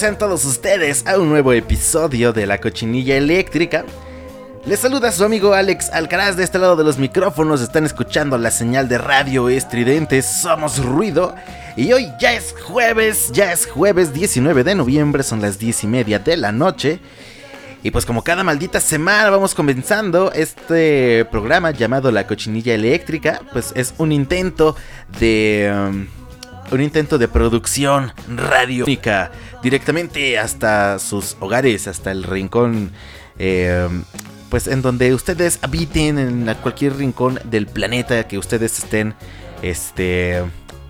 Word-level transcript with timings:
Sean 0.00 0.16
todos 0.16 0.46
ustedes 0.46 1.06
a 1.06 1.18
un 1.18 1.28
nuevo 1.28 1.52
episodio 1.52 2.32
de 2.32 2.46
La 2.46 2.58
Cochinilla 2.58 3.18
Eléctrica. 3.18 3.84
Les 4.64 4.80
saluda 4.80 5.12
su 5.12 5.24
amigo 5.24 5.52
Alex 5.52 5.90
Alcaraz 5.90 6.38
de 6.38 6.44
este 6.44 6.58
lado 6.58 6.74
de 6.74 6.84
los 6.84 6.96
micrófonos. 6.96 7.60
Están 7.60 7.84
escuchando 7.84 8.38
la 8.38 8.50
señal 8.50 8.88
de 8.88 8.96
radio 8.96 9.50
estridente 9.50 10.22
Somos 10.22 10.82
Ruido. 10.82 11.34
Y 11.76 11.92
hoy 11.92 12.10
ya 12.18 12.32
es 12.32 12.54
jueves, 12.62 13.30
ya 13.32 13.52
es 13.52 13.66
jueves 13.66 14.14
19 14.14 14.64
de 14.64 14.74
noviembre, 14.74 15.22
son 15.22 15.42
las 15.42 15.58
10 15.58 15.84
y 15.84 15.86
media 15.88 16.18
de 16.18 16.38
la 16.38 16.50
noche. 16.50 16.98
Y 17.82 17.90
pues 17.90 18.06
como 18.06 18.24
cada 18.24 18.42
maldita 18.42 18.80
semana 18.80 19.28
vamos 19.28 19.54
comenzando 19.54 20.32
este 20.32 21.26
programa 21.26 21.72
llamado 21.72 22.10
La 22.10 22.26
Cochinilla 22.26 22.72
Eléctrica. 22.72 23.42
Pues 23.52 23.74
es 23.76 23.92
un 23.98 24.12
intento 24.12 24.76
de... 25.18 25.70
Um, 25.90 26.19
un 26.70 26.80
intento 26.80 27.18
de 27.18 27.28
producción 27.28 28.12
radiofónica 28.28 29.30
directamente 29.62 30.38
hasta 30.38 30.98
sus 30.98 31.36
hogares, 31.40 31.88
hasta 31.88 32.10
el 32.10 32.22
rincón, 32.22 32.92
eh, 33.38 33.88
pues 34.48 34.66
en 34.66 34.82
donde 34.82 35.14
ustedes 35.14 35.58
habiten, 35.62 36.18
en 36.18 36.54
cualquier 36.62 36.96
rincón 36.96 37.38
del 37.44 37.66
planeta 37.66 38.26
que 38.26 38.38
ustedes 38.38 38.78
estén, 38.78 39.14
este, 39.62 40.42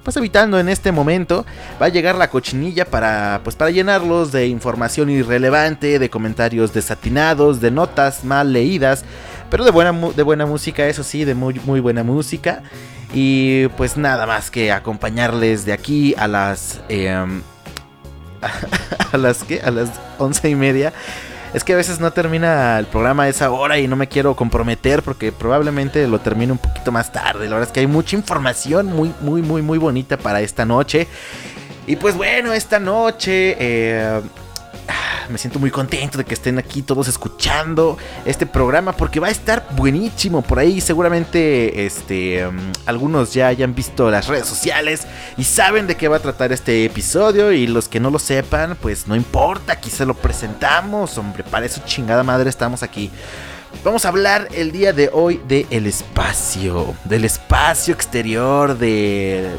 pues 0.02 0.16
habitando 0.16 0.58
en 0.58 0.68
este 0.68 0.92
momento, 0.92 1.44
va 1.80 1.86
a 1.86 1.90
llegar 1.90 2.16
la 2.16 2.30
cochinilla 2.30 2.84
para, 2.84 3.40
pues 3.44 3.56
para 3.56 3.70
llenarlos 3.70 4.32
de 4.32 4.46
información 4.46 5.10
irrelevante, 5.10 5.98
de 5.98 6.10
comentarios 6.10 6.72
desatinados, 6.72 7.60
de 7.60 7.70
notas 7.70 8.24
mal 8.24 8.52
leídas, 8.52 9.04
pero 9.50 9.64
de 9.64 9.70
buena, 9.70 9.92
de 9.92 10.22
buena 10.22 10.46
música, 10.46 10.86
eso 10.86 11.02
sí, 11.02 11.24
de 11.24 11.34
muy, 11.34 11.60
muy 11.64 11.80
buena 11.80 12.02
música. 12.02 12.62
Y 13.12 13.68
pues 13.68 13.96
nada 13.96 14.26
más 14.26 14.50
que 14.50 14.72
acompañarles 14.72 15.64
de 15.64 15.72
aquí 15.72 16.14
a 16.16 16.28
las... 16.28 16.80
Em, 16.88 17.42
a 19.12 19.16
las 19.16 19.44
que 19.44 19.60
a 19.60 19.70
las 19.70 19.90
once 20.18 20.48
y 20.48 20.54
media. 20.54 20.92
Es 21.52 21.64
que 21.64 21.72
a 21.72 21.76
veces 21.76 21.98
no 21.98 22.12
termina 22.12 22.78
el 22.78 22.86
programa 22.86 23.24
a 23.24 23.28
esa 23.28 23.50
hora 23.50 23.78
y 23.78 23.88
no 23.88 23.96
me 23.96 24.06
quiero 24.06 24.36
comprometer 24.36 25.02
porque 25.02 25.32
probablemente 25.32 26.06
lo 26.06 26.20
termine 26.20 26.52
un 26.52 26.58
poquito 26.58 26.92
más 26.92 27.10
tarde. 27.10 27.46
La 27.46 27.56
verdad 27.56 27.68
es 27.68 27.72
que 27.72 27.80
hay 27.80 27.88
mucha 27.88 28.14
información 28.14 28.86
muy, 28.86 29.12
muy, 29.20 29.42
muy, 29.42 29.60
muy 29.60 29.78
bonita 29.78 30.16
para 30.16 30.40
esta 30.42 30.64
noche. 30.64 31.08
Y 31.88 31.96
pues 31.96 32.16
bueno, 32.16 32.52
esta 32.52 32.78
noche 32.78 33.56
eh, 33.58 34.20
me 35.30 35.38
siento 35.38 35.58
muy 35.58 35.70
contento 35.70 36.18
de 36.18 36.24
que 36.24 36.34
estén 36.34 36.58
aquí 36.58 36.82
todos 36.82 37.08
escuchando 37.08 37.96
este 38.24 38.46
programa 38.46 38.92
porque 38.92 39.20
va 39.20 39.28
a 39.28 39.30
estar 39.30 39.66
buenísimo 39.76 40.42
por 40.42 40.58
ahí. 40.58 40.80
Seguramente 40.80 41.86
este, 41.86 42.46
um, 42.46 42.56
algunos 42.86 43.32
ya 43.32 43.46
hayan 43.46 43.74
visto 43.74 44.10
las 44.10 44.26
redes 44.26 44.46
sociales 44.46 45.06
y 45.36 45.44
saben 45.44 45.86
de 45.86 45.96
qué 45.96 46.08
va 46.08 46.16
a 46.16 46.20
tratar 46.20 46.52
este 46.52 46.84
episodio. 46.84 47.52
Y 47.52 47.66
los 47.66 47.88
que 47.88 48.00
no 48.00 48.10
lo 48.10 48.18
sepan, 48.18 48.76
pues 48.80 49.06
no 49.06 49.16
importa, 49.16 49.74
aquí 49.74 49.90
se 49.90 50.04
lo 50.04 50.14
presentamos. 50.14 51.16
Hombre, 51.16 51.44
para 51.44 51.66
eso 51.66 51.80
chingada 51.84 52.22
madre 52.22 52.50
estamos 52.50 52.82
aquí. 52.82 53.10
Vamos 53.84 54.04
a 54.04 54.08
hablar 54.08 54.48
el 54.52 54.72
día 54.72 54.92
de 54.92 55.10
hoy 55.12 55.40
del 55.46 55.86
espacio, 55.86 56.94
del 57.04 57.24
espacio 57.24 57.94
exterior, 57.94 58.76
del 58.76 59.58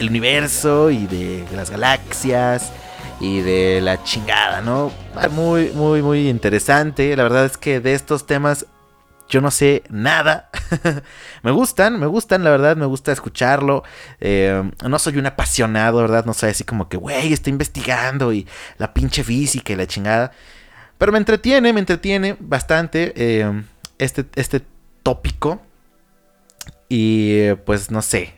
universo 0.00 0.90
y 0.90 1.06
de 1.06 1.44
las 1.54 1.70
galaxias 1.70 2.72
y 3.20 3.40
de 3.40 3.80
la 3.80 4.02
chingada, 4.02 4.60
¿no? 4.60 4.92
Muy, 5.30 5.70
muy, 5.70 6.02
muy 6.02 6.28
interesante. 6.28 7.16
La 7.16 7.22
verdad 7.22 7.44
es 7.46 7.56
que 7.56 7.80
de 7.80 7.94
estos 7.94 8.26
temas 8.26 8.66
yo 9.28 9.40
no 9.40 9.50
sé 9.50 9.82
nada. 9.88 10.50
me 11.42 11.50
gustan, 11.50 11.98
me 11.98 12.06
gustan, 12.06 12.44
la 12.44 12.50
verdad, 12.50 12.76
me 12.76 12.86
gusta 12.86 13.12
escucharlo. 13.12 13.82
Eh, 14.20 14.70
no 14.86 14.98
soy 14.98 15.18
un 15.18 15.26
apasionado, 15.26 15.98
¿verdad? 15.98 16.24
No 16.24 16.34
soy 16.34 16.50
así 16.50 16.64
como 16.64 16.88
que, 16.88 16.96
güey, 16.96 17.32
estoy 17.32 17.52
investigando 17.52 18.32
y 18.32 18.46
la 18.78 18.94
pinche 18.94 19.24
física 19.24 19.72
y 19.72 19.76
la 19.76 19.86
chingada. 19.86 20.32
Pero 20.98 21.12
me 21.12 21.18
entretiene, 21.18 21.72
me 21.72 21.80
entretiene 21.80 22.36
bastante 22.38 23.12
eh, 23.16 23.62
este, 23.98 24.26
este 24.36 24.62
tópico. 25.02 25.60
Y 26.88 27.52
pues 27.64 27.90
no 27.90 28.00
sé, 28.00 28.35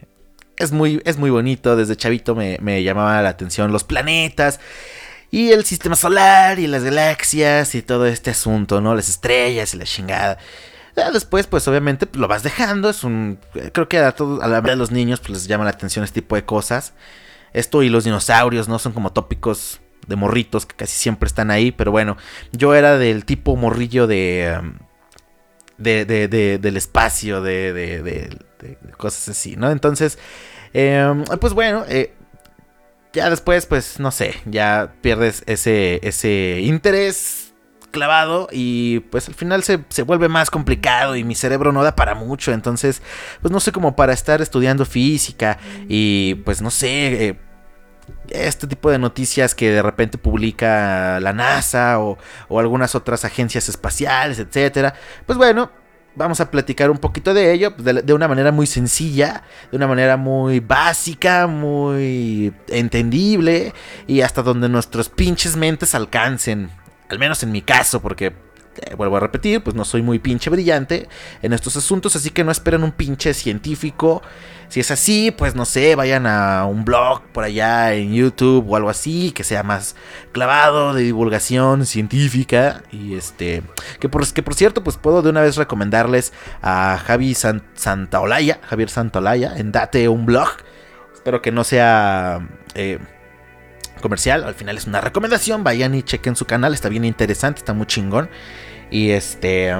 es 0.58 0.72
muy, 0.72 1.00
es 1.04 1.16
muy 1.16 1.30
bonito. 1.30 1.76
Desde 1.76 1.96
chavito 1.96 2.34
me, 2.34 2.58
me 2.60 2.82
llamaba 2.82 3.20
la 3.22 3.30
atención 3.30 3.72
los 3.72 3.84
planetas 3.84 4.60
y 5.30 5.50
el 5.50 5.64
sistema 5.64 5.96
solar 5.96 6.58
y 6.58 6.66
las 6.66 6.84
galaxias 6.84 7.74
y 7.74 7.82
todo 7.82 8.06
este 8.06 8.30
asunto, 8.30 8.80
¿no? 8.80 8.94
Las 8.94 9.08
estrellas 9.08 9.74
y 9.74 9.78
la 9.78 9.84
chingada. 9.84 10.38
Después, 11.12 11.46
pues 11.46 11.68
obviamente 11.68 12.06
pues, 12.06 12.20
lo 12.20 12.28
vas 12.28 12.42
dejando. 12.42 12.90
Es 12.90 13.04
un. 13.04 13.38
Creo 13.72 13.88
que 13.88 13.98
a 13.98 14.12
todos, 14.12 14.42
a 14.42 14.48
la 14.48 14.60
de 14.60 14.76
los 14.76 14.90
niños, 14.90 15.20
pues 15.20 15.30
les 15.30 15.46
llama 15.46 15.64
la 15.64 15.70
atención 15.70 16.04
este 16.04 16.22
tipo 16.22 16.34
de 16.34 16.44
cosas. 16.44 16.94
Esto 17.52 17.82
y 17.82 17.88
los 17.88 18.04
dinosaurios, 18.04 18.68
¿no? 18.68 18.78
Son 18.78 18.92
como 18.92 19.12
tópicos 19.12 19.80
de 20.06 20.16
morritos 20.16 20.66
que 20.66 20.74
casi 20.74 20.96
siempre 20.98 21.28
están 21.28 21.50
ahí. 21.50 21.70
Pero 21.70 21.92
bueno, 21.92 22.16
yo 22.52 22.74
era 22.74 22.98
del 22.98 23.24
tipo 23.24 23.54
morrillo 23.56 24.06
de. 24.06 24.58
Um, 24.60 24.74
de, 25.76 26.04
de, 26.04 26.26
de 26.26 26.58
del 26.58 26.76
espacio, 26.76 27.40
de, 27.40 28.36
de, 28.60 28.76
cosas 28.96 29.28
así, 29.28 29.56
¿no? 29.56 29.70
Entonces, 29.70 30.18
em, 30.72 31.24
pues 31.40 31.52
bueno, 31.52 31.84
eh, 31.88 32.14
ya 33.12 33.30
después, 33.30 33.66
pues 33.66 34.00
no 34.00 34.10
sé, 34.10 34.34
ya 34.44 34.92
pierdes 35.00 35.42
ese, 35.46 36.00
ese 36.02 36.60
interés 36.62 37.48
clavado 37.90 38.48
y 38.52 39.00
pues 39.00 39.28
al 39.28 39.34
final 39.34 39.62
se, 39.62 39.78
vuelve 40.02 40.28
más 40.28 40.50
complicado 40.50 41.16
y 41.16 41.24
mi 41.24 41.34
cerebro 41.34 41.72
no 41.72 41.82
da 41.82 41.96
para 41.96 42.14
mucho, 42.14 42.52
entonces 42.52 43.02
pues 43.40 43.50
no 43.50 43.60
sé 43.60 43.72
cómo 43.72 43.96
para 43.96 44.12
estar 44.12 44.42
estudiando 44.42 44.84
física 44.84 45.58
y 45.88 46.34
pues 46.44 46.60
no 46.60 46.70
sé, 46.70 47.28
eh, 47.28 47.40
este 48.30 48.66
tipo 48.66 48.90
de 48.90 48.98
noticias 48.98 49.54
que 49.54 49.70
de 49.70 49.82
repente 49.82 50.18
publica 50.18 51.18
la 51.20 51.32
NASA 51.32 51.98
o, 51.98 52.18
o 52.48 52.60
algunas 52.60 52.94
otras 52.94 53.24
agencias 53.24 53.68
espaciales, 53.68 54.38
etcétera. 54.38 54.94
Pues 55.26 55.38
bueno, 55.38 55.70
vamos 56.18 56.40
a 56.40 56.50
platicar 56.50 56.90
un 56.90 56.98
poquito 56.98 57.32
de 57.32 57.52
ello 57.52 57.74
pues, 57.74 58.04
de, 58.04 58.12
una 58.12 58.28
manera 58.28 58.52
muy 58.52 58.66
sencilla, 58.66 59.44
de 59.70 59.76
una 59.76 59.86
manera 59.86 60.16
muy 60.16 60.60
básica, 60.60 61.46
muy 61.46 62.52
entendible 62.68 63.72
y 64.06 64.20
hasta 64.20 64.42
donde 64.42 64.68
nuestros 64.68 65.08
pinches 65.08 65.56
mentes 65.56 65.94
alcancen. 65.94 66.70
Al 67.08 67.18
menos 67.18 67.42
en 67.42 67.52
mi 67.52 67.62
caso, 67.62 68.02
porque 68.02 68.34
eh, 68.82 68.94
vuelvo 68.94 69.16
a 69.16 69.20
repetir, 69.20 69.62
pues 69.62 69.76
no 69.76 69.84
soy 69.84 70.02
muy 70.02 70.18
pinche 70.18 70.50
brillante 70.50 71.08
en 71.42 71.52
estos 71.52 71.76
asuntos, 71.76 72.16
así 72.16 72.30
que 72.30 72.44
no 72.44 72.50
esperen 72.50 72.82
un 72.82 72.92
pinche 72.92 73.34
científico. 73.34 74.22
Si 74.68 74.80
es 74.80 74.90
así, 74.90 75.30
pues 75.30 75.54
no 75.54 75.64
sé, 75.64 75.94
vayan 75.94 76.26
a 76.26 76.66
un 76.66 76.84
blog 76.84 77.22
por 77.32 77.44
allá 77.44 77.94
en 77.94 78.12
YouTube 78.12 78.68
o 78.68 78.76
algo 78.76 78.90
así, 78.90 79.32
que 79.32 79.42
sea 79.42 79.62
más 79.62 79.96
clavado 80.32 80.92
de 80.92 81.02
divulgación 81.02 81.86
científica. 81.86 82.82
Y 82.92 83.14
este, 83.14 83.62
que 83.98 84.10
por, 84.10 84.30
que 84.30 84.42
por 84.42 84.54
cierto, 84.54 84.84
pues 84.84 84.98
puedo 84.98 85.22
de 85.22 85.30
una 85.30 85.40
vez 85.40 85.56
recomendarles 85.56 86.34
a 86.60 86.98
Javi 87.02 87.34
Santaolalla, 87.34 88.60
Javier 88.62 88.90
Santaolalla, 88.90 89.56
en 89.56 89.72
Date 89.72 90.06
un 90.08 90.26
blog. 90.26 90.48
Espero 91.14 91.40
que 91.40 91.50
no 91.50 91.64
sea... 91.64 92.46
Eh, 92.74 92.98
comercial, 93.98 94.44
al 94.44 94.54
final 94.54 94.76
es 94.76 94.86
una 94.86 95.00
recomendación, 95.00 95.64
vayan 95.64 95.94
y 95.94 96.02
chequen 96.02 96.36
su 96.36 96.44
canal, 96.44 96.72
está 96.72 96.88
bien 96.88 97.04
interesante, 97.04 97.58
está 97.58 97.72
muy 97.72 97.86
chingón. 97.86 98.30
Y 98.90 99.10
este... 99.10 99.74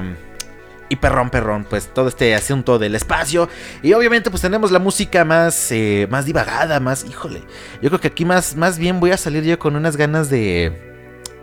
Y 0.91 0.95
perrón, 0.95 1.29
perrón, 1.29 1.67
pues 1.69 1.93
todo 1.93 2.07
este 2.07 2.33
asunto 2.33 2.79
del 2.79 2.95
espacio. 2.95 3.47
Y 3.83 3.93
obviamente 3.93 4.31
pues 4.31 4.41
tenemos 4.41 4.71
la 4.71 4.79
música 4.79 5.23
más, 5.23 5.71
eh, 5.71 6.07
más 6.09 6.25
divagada, 6.25 6.79
más, 6.79 7.05
híjole. 7.05 7.43
Yo 7.79 7.89
creo 7.89 8.01
que 8.01 8.07
aquí 8.07 8.25
más, 8.25 8.55
más 8.55 8.79
bien 8.79 8.99
voy 8.99 9.11
a 9.11 9.17
salir 9.17 9.43
yo 9.43 9.59
con 9.59 9.75
unas 9.75 9.95
ganas 9.97 10.31
de... 10.31 10.73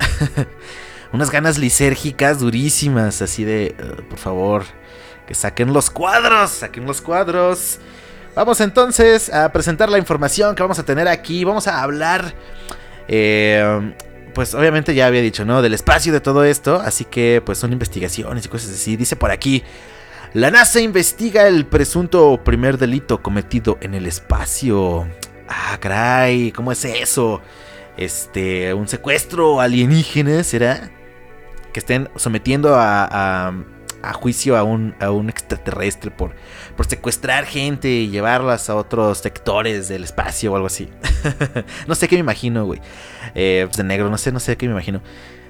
unas 1.13 1.31
ganas 1.31 1.59
lisérgicas 1.59 2.41
durísimas, 2.41 3.23
así 3.23 3.45
de, 3.45 3.77
por 4.11 4.19
favor, 4.19 4.65
que 5.27 5.35
saquen 5.35 5.73
los 5.73 5.91
cuadros, 5.91 6.51
saquen 6.51 6.85
los 6.85 7.01
cuadros. 7.01 7.79
Vamos 8.35 8.61
entonces 8.61 9.33
a 9.33 9.51
presentar 9.51 9.89
la 9.89 9.99
información 9.99 10.55
que 10.55 10.63
vamos 10.63 10.79
a 10.79 10.85
tener 10.85 11.09
aquí. 11.09 11.45
Vamos 11.45 11.67
a 11.69 11.83
hablar 11.83 12.35
eh, 13.09 13.95
pues 14.37 14.55
obviamente 14.55 14.95
ya 14.95 15.07
había 15.07 15.23
dicho, 15.23 15.47
¿no? 15.47 15.63
Del 15.63 15.73
espacio 15.73 16.13
de 16.13 16.21
todo 16.21 16.45
esto. 16.45 16.77
Así 16.77 17.07
que 17.07 17.43
pues 17.43 17.57
son 17.57 17.73
investigaciones 17.73 18.45
y 18.45 18.49
cosas 18.51 18.71
así. 18.71 18.95
Dice 18.95 19.17
por 19.17 19.31
aquí. 19.31 19.65
La 20.35 20.51
NASA 20.51 20.79
investiga 20.83 21.49
el 21.49 21.65
presunto 21.65 22.39
primer 22.45 22.77
delito 22.77 23.23
cometido 23.23 23.79
en 23.81 23.95
el 23.95 24.05
espacio. 24.05 25.09
Ah, 25.49 25.79
caray, 25.81 26.53
¿cómo 26.53 26.71
es 26.71 26.85
eso? 26.85 27.41
Este, 27.97 28.75
un 28.75 28.89
secuestro 28.89 29.59
alienígena, 29.59 30.45
¿será? 30.45 30.91
Que 31.73 31.81
estén 31.81 32.11
sometiendo 32.17 32.75
a, 32.75 33.09
a, 33.11 33.55
juicio 34.13 34.57
a 34.57 34.63
un, 34.63 34.95
a 35.01 35.11
un 35.11 35.29
extraterrestre 35.29 36.11
por, 36.11 36.35
por 36.77 36.87
secuestrar 36.87 37.47
gente 37.47 37.89
y 37.89 38.09
llevarlas 38.09 38.71
a 38.71 38.77
otros 38.77 39.19
sectores 39.19 39.89
del 39.89 40.05
espacio 40.05 40.53
o 40.53 40.57
algo 40.57 40.67
así. 40.67 40.89
no 41.87 41.95
sé 41.95 42.09
qué 42.09 42.17
me 42.17 42.21
imagino, 42.21 42.65
güey. 42.65 42.81
Eh, 43.35 43.65
pues 43.67 43.77
de 43.77 43.85
negro, 43.85 44.11
no 44.11 44.19
sé, 44.19 44.33
no 44.33 44.41
sé 44.41 44.57
qué 44.57 44.67
me 44.67 44.73
imagino. 44.73 45.01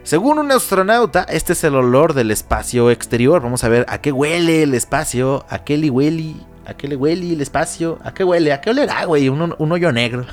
Según 0.02 0.38
un 0.38 0.52
astronauta, 0.52 1.24
este 1.24 1.52
es 1.52 1.64
el 1.64 1.74
olor 1.74 2.14
del 2.14 2.30
espacio 2.30 2.90
exterior. 2.90 3.42
Vamos 3.42 3.64
a 3.64 3.68
ver 3.68 3.84
a 3.88 4.00
qué 4.00 4.12
huele 4.12 4.62
el 4.62 4.74
espacio, 4.74 5.44
a 5.48 5.64
qué 5.64 5.76
le 5.76 5.90
huele, 5.90 6.34
a 6.64 6.74
qué 6.74 6.86
le 6.86 6.94
huele 6.94 7.32
el 7.32 7.40
espacio, 7.40 7.98
a 8.04 8.14
qué 8.14 8.22
huele, 8.22 8.52
a 8.52 8.60
qué 8.60 8.70
olerá, 8.70 9.04
güey. 9.04 9.28
Un, 9.28 9.54
un 9.58 9.72
hoyo 9.72 9.90
negro. 9.90 10.24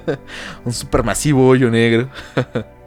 un 0.64 0.72
supermasivo 0.72 1.46
hoyo 1.46 1.70
negro. 1.70 2.08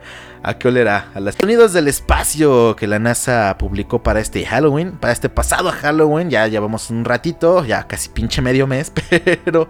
¿A 0.46 0.58
qué 0.58 0.68
olerá? 0.68 1.08
A 1.16 1.22
los 1.22 1.36
sonidos 1.36 1.72
del 1.72 1.88
espacio 1.88 2.76
que 2.76 2.86
la 2.86 3.00
NASA 3.00 3.58
publicó 3.58 4.04
para 4.04 4.20
este 4.20 4.46
Halloween, 4.46 4.92
para 4.92 5.14
este 5.14 5.30
pasado 5.30 5.72
Halloween, 5.72 6.30
ya 6.30 6.46
llevamos 6.50 6.90
un 6.90 7.06
ratito, 7.06 7.64
ya 7.64 7.88
casi 7.88 8.10
pinche 8.10 8.42
medio 8.42 8.68
mes, 8.68 8.92
pero 9.46 9.70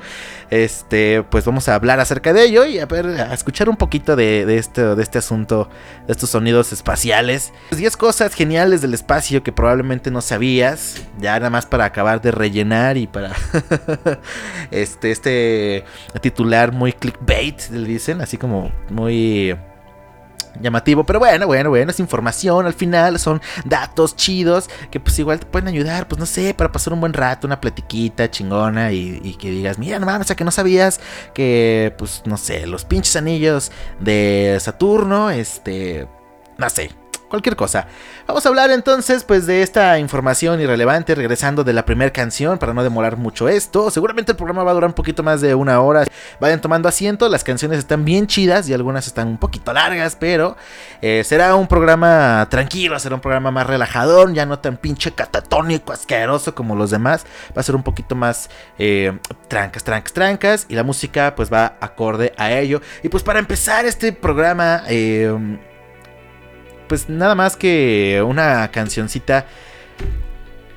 este, 0.49 1.21
pues 1.29 1.45
vamos 1.45 1.69
a 1.69 1.75
hablar 1.75 1.99
acerca 1.99 2.33
de 2.33 2.45
ello 2.45 2.65
y 2.65 2.79
a 2.79 2.87
ver, 2.87 3.05
a 3.05 3.35
escuchar 3.35 3.69
un 3.69 3.77
poquito 3.77 4.15
de, 4.15 4.57
este, 4.57 4.95
de 4.95 5.03
este 5.03 5.19
asunto, 5.19 5.69
de 6.07 6.13
estos 6.13 6.31
sonidos 6.31 6.73
espaciales. 6.73 7.53
10 7.69 7.95
cosas 7.95 8.33
geniales 8.33 8.81
del 8.81 8.95
espacio 8.95 9.43
que 9.43 9.51
probablemente 9.51 10.09
no 10.09 10.21
sabías, 10.21 11.03
ya 11.19 11.33
nada 11.33 11.51
más 11.51 11.67
para 11.67 11.85
acabar 11.85 12.19
de 12.19 12.31
rellenar 12.31 12.97
y 12.97 13.05
para 13.05 13.35
este, 14.71 15.11
este 15.11 15.85
titular 16.19 16.71
muy 16.71 16.93
clickbait, 16.93 17.69
le 17.69 17.87
dicen, 17.87 18.21
así 18.21 18.39
como 18.39 18.71
muy 18.89 19.55
llamativo, 20.59 21.03
pero 21.05 21.19
bueno, 21.19 21.47
bueno, 21.47 21.69
bueno, 21.69 21.91
es 21.91 21.99
información 21.99 22.65
al 22.65 22.73
final, 22.73 23.19
son 23.19 23.41
datos 23.65 24.15
chidos 24.15 24.69
que 24.91 24.99
pues 24.99 25.17
igual 25.19 25.39
te 25.39 25.45
pueden 25.45 25.67
ayudar, 25.67 26.07
pues 26.07 26.19
no 26.19 26.25
sé, 26.25 26.53
para 26.53 26.71
pasar 26.71 26.93
un 26.93 27.01
buen 27.01 27.13
rato, 27.13 27.47
una 27.47 27.59
platiquita 27.59 28.29
chingona 28.29 28.91
y, 28.91 29.35
que 29.39 29.49
digas, 29.49 29.77
mira, 29.79 29.99
no 29.99 30.05
mames, 30.05 30.29
a 30.31 30.35
que 30.35 30.43
no 30.43 30.51
sabías 30.51 30.99
que, 31.33 31.93
pues 31.97 32.21
no 32.25 32.37
sé, 32.37 32.67
los 32.67 32.85
pinches 32.85 33.15
anillos 33.15 33.71
de 33.99 34.57
Saturno, 34.59 35.29
este, 35.29 36.07
no 36.57 36.69
sé, 36.69 36.91
cualquier 37.33 37.55
cosa. 37.55 37.87
Vamos 38.27 38.45
a 38.45 38.49
hablar 38.49 38.69
entonces 38.69 39.23
pues 39.23 39.47
de 39.47 39.63
esta 39.63 39.97
información 39.97 40.61
irrelevante 40.61 41.15
regresando 41.15 41.63
de 41.63 41.73
la 41.73 41.83
primera 41.83 42.13
canción 42.13 42.59
para 42.59 42.75
no 42.75 42.83
demorar 42.83 43.17
mucho 43.17 43.49
esto. 43.49 43.89
Seguramente 43.89 44.33
el 44.33 44.35
programa 44.35 44.63
va 44.63 44.69
a 44.69 44.73
durar 44.75 44.89
un 44.89 44.93
poquito 44.93 45.23
más 45.23 45.41
de 45.41 45.55
una 45.55 45.81
hora. 45.81 46.05
Vayan 46.39 46.61
tomando 46.61 46.87
asiento, 46.87 47.27
las 47.29 47.43
canciones 47.43 47.79
están 47.79 48.05
bien 48.05 48.27
chidas 48.27 48.69
y 48.69 48.73
algunas 48.75 49.07
están 49.07 49.29
un 49.29 49.39
poquito 49.39 49.73
largas, 49.73 50.15
pero 50.15 50.57
eh, 51.01 51.23
será 51.25 51.55
un 51.55 51.65
programa 51.65 52.45
tranquilo, 52.51 52.99
será 52.99 53.15
un 53.15 53.21
programa 53.21 53.49
más 53.49 53.65
relajador, 53.65 54.31
ya 54.31 54.45
no 54.45 54.59
tan 54.59 54.77
pinche 54.77 55.11
catatónico, 55.13 55.91
asqueroso 55.91 56.53
como 56.53 56.75
los 56.75 56.91
demás. 56.91 57.25
Va 57.57 57.61
a 57.61 57.63
ser 57.63 57.75
un 57.75 57.81
poquito 57.81 58.13
más 58.13 58.51
eh, 58.77 59.17
trancas, 59.47 59.83
trancas, 59.83 60.13
trancas 60.13 60.65
y 60.69 60.75
la 60.75 60.83
música 60.83 61.33
pues 61.35 61.51
va 61.51 61.77
acorde 61.79 62.31
a 62.37 62.51
ello. 62.51 62.79
Y 63.01 63.09
pues 63.09 63.23
para 63.23 63.39
empezar 63.39 63.87
este 63.87 64.13
programa... 64.13 64.83
Eh, 64.87 65.35
pues 66.93 67.09
nada 67.09 67.33
más 67.33 67.57
que 67.57 68.23
una 68.23 68.69
cancioncita 68.69 69.47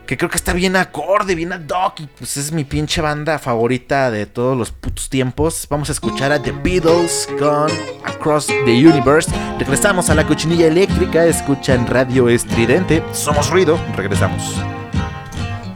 que 0.07 0.17
creo 0.17 0.31
que 0.31 0.39
está 0.39 0.55
bien 0.55 0.75
acorde, 0.75 1.35
bien 1.35 1.53
ad 1.53 1.69
hoc. 1.69 2.01
Y 2.01 2.07
pues 2.07 2.39
es 2.39 2.53
mi 2.53 2.65
pinche 2.65 3.03
banda 3.03 3.39
favorita 3.39 4.11
de 4.11 4.25
todos 4.25 4.57
los 4.57 4.71
putos 4.71 5.11
tiempos. 5.11 5.67
Vamos 5.69 5.91
a 5.91 5.93
escuchar 5.93 6.33
a 6.33 6.41
The 6.41 6.53
Beatles 6.53 7.29
con 7.39 7.71
Across 8.07 8.47
the 8.47 8.89
Universe. 8.89 9.31
Regresamos 9.59 10.09
a 10.09 10.15
la 10.15 10.27
cochinilla 10.27 10.69
eléctrica. 10.69 11.27
Escuchan 11.27 11.87
Radio 11.87 12.31
Estridente. 12.31 13.03
Somos 13.13 13.51
ruido. 13.51 13.79
Regresamos. 13.95 14.57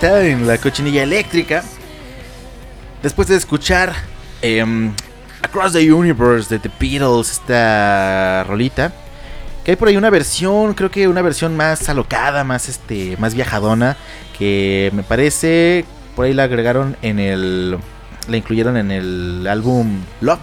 Vuelta 0.00 0.26
en 0.26 0.46
la 0.46 0.58
cochinilla 0.58 1.02
eléctrica. 1.02 1.62
Después 3.02 3.28
de 3.28 3.36
escuchar 3.36 3.92
em, 4.40 4.92
Across 5.42 5.72
the 5.74 5.92
Universe 5.92 6.48
de 6.48 6.58
The 6.58 6.70
Beatles, 6.80 7.30
esta 7.32 8.44
rolita. 8.44 8.92
Que 9.64 9.72
hay 9.72 9.76
por 9.76 9.88
ahí 9.88 9.96
una 9.96 10.10
versión, 10.10 10.74
creo 10.74 10.90
que 10.90 11.06
una 11.06 11.22
versión 11.22 11.56
más 11.56 11.88
alocada, 11.88 12.44
más 12.44 12.68
este, 12.68 13.16
más 13.18 13.34
viajadona. 13.34 13.96
Que 14.38 14.90
me 14.94 15.02
parece, 15.02 15.84
por 16.16 16.24
ahí 16.24 16.32
la 16.32 16.44
agregaron 16.44 16.96
en 17.02 17.18
el, 17.18 17.78
la 18.28 18.36
incluyeron 18.36 18.76
en 18.76 18.90
el 18.90 19.46
álbum 19.46 20.00
Love. 20.20 20.40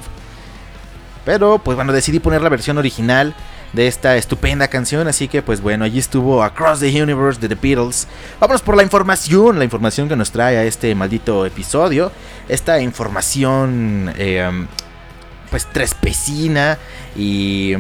Pero 1.26 1.60
pues 1.60 1.76
bueno, 1.76 1.94
decidí 1.94 2.20
poner 2.20 2.42
la 2.42 2.50
versión 2.50 2.78
original 2.78 3.36
de 3.74 3.88
esta 3.88 4.18
estupenda 4.18 4.68
canción. 4.68 5.08
Así 5.08 5.28
que 5.28 5.42
pues 5.42 5.62
bueno, 5.62 5.86
allí 5.86 6.00
estuvo 6.00 6.44
Across 6.44 6.80
the 6.80 7.02
Universe 7.02 7.40
de 7.40 7.50
The 7.50 7.56
Beatles. 7.56 8.08
Vámonos 8.40 8.62
por 8.62 8.76
la 8.76 8.84
información, 8.84 9.58
la 9.58 9.66
información 9.66 10.08
que 10.10 10.16
nos 10.16 10.32
trae 10.32 10.58
a 10.58 10.64
este 10.64 10.94
maldito 10.96 11.46
episodio. 11.46 12.12
Esta 12.48 12.80
información 12.80 14.14
eh, 14.18 14.68
pues 15.50 15.66
trespecina 15.66 16.78
y 17.16 17.76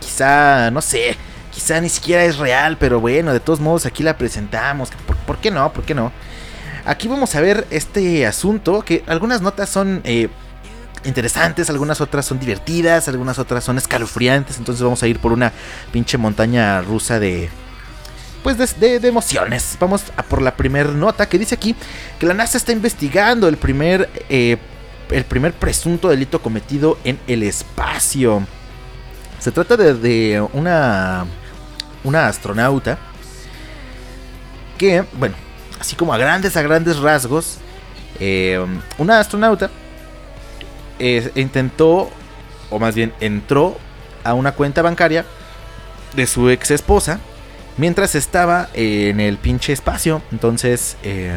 quizá, 0.00 0.70
no 0.70 0.80
sé, 0.80 1.16
quizá 1.50 1.80
ni 1.80 1.88
siquiera 1.88 2.24
es 2.24 2.38
real, 2.38 2.76
pero 2.78 3.00
bueno, 3.00 3.32
de 3.32 3.40
todos 3.40 3.60
modos 3.60 3.86
aquí 3.86 4.02
la 4.02 4.16
presentamos. 4.16 4.90
¿Por, 5.06 5.16
por 5.16 5.38
qué 5.38 5.50
no? 5.50 5.72
¿Por 5.72 5.84
qué 5.84 5.94
no? 5.94 6.12
Aquí 6.84 7.08
vamos 7.08 7.34
a 7.34 7.40
ver 7.40 7.66
este 7.70 8.26
asunto 8.26 8.82
que 8.82 9.04
algunas 9.06 9.42
notas 9.42 9.68
son... 9.68 10.00
eh, 10.04 10.28
interesantes, 11.04 11.70
algunas 11.70 12.00
otras 12.00 12.26
son 12.26 12.38
divertidas, 12.38 13.08
algunas 13.08 13.38
otras 13.38 13.64
son 13.64 13.78
escalofriantes, 13.78 14.58
entonces 14.58 14.82
vamos 14.82 15.02
a 15.02 15.08
ir 15.08 15.18
por 15.18 15.32
una 15.32 15.52
pinche 15.92 16.18
montaña 16.18 16.80
rusa 16.82 17.18
de 17.18 17.48
pues 18.42 18.56
de, 18.80 18.98
de- 18.98 19.08
emociones. 19.08 19.76
Vamos 19.78 20.04
a 20.16 20.22
por 20.22 20.40
la 20.40 20.56
primera 20.56 20.90
nota 20.92 21.28
que 21.28 21.38
dice 21.38 21.54
aquí 21.54 21.74
que 22.18 22.26
la 22.26 22.34
NASA 22.34 22.56
está 22.56 22.72
investigando 22.72 23.48
el 23.48 23.56
primer 23.56 24.08
eh, 24.28 24.56
el 25.10 25.24
primer 25.24 25.52
presunto 25.52 26.08
delito 26.08 26.40
cometido 26.40 26.96
en 27.04 27.18
el 27.26 27.42
espacio. 27.42 28.46
Se 29.38 29.50
trata 29.52 29.76
de, 29.76 29.94
de 29.94 30.46
una 30.52 31.26
una 32.04 32.28
astronauta 32.28 32.98
que, 34.78 35.04
bueno, 35.12 35.34
así 35.78 35.94
como 35.96 36.14
a 36.14 36.18
grandes 36.18 36.56
a 36.56 36.62
grandes 36.62 36.98
rasgos, 36.98 37.58
eh, 38.18 38.64
una 38.98 39.20
astronauta 39.20 39.70
eh, 41.00 41.32
intentó, 41.34 42.10
o 42.70 42.78
más 42.78 42.94
bien 42.94 43.12
entró 43.20 43.76
a 44.22 44.34
una 44.34 44.52
cuenta 44.52 44.82
bancaria 44.82 45.24
de 46.14 46.26
su 46.26 46.50
ex 46.50 46.70
esposa 46.70 47.20
mientras 47.76 48.14
estaba 48.14 48.68
en 48.74 49.20
el 49.20 49.38
pinche 49.38 49.72
espacio. 49.72 50.22
Entonces, 50.30 50.96
eh, 51.02 51.32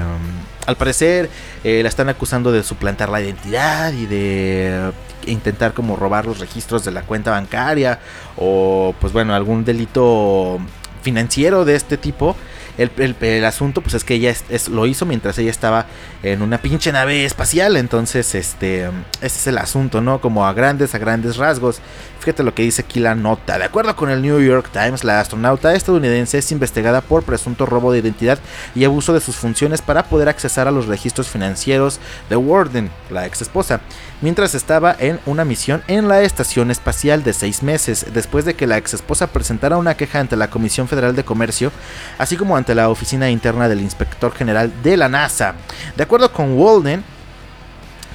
al 0.66 0.76
parecer, 0.76 1.30
eh, 1.64 1.82
la 1.82 1.90
están 1.90 2.10
acusando 2.10 2.52
de 2.52 2.64
suplantar 2.64 3.10
la 3.10 3.22
identidad 3.22 3.94
y 3.94 4.06
de 4.06 4.92
intentar 5.26 5.74
como 5.74 5.96
robar 5.96 6.26
los 6.26 6.40
registros 6.40 6.84
de 6.84 6.92
la 6.92 7.04
cuenta 7.04 7.32
bancaria 7.32 8.00
o 8.36 8.94
pues 9.00 9.14
bueno, 9.14 9.34
algún 9.34 9.64
delito 9.64 10.60
financiero 11.02 11.66
de 11.66 11.76
este 11.76 11.98
tipo. 11.98 12.36
El, 12.78 13.46
asunto, 13.46 13.82
pues 13.82 13.94
es 13.94 14.04
que 14.04 14.16
ella 14.16 14.34
es, 14.50 14.70
lo 14.70 14.86
hizo 14.86 15.06
mientras 15.06 15.38
ella 15.38 15.52
estaba 15.52 15.86
en 16.24 16.42
una 16.42 16.58
pinche 16.60 16.92
nave 16.92 17.26
espacial. 17.26 17.78
Entonces, 17.78 18.36
este, 18.36 18.86
ese 18.86 18.92
es 19.22 19.48
el 19.48 19.58
asunto, 19.58 20.02
¿no? 20.02 20.20
Como 20.22 20.46
a 20.46 20.54
grandes, 20.54 20.96
a 20.96 20.98
grandes 20.98 21.38
rasgos. 21.38 21.80
Fíjate 22.20 22.44
lo 22.44 22.56
que 22.56 22.64
dice 22.64 22.84
aquí 22.84 23.00
la 23.00 23.16
nota. 23.16 23.58
De 23.58 23.66
acuerdo 23.66 23.96
con 23.96 24.10
el 24.10 24.22
New 24.22 24.40
York 24.40 24.70
Times, 24.72 25.04
la 25.04 25.20
astronauta 25.20 25.76
estadounidense 25.76 26.38
es 26.38 26.52
investigada 26.52 27.02
por 27.02 27.24
presunto 27.24 27.66
robo 27.66 27.92
de 27.92 28.00
identidad 28.00 28.40
y 28.76 28.86
abuso 28.86 29.14
de 29.14 29.20
sus 29.20 29.36
funciones 29.36 29.82
para 29.82 30.04
poder 30.04 30.30
accesar 30.30 30.68
a 30.68 30.72
los 30.72 30.88
registros 30.88 31.28
financieros 31.28 32.00
de 32.30 32.36
Warden, 32.38 32.90
la 33.10 33.26
ex 33.26 33.42
esposa, 33.42 33.82
mientras 34.24 34.56
estaba 34.56 34.96
en 34.98 35.20
una 35.26 35.44
misión 35.44 35.84
en 35.88 36.08
la 36.08 36.22
estación 36.22 36.72
espacial 36.72 37.24
de 37.24 37.34
seis 37.34 37.62
meses, 37.62 38.06
después 38.14 38.46
de 38.46 38.56
que 38.56 38.66
la 38.66 38.78
ex 38.78 38.94
esposa 38.94 39.28
presentara 39.28 39.78
una 39.78 39.96
queja 39.96 40.22
ante 40.22 40.38
la 40.38 40.50
Comisión 40.50 40.88
Federal 40.88 41.14
de 41.14 41.26
Comercio, 41.26 41.72
así 42.18 42.38
como 42.38 42.56
ante 42.56 42.74
la 42.74 42.90
oficina 42.90 43.30
interna 43.30 43.68
del 43.68 43.82
inspector 43.82 44.34
general 44.34 44.72
de 44.82 44.96
la 44.96 45.10
NASA. 45.10 45.56
De 45.98 46.04
acuerdo 46.04 46.32
con 46.32 46.58
Walden, 46.58 47.04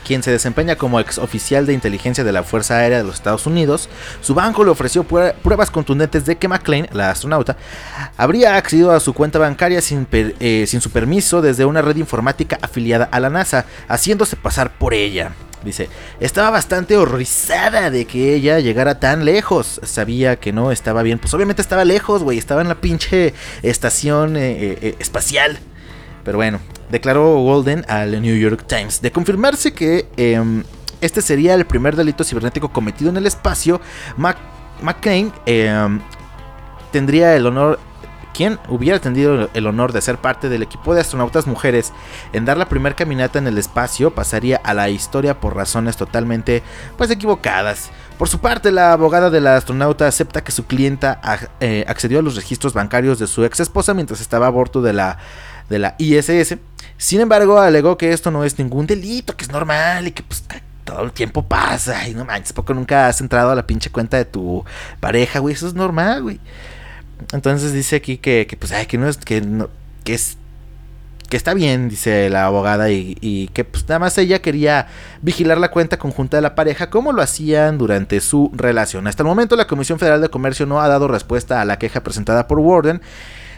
quien 0.06 0.22
se 0.22 0.30
desempeña 0.30 0.76
como 0.76 0.98
ex 0.98 1.18
oficial 1.18 1.66
de 1.66 1.74
inteligencia 1.74 2.24
de 2.24 2.32
la 2.32 2.42
Fuerza 2.42 2.78
Aérea 2.78 2.96
de 2.96 3.04
los 3.04 3.16
Estados 3.16 3.46
Unidos, 3.46 3.90
su 4.22 4.32
banco 4.32 4.64
le 4.64 4.70
ofreció 4.70 5.04
pruebas 5.04 5.70
contundentes 5.70 6.24
de 6.24 6.38
que 6.38 6.48
McLean, 6.48 6.88
la 6.92 7.10
astronauta, 7.10 7.58
habría 8.16 8.56
accedido 8.56 8.92
a 8.92 9.00
su 9.00 9.12
cuenta 9.12 9.38
bancaria 9.38 9.80
eh, 9.80 10.64
sin 10.66 10.80
su 10.80 10.90
permiso 10.90 11.42
desde 11.42 11.66
una 11.66 11.82
red 11.82 11.96
informática 11.96 12.58
afiliada 12.62 13.10
a 13.12 13.20
la 13.20 13.28
NASA, 13.28 13.66
haciéndose 13.88 14.36
pasar 14.36 14.72
por 14.78 14.94
ella. 14.94 15.32
Dice, 15.64 15.88
estaba 16.20 16.50
bastante 16.50 16.96
horrorizada 16.96 17.90
de 17.90 18.04
que 18.04 18.34
ella 18.34 18.60
llegara 18.60 19.00
tan 19.00 19.24
lejos. 19.24 19.80
Sabía 19.82 20.36
que 20.36 20.52
no 20.52 20.70
estaba 20.70 21.02
bien. 21.02 21.18
Pues 21.18 21.34
obviamente 21.34 21.62
estaba 21.62 21.84
lejos, 21.84 22.22
güey. 22.22 22.38
Estaba 22.38 22.62
en 22.62 22.68
la 22.68 22.76
pinche 22.76 23.34
estación 23.62 24.36
eh, 24.36 24.78
eh, 24.80 24.94
espacial. 24.98 25.58
Pero 26.24 26.38
bueno, 26.38 26.60
declaró 26.90 27.40
Walden 27.40 27.84
al 27.88 28.20
New 28.22 28.36
York 28.36 28.64
Times. 28.66 29.00
De 29.00 29.10
confirmarse 29.10 29.72
que 29.72 30.08
em, 30.16 30.62
este 31.00 31.22
sería 31.22 31.54
el 31.54 31.64
primer 31.64 31.96
delito 31.96 32.24
cibernético 32.24 32.70
cometido 32.70 33.10
en 33.10 33.16
el 33.16 33.26
espacio, 33.26 33.80
McCain 34.82 35.32
em, 35.46 36.00
tendría 36.92 37.34
el 37.34 37.46
honor 37.46 37.78
quien 38.38 38.60
hubiera 38.68 39.00
tenido 39.00 39.50
el 39.52 39.66
honor 39.66 39.92
de 39.92 40.00
ser 40.00 40.18
parte 40.18 40.48
del 40.48 40.62
equipo 40.62 40.94
de 40.94 41.00
astronautas 41.00 41.48
mujeres 41.48 41.92
en 42.32 42.44
dar 42.44 42.56
la 42.56 42.68
primera 42.68 42.94
caminata 42.94 43.40
en 43.40 43.48
el 43.48 43.58
espacio 43.58 44.14
pasaría 44.14 44.60
a 44.62 44.74
la 44.74 44.88
historia 44.90 45.40
por 45.40 45.56
razones 45.56 45.96
totalmente 45.96 46.62
pues 46.96 47.10
equivocadas. 47.10 47.90
Por 48.16 48.28
su 48.28 48.38
parte, 48.38 48.70
la 48.70 48.92
abogada 48.92 49.30
de 49.30 49.40
la 49.40 49.56
astronauta 49.56 50.06
acepta 50.06 50.44
que 50.44 50.52
su 50.52 50.66
clienta 50.66 51.20
eh, 51.58 51.84
accedió 51.88 52.20
a 52.20 52.22
los 52.22 52.36
registros 52.36 52.74
bancarios 52.74 53.18
de 53.18 53.26
su 53.26 53.44
ex 53.44 53.58
esposa 53.58 53.92
mientras 53.92 54.20
estaba 54.20 54.46
a 54.46 54.50
bordo 54.50 54.82
de 54.82 54.92
la, 54.92 55.18
de 55.68 55.80
la 55.80 55.96
ISS. 55.98 56.58
Sin 56.96 57.20
embargo, 57.20 57.58
alegó 57.58 57.98
que 57.98 58.12
esto 58.12 58.30
no 58.30 58.44
es 58.44 58.56
ningún 58.56 58.86
delito, 58.86 59.36
que 59.36 59.46
es 59.46 59.50
normal 59.50 60.06
y 60.06 60.12
que 60.12 60.22
pues 60.22 60.44
todo 60.84 61.02
el 61.02 61.10
tiempo 61.10 61.42
pasa. 61.42 62.06
Y 62.06 62.14
no 62.14 62.24
manches, 62.24 62.52
poco 62.52 62.72
nunca 62.72 63.08
has 63.08 63.20
entrado 63.20 63.50
a 63.50 63.56
la 63.56 63.66
pinche 63.66 63.90
cuenta 63.90 64.16
de 64.16 64.26
tu 64.26 64.64
pareja, 65.00 65.40
güey. 65.40 65.56
Eso 65.56 65.66
es 65.66 65.74
normal, 65.74 66.22
güey. 66.22 66.38
Entonces 67.32 67.72
dice 67.72 67.96
aquí 67.96 68.18
que, 68.18 68.46
pues, 68.58 68.72
ay, 68.72 68.86
que 68.86 68.98
no 68.98 69.08
es, 69.08 69.16
que 69.18 69.40
no, 69.40 69.68
que 70.04 70.14
es, 70.14 70.38
que 71.28 71.36
está 71.36 71.52
bien, 71.54 71.88
dice 71.88 72.30
la 72.30 72.46
abogada, 72.46 72.90
y, 72.90 73.50
que 73.52 73.64
pues 73.64 73.86
nada 73.88 73.98
más 73.98 74.16
ella 74.16 74.40
quería 74.40 74.86
vigilar 75.20 75.58
la 75.58 75.70
cuenta 75.70 75.98
conjunta 75.98 76.38
de 76.38 76.42
la 76.42 76.54
pareja 76.54 76.88
como 76.88 77.12
lo 77.12 77.20
hacían 77.20 77.76
durante 77.76 78.20
su 78.20 78.50
relación. 78.54 79.06
Hasta 79.06 79.22
el 79.22 79.28
momento 79.28 79.56
la 79.56 79.66
Comisión 79.66 79.98
Federal 79.98 80.22
de 80.22 80.30
Comercio 80.30 80.64
no 80.64 80.80
ha 80.80 80.88
dado 80.88 81.06
respuesta 81.08 81.60
a 81.60 81.64
la 81.64 81.78
queja 81.78 82.02
presentada 82.02 82.48
por 82.48 82.60
Warden. 82.60 83.02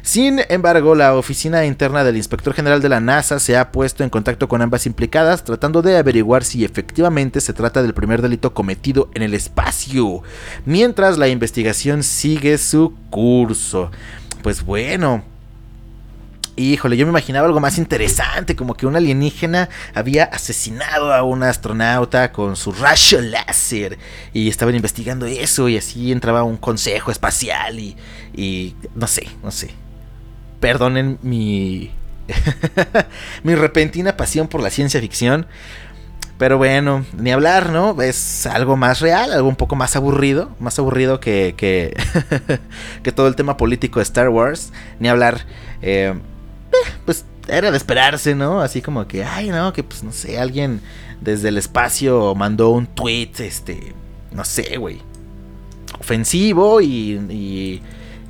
Sin 0.02 0.40
embargo, 0.48 0.94
la 0.94 1.14
oficina 1.14 1.64
interna 1.66 2.04
del 2.04 2.16
inspector 2.16 2.54
general 2.54 2.80
de 2.80 2.88
la 2.88 3.00
NASA 3.00 3.38
se 3.38 3.56
ha 3.56 3.70
puesto 3.70 4.02
en 4.02 4.10
contacto 4.10 4.48
con 4.48 4.62
ambas 4.62 4.86
implicadas, 4.86 5.44
tratando 5.44 5.82
de 5.82 5.96
averiguar 5.96 6.44
si 6.44 6.64
efectivamente 6.64 7.40
se 7.40 7.52
trata 7.52 7.82
del 7.82 7.94
primer 7.94 8.22
delito 8.22 8.54
cometido 8.54 9.10
en 9.14 9.22
el 9.22 9.34
espacio, 9.34 10.22
mientras 10.64 11.18
la 11.18 11.28
investigación 11.28 12.02
sigue 12.02 12.56
su 12.58 12.94
curso. 13.10 13.90
Pues 14.42 14.64
bueno, 14.64 15.22
Híjole, 16.56 16.98
yo 16.98 17.06
me 17.06 17.10
imaginaba 17.10 17.46
algo 17.46 17.60
más 17.60 17.78
interesante, 17.78 18.54
como 18.54 18.74
que 18.74 18.84
un 18.84 18.94
alienígena 18.94 19.70
había 19.94 20.24
asesinado 20.24 21.14
a 21.14 21.22
un 21.22 21.42
astronauta 21.42 22.32
con 22.32 22.54
su 22.54 22.72
rayo 22.72 23.22
láser 23.22 23.98
y 24.34 24.48
estaban 24.48 24.74
investigando 24.74 25.24
eso 25.24 25.70
y 25.70 25.78
así 25.78 26.12
entraba 26.12 26.42
un 26.42 26.58
consejo 26.58 27.10
espacial 27.10 27.78
y, 27.78 27.96
y 28.34 28.74
no 28.94 29.06
sé, 29.06 29.26
no 29.42 29.50
sé 29.50 29.70
perdonen 30.60 31.18
mi, 31.22 31.90
mi 33.42 33.54
repentina 33.54 34.16
pasión 34.16 34.48
por 34.48 34.62
la 34.62 34.70
ciencia 34.70 35.00
ficción. 35.00 35.46
Pero 36.38 36.56
bueno, 36.56 37.04
ni 37.18 37.32
hablar, 37.32 37.70
¿no? 37.70 38.00
Es 38.00 38.46
algo 38.46 38.78
más 38.78 39.00
real, 39.00 39.30
algo 39.32 39.46
un 39.46 39.56
poco 39.56 39.76
más 39.76 39.94
aburrido, 39.94 40.50
más 40.58 40.78
aburrido 40.78 41.20
que, 41.20 41.54
que, 41.54 41.94
que 43.02 43.12
todo 43.12 43.28
el 43.28 43.36
tema 43.36 43.58
político 43.58 43.98
de 43.98 44.04
Star 44.04 44.30
Wars. 44.30 44.72
Ni 45.00 45.08
hablar, 45.08 45.44
eh, 45.82 46.14
eh, 46.72 46.92
pues 47.04 47.26
era 47.46 47.70
de 47.70 47.76
esperarse, 47.76 48.34
¿no? 48.34 48.62
Así 48.62 48.80
como 48.80 49.06
que, 49.06 49.22
ay, 49.22 49.50
no, 49.50 49.72
que 49.72 49.82
pues 49.82 50.02
no 50.02 50.12
sé, 50.12 50.38
alguien 50.38 50.80
desde 51.20 51.48
el 51.48 51.58
espacio 51.58 52.34
mandó 52.34 52.70
un 52.70 52.86
tweet, 52.86 53.32
este, 53.38 53.94
no 54.32 54.44
sé, 54.44 54.78
güey, 54.78 55.02
ofensivo 55.98 56.80
y 56.80 57.20
y 57.28 57.82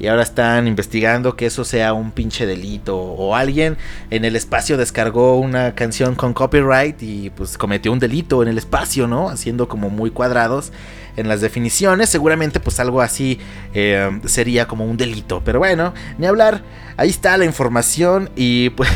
ahora 0.07 0.23
están 0.23 0.67
investigando 0.67 1.37
que 1.37 1.47
eso 1.47 1.65
sea 1.65 1.93
un 1.93 2.11
pinche 2.11 2.47
delito 2.47 2.97
o 2.97 3.37
alguien 3.37 3.77
en 4.11 4.25
el 4.25 4.35
espacio 4.35 4.77
descargó 4.77 5.39
una 5.39 5.75
canción 5.75 6.15
con 6.15 6.33
copyright 6.33 7.03
y 7.03 7.31
pues 7.31 7.59
cometió 7.59 7.93
un 7.93 7.99
delito 7.99 8.43
en 8.43 8.49
el 8.49 8.59
espacio, 8.59 9.07
¿no? 9.07 9.29
Haciendo 9.29 9.69
como 9.69 9.91
muy 9.91 10.11
cuadrados 10.11 10.73
en 11.17 11.29
las 11.29 11.41
definiciones, 11.41 12.09
seguramente 12.09 12.61
pues 12.61 12.81
algo 12.81 13.03
así 13.03 13.39
eh, 13.75 14.21
sería 14.25 14.67
como 14.67 14.87
un 14.87 14.97
delito, 14.97 15.43
pero 15.45 15.59
bueno, 15.59 15.93
ni 16.19 16.27
hablar, 16.27 16.63
ahí 16.97 17.11
está 17.11 17.37
la 17.37 17.45
información 17.45 18.31
y 18.37 18.71
pues 18.71 18.89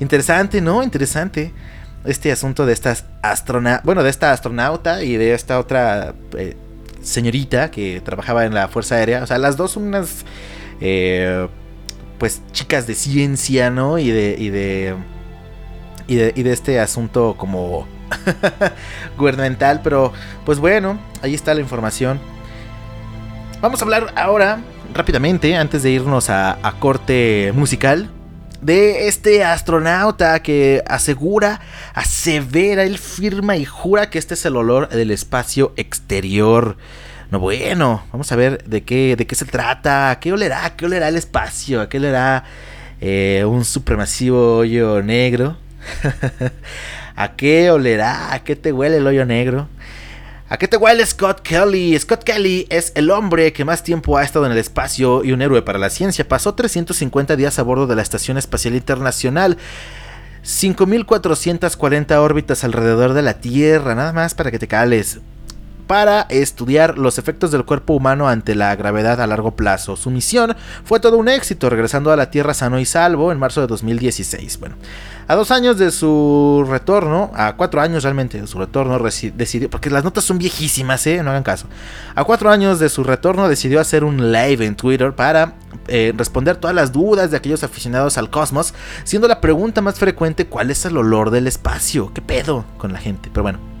interesante, 0.00 0.60
¿no? 0.60 0.82
Interesante 0.82 1.52
este 2.04 2.32
asunto 2.32 2.66
de 2.66 2.72
estas 2.72 3.04
astronauta, 3.22 3.82
bueno, 3.84 4.02
de 4.02 4.10
esta 4.10 4.32
astronauta 4.32 5.04
y 5.04 5.16
de 5.16 5.34
esta 5.34 5.58
otra 5.58 6.14
eh, 6.36 6.56
señorita 7.02 7.70
que 7.70 8.00
trabajaba 8.00 8.44
en 8.44 8.54
la 8.54 8.68
Fuerza 8.68 8.96
Aérea. 8.96 9.22
O 9.22 9.26
sea, 9.26 9.38
las 9.38 9.56
dos 9.56 9.72
son 9.72 9.84
unas, 9.84 10.24
eh, 10.80 11.48
pues, 12.18 12.42
chicas 12.52 12.86
de 12.86 12.94
ciencia, 12.94 13.70
¿no? 13.70 13.98
Y 13.98 14.10
de, 14.10 14.36
y 14.38 14.50
de, 14.50 14.94
y 16.06 16.42
de, 16.42 16.52
este 16.52 16.80
asunto 16.80 17.34
como 17.36 17.86
gubernamental. 19.18 19.80
Pero, 19.82 20.12
pues 20.44 20.58
bueno, 20.58 20.98
ahí 21.22 21.34
está 21.34 21.54
la 21.54 21.60
información. 21.60 22.20
Vamos 23.60 23.80
a 23.80 23.84
hablar 23.84 24.12
ahora, 24.16 24.60
rápidamente, 24.94 25.56
antes 25.56 25.82
de 25.82 25.90
irnos 25.90 26.30
a, 26.30 26.58
a 26.66 26.78
corte 26.78 27.52
musical 27.54 28.10
de 28.62 29.08
este 29.08 29.44
astronauta 29.44 30.40
que 30.40 30.82
asegura, 30.86 31.60
asevera, 31.94 32.84
él 32.84 32.96
firma 32.96 33.56
y 33.56 33.64
jura 33.64 34.08
que 34.08 34.18
este 34.18 34.34
es 34.34 34.46
el 34.46 34.56
olor 34.56 34.88
del 34.88 35.10
espacio 35.10 35.72
exterior. 35.76 36.76
No, 37.30 37.40
bueno, 37.40 38.04
vamos 38.12 38.30
a 38.30 38.36
ver 38.36 38.62
de 38.64 38.84
qué, 38.84 39.16
de 39.16 39.26
qué 39.26 39.34
se 39.34 39.44
trata, 39.44 40.10
¿A 40.10 40.20
qué 40.20 40.32
olerá, 40.32 40.74
qué 40.76 40.86
olerá 40.86 41.08
el 41.08 41.16
espacio, 41.16 41.80
a 41.80 41.88
qué 41.88 41.98
olerá 41.98 42.44
eh, 43.00 43.44
un 43.44 43.64
supremasivo 43.64 44.58
hoyo 44.58 45.02
negro, 45.02 45.56
a 47.16 47.32
qué 47.32 47.70
olerá, 47.70 48.32
a 48.32 48.44
qué 48.44 48.54
te 48.54 48.72
huele 48.72 48.98
el 48.98 49.06
hoyo 49.06 49.26
negro. 49.26 49.68
¿A 50.52 50.58
qué 50.58 50.68
te 50.68 50.76
huele 50.76 51.06
Scott 51.06 51.40
Kelly? 51.40 51.98
Scott 51.98 52.24
Kelly 52.24 52.66
es 52.68 52.92
el 52.94 53.10
hombre 53.10 53.54
que 53.54 53.64
más 53.64 53.82
tiempo 53.82 54.18
ha 54.18 54.22
estado 54.22 54.44
en 54.44 54.52
el 54.52 54.58
espacio 54.58 55.24
y 55.24 55.32
un 55.32 55.40
héroe 55.40 55.62
para 55.62 55.78
la 55.78 55.88
ciencia. 55.88 56.28
Pasó 56.28 56.54
350 56.54 57.36
días 57.36 57.58
a 57.58 57.62
bordo 57.62 57.86
de 57.86 57.96
la 57.96 58.02
Estación 58.02 58.36
Espacial 58.36 58.74
Internacional. 58.74 59.56
5.440 60.44 62.16
órbitas 62.16 62.64
alrededor 62.64 63.14
de 63.14 63.22
la 63.22 63.40
Tierra, 63.40 63.94
nada 63.94 64.12
más 64.12 64.34
para 64.34 64.50
que 64.50 64.58
te 64.58 64.68
cales 64.68 65.20
para 65.92 66.22
estudiar 66.30 66.96
los 66.96 67.18
efectos 67.18 67.50
del 67.50 67.66
cuerpo 67.66 67.92
humano 67.92 68.26
ante 68.26 68.54
la 68.54 68.74
gravedad 68.76 69.20
a 69.20 69.26
largo 69.26 69.56
plazo. 69.56 69.96
Su 69.96 70.10
misión 70.10 70.56
fue 70.84 71.00
todo 71.00 71.18
un 71.18 71.28
éxito, 71.28 71.68
regresando 71.68 72.10
a 72.10 72.16
la 72.16 72.30
Tierra 72.30 72.54
sano 72.54 72.78
y 72.78 72.86
salvo 72.86 73.30
en 73.30 73.38
marzo 73.38 73.60
de 73.60 73.66
2016. 73.66 74.58
Bueno, 74.58 74.76
a 75.32 75.34
dos 75.34 75.50
años 75.50 75.78
de 75.78 75.90
su 75.90 76.62
retorno, 76.68 77.30
a 77.34 77.54
cuatro 77.56 77.80
años 77.80 78.02
realmente 78.02 78.38
de 78.38 78.46
su 78.46 78.58
retorno, 78.58 78.98
decidió, 78.98 79.70
porque 79.70 79.88
las 79.88 80.04
notas 80.04 80.24
son 80.24 80.36
viejísimas, 80.36 81.06
¿eh? 81.06 81.22
no 81.22 81.30
hagan 81.30 81.42
caso. 81.42 81.68
A 82.14 82.22
cuatro 82.24 82.50
años 82.50 82.78
de 82.78 82.90
su 82.90 83.02
retorno 83.02 83.48
decidió 83.48 83.80
hacer 83.80 84.04
un 84.04 84.30
live 84.30 84.66
en 84.66 84.76
Twitter 84.76 85.14
para 85.14 85.54
eh, 85.88 86.12
responder 86.14 86.56
todas 86.56 86.76
las 86.76 86.92
dudas 86.92 87.30
de 87.30 87.38
aquellos 87.38 87.64
aficionados 87.64 88.18
al 88.18 88.28
cosmos, 88.28 88.74
siendo 89.04 89.26
la 89.26 89.40
pregunta 89.40 89.80
más 89.80 89.98
frecuente 89.98 90.48
cuál 90.48 90.70
es 90.70 90.84
el 90.84 90.98
olor 90.98 91.30
del 91.30 91.46
espacio. 91.46 92.12
¿Qué 92.12 92.20
pedo 92.20 92.66
con 92.76 92.92
la 92.92 92.98
gente? 92.98 93.30
Pero 93.32 93.42
bueno. 93.42 93.72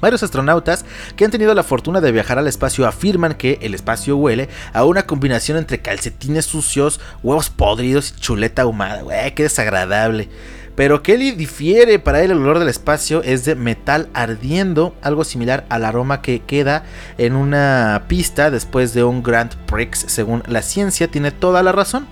Varios 0.00 0.22
astronautas 0.22 0.84
que 1.14 1.24
han 1.24 1.30
tenido 1.30 1.54
la 1.54 1.62
fortuna 1.62 2.00
de 2.00 2.12
viajar 2.12 2.38
al 2.38 2.48
espacio 2.48 2.86
afirman 2.86 3.34
que 3.34 3.58
el 3.62 3.72
espacio 3.72 4.16
huele 4.16 4.48
a 4.72 4.84
una 4.84 5.06
combinación 5.06 5.56
entre 5.56 5.80
calcetines 5.80 6.44
sucios, 6.44 7.00
huevos 7.22 7.50
podridos 7.50 8.14
y 8.16 8.20
chuleta 8.20 8.62
ahumada. 8.62 9.02
Qué 9.32 9.44
desagradable. 9.44 10.28
Pero 10.76 11.02
Kelly 11.02 11.32
difiere, 11.32 11.98
para 11.98 12.22
él 12.22 12.30
el 12.30 12.38
olor 12.38 12.58
del 12.58 12.68
espacio 12.68 13.22
es 13.22 13.46
de 13.46 13.54
metal 13.54 14.08
ardiendo, 14.12 14.94
algo 15.00 15.24
similar 15.24 15.64
al 15.70 15.86
aroma 15.86 16.20
que 16.20 16.40
queda 16.40 16.84
en 17.16 17.34
una 17.34 18.04
pista 18.08 18.50
después 18.50 18.92
de 18.92 19.02
un 19.02 19.22
Grand 19.22 19.54
Prix, 19.64 20.04
según 20.06 20.42
la 20.46 20.60
ciencia, 20.60 21.08
tiene 21.08 21.30
toda 21.30 21.62
la 21.62 21.72
razón. 21.72 22.06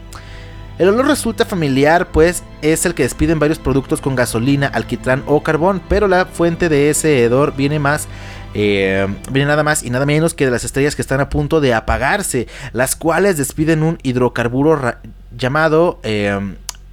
El 0.79 0.89
olor 0.89 1.07
resulta 1.07 1.45
familiar, 1.45 2.09
pues 2.11 2.43
es 2.63 2.87
el 2.87 2.95
que 2.95 3.05
despiden 3.05 3.39
varios 3.39 3.59
productos 3.59 4.01
con 4.01 4.17
gasolina, 4.17 4.67
alquitrán 4.67 5.23
o 5.27 5.43
carbón, 5.43 5.83
pero 5.89 6.09
la 6.09 6.25
fuente 6.25 6.71
de 6.71 6.91
ese 6.91 7.23
hedor 7.23 7.55
viene 7.55 7.79
más 7.79 8.09
eh, 8.55 9.07
viene 9.31 9.49
nada 9.49 9.65
más 9.65 9.83
y 9.83 9.91
nada 9.91 10.07
menos 10.07 10.33
que 10.33 10.45
de 10.45 10.53
las 10.53 10.65
estrellas 10.65 10.95
que 10.95 11.03
están 11.03 11.21
a 11.21 11.29
punto 11.29 11.61
de 11.61 11.75
apagarse, 11.75 12.47
las 12.73 12.97
cuales 12.97 13.37
despiden 13.37 13.83
un 13.83 13.99
hidrocarburo 14.03 14.95
llamado 15.37 15.99
eh, 16.05 16.39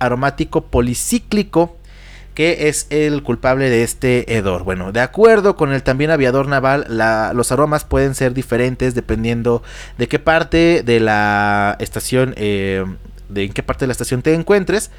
aromático 0.02 0.62
policíclico 0.66 1.78
que 2.34 2.70
es 2.70 2.88
el 2.90 3.24
culpable 3.24 3.70
de 3.70 3.84
este 3.84 4.36
hedor. 4.36 4.64
Bueno, 4.64 4.92
de 4.92 5.02
acuerdo 5.02 5.56
con 5.56 5.74
el 5.74 5.84
también 5.84 6.12
aviador 6.12 6.48
naval, 6.48 6.88
los 7.34 7.52
aromas 7.52 7.84
pueden 7.84 8.16
ser 8.16 8.34
diferentes 8.34 8.96
dependiendo 8.96 9.64
de 9.98 10.08
qué 10.08 10.18
parte 10.18 10.84
de 10.84 11.00
la 11.00 11.76
estación, 11.80 12.34
eh, 12.38 12.86
de 13.30 13.44
en 13.44 13.54
qué 13.54 13.64
parte 13.64 13.84
de 13.84 13.88
la 13.88 13.94
estación 13.94 14.22
te 14.22 14.34
encuentres. 14.34 14.92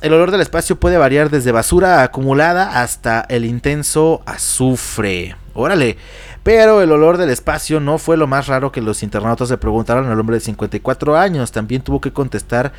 El 0.00 0.12
olor 0.12 0.30
del 0.30 0.40
espacio 0.40 0.78
puede 0.78 0.96
variar 0.96 1.28
desde 1.28 1.50
basura 1.50 2.02
acumulada 2.02 2.80
hasta 2.80 3.26
el 3.28 3.44
intenso 3.44 4.22
azufre. 4.26 5.34
Órale. 5.54 5.96
Pero 6.44 6.80
el 6.82 6.92
olor 6.92 7.18
del 7.18 7.30
espacio 7.30 7.80
no 7.80 7.98
fue 7.98 8.16
lo 8.16 8.28
más 8.28 8.46
raro 8.46 8.70
que 8.70 8.80
los 8.80 9.02
internautas 9.02 9.50
le 9.50 9.58
preguntaron 9.58 10.08
al 10.08 10.18
hombre 10.18 10.36
de 10.36 10.40
54 10.40 11.16
años. 11.16 11.50
También 11.52 11.82
tuvo 11.82 12.00
que 12.00 12.12
contestar 12.12 12.72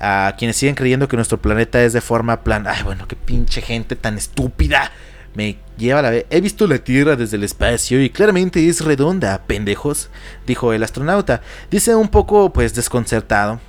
a 0.00 0.34
quienes 0.38 0.56
siguen 0.56 0.74
creyendo 0.74 1.08
que 1.08 1.16
nuestro 1.16 1.40
planeta 1.40 1.82
es 1.82 1.92
de 1.92 2.00
forma 2.00 2.42
plana. 2.42 2.72
Ay, 2.76 2.82
bueno, 2.82 3.06
qué 3.08 3.16
pinche 3.16 3.60
gente 3.60 3.96
tan 3.96 4.16
estúpida. 4.16 4.92
Me 5.34 5.58
lleva 5.76 6.02
la 6.02 6.10
vez. 6.10 6.26
He 6.30 6.40
visto 6.40 6.66
la 6.66 6.78
Tierra 6.78 7.16
desde 7.16 7.36
el 7.36 7.44
espacio 7.44 8.02
y 8.02 8.10
claramente 8.10 8.66
es 8.66 8.84
redonda, 8.84 9.42
pendejos, 9.46 10.10
dijo 10.46 10.72
el 10.72 10.82
astronauta. 10.82 11.42
Dice 11.70 11.94
un 11.94 12.08
poco, 12.08 12.52
pues, 12.52 12.74
desconcertado. 12.74 13.60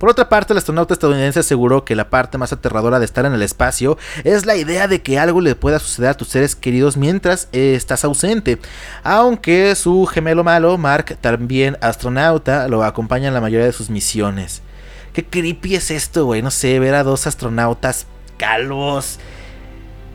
Por 0.00 0.08
otra 0.08 0.30
parte, 0.30 0.54
el 0.54 0.58
astronauta 0.58 0.94
estadounidense 0.94 1.40
aseguró 1.40 1.84
que 1.84 1.94
la 1.94 2.08
parte 2.08 2.38
más 2.38 2.54
aterradora 2.54 2.98
de 2.98 3.04
estar 3.04 3.26
en 3.26 3.34
el 3.34 3.42
espacio 3.42 3.98
es 4.24 4.46
la 4.46 4.56
idea 4.56 4.88
de 4.88 5.02
que 5.02 5.18
algo 5.18 5.42
le 5.42 5.54
pueda 5.54 5.78
suceder 5.78 6.08
a 6.08 6.16
tus 6.16 6.28
seres 6.28 6.56
queridos 6.56 6.96
mientras 6.96 7.48
estás 7.52 8.02
ausente. 8.04 8.58
Aunque 9.02 9.74
su 9.74 10.06
gemelo 10.06 10.42
malo, 10.42 10.78
Mark, 10.78 11.18
también 11.20 11.76
astronauta, 11.82 12.66
lo 12.68 12.82
acompaña 12.82 13.28
en 13.28 13.34
la 13.34 13.42
mayoría 13.42 13.66
de 13.66 13.74
sus 13.74 13.90
misiones. 13.90 14.62
Qué 15.12 15.24
creepy 15.24 15.74
es 15.76 15.90
esto, 15.90 16.26
güey. 16.26 16.42
No 16.42 16.50
sé, 16.50 16.78
ver 16.78 16.94
a 16.94 17.02
dos 17.02 17.26
astronautas 17.26 18.06
calvos, 18.36 19.18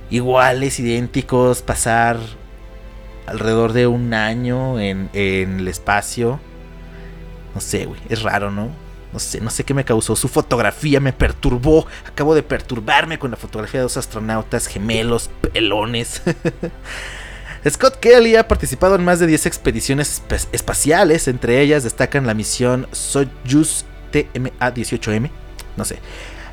iguales, 0.10 0.80
idénticos, 0.80 1.62
pasar 1.62 2.18
alrededor 3.28 3.74
de 3.74 3.88
un 3.88 4.14
año 4.14 4.80
en, 4.80 5.10
el 5.14 5.68
espacio. 5.68 6.40
No 7.54 7.62
sé, 7.62 7.86
güey. 7.86 8.00
Es 8.10 8.24
raro, 8.24 8.52
¿no? 8.52 8.70
No 9.14 9.20
sé, 9.20 9.40
no 9.40 9.50
sé 9.50 9.64
qué 9.64 9.74
me 9.74 9.86
causó. 9.86 10.16
Su 10.16 10.28
fotografía 10.28 11.00
me 11.00 11.14
perturbó. 11.14 11.88
Acabo 12.08 12.36
de 12.36 12.44
perturbarme 12.44 13.18
con 13.20 13.32
la 13.32 13.38
fotografía 13.38 13.80
de 13.80 13.84
dos 13.84 13.98
astronautas 13.98 14.68
gemelos, 14.68 15.30
pelones. 15.54 16.22
Scott 17.70 18.00
Kelly 18.00 18.36
ha 18.36 18.48
participado 18.48 18.96
en 18.96 19.04
más 19.04 19.20
de 19.20 19.28
10 19.28 19.46
expediciones 19.48 20.22
espaciales. 20.52 21.28
Entre 21.28 21.62
ellas 21.62 21.84
destacan 21.84 22.28
la 22.28 22.34
misión 22.34 22.88
Soyuz 22.92 23.86
TMA-18M, 24.16 25.30
no 25.76 25.86
sé, 25.86 26.00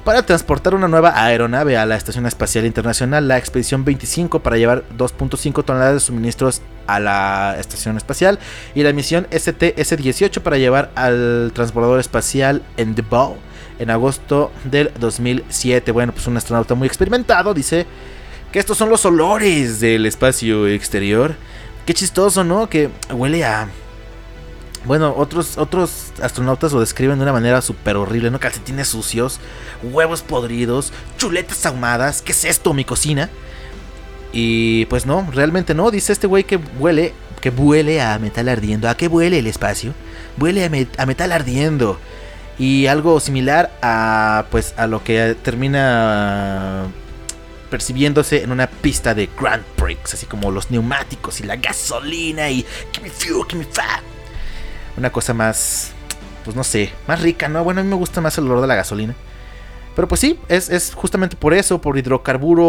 para 0.05 0.27
transportar 0.27 0.75
una 0.75 0.89
nueva 0.89 1.25
aeronave 1.25 1.77
a 1.77 1.87
la 1.87 1.95
Estación 1.95 2.27
Espacial 2.27 2.67
Internacional, 2.67 3.29
la 3.29 3.39
Expedición 3.39 3.85
25 3.85 4.41
para 4.41 4.57
llevar 4.57 4.83
2.5 4.99 5.65
toneladas 5.65 5.95
de 5.95 6.01
suministros 6.01 6.61
a 6.89 6.99
la 6.99 7.57
Estación 7.59 7.97
Espacial 7.97 8.41
y 8.75 8.83
la 8.83 8.93
misión 8.93 9.29
STS-18 9.31 10.41
para 10.41 10.59
llevar 10.59 10.91
al 10.97 11.53
transbordador 11.55 12.01
espacial 12.01 12.63
Endeavour 12.77 13.37
en 13.79 13.91
agosto 13.91 14.51
del 14.65 14.91
2007. 14.99 15.93
Bueno, 15.93 16.13
pues 16.13 16.27
un 16.27 16.37
astronauta 16.37 16.75
muy 16.75 16.89
experimentado 16.89 17.55
dice 17.55 17.87
que 18.51 18.59
estos 18.59 18.77
son 18.77 18.91
los 18.91 19.05
olores 19.05 19.79
del 19.79 20.05
espacio 20.07 20.67
exterior. 20.67 21.37
Qué 21.87 21.95
chistoso, 21.95 22.43
¿no? 22.43 22.69
Que 22.69 22.91
huele 23.13 23.45
a 23.45 23.69
bueno, 24.85 25.15
otros, 25.17 25.59
otros 25.59 26.13
astronautas 26.21 26.73
lo 26.73 26.81
describen 26.81 27.19
de 27.19 27.23
una 27.23 27.33
manera 27.33 27.63
súper 27.63 27.97
horrible, 27.97 28.31
¿no? 28.31 28.41
Calcetines 28.41 28.89
sucios, 28.89 29.39
huevos 29.83 30.23
podridos, 30.23 30.93
chuletas 31.19 31.65
ahumadas. 31.67 32.21
¿Qué 32.21 32.33
es 32.33 32.45
esto, 32.45 32.75
mi 32.75 32.85
cocina? 32.85 33.31
Y 34.33 34.87
pues 34.87 35.07
no, 35.07 35.29
realmente 35.33 35.75
no. 35.75 35.91
Dice 35.91 36.13
este 36.13 36.27
güey 36.27 36.45
que 36.45 36.59
huele, 36.79 37.15
que 37.41 37.51
huele 37.51 38.03
a 38.03 38.19
metal 38.19 38.49
ardiendo. 38.49 38.89
¿A 38.89 38.97
qué 38.97 39.07
huele 39.07 39.39
el 39.39 39.47
espacio? 39.47 39.95
Huele 40.39 40.65
a, 40.65 41.07
metal 41.07 41.33
ardiendo. 41.33 41.99
Y 42.59 42.87
algo 42.87 43.21
similar 43.21 43.71
a, 43.83 44.47
pues, 44.51 44.75
a 44.77 44.87
lo 44.87 45.05
que 45.05 45.37
termina 45.43 46.87
percibiéndose 47.71 48.43
en 48.43 48.53
una 48.53 48.67
pista 48.67 49.15
de 49.15 49.31
Grand 49.41 49.65
Prix, 49.77 50.13
así 50.13 50.27
como 50.27 50.51
los 50.51 50.71
neumáticos 50.71 51.41
y 51.41 51.45
la 51.45 51.57
gasolina 51.57 52.51
y 52.51 52.67
give 52.93 53.03
me 53.03 53.09
fuel, 53.09 53.45
give 53.49 53.65
me 53.65 53.65
fat 53.65 54.03
una 54.97 55.11
cosa 55.11 55.35
más, 55.35 55.93
pues 56.45 56.57
no 56.57 56.65
sé, 56.65 56.93
más 57.07 57.21
rica, 57.21 57.49
¿no? 57.49 57.65
Bueno, 57.65 57.81
a 57.81 57.85
mí 57.85 57.91
me 57.91 57.97
gusta 57.97 58.21
más 58.21 58.37
el 58.39 58.45
olor 58.45 58.61
de 58.61 58.67
la 58.67 58.75
gasolina. 58.75 59.15
Pero 59.95 60.09
pues 60.09 60.21
sí, 60.21 60.39
es, 60.49 60.93
justamente 60.95 61.37
por 61.37 61.53
eso, 61.53 61.81
por 61.81 61.99
hidrocarburo, 61.99 62.65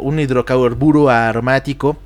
un 0.00 0.20
hidrocarburo 0.20 1.10
aromático 1.10 1.96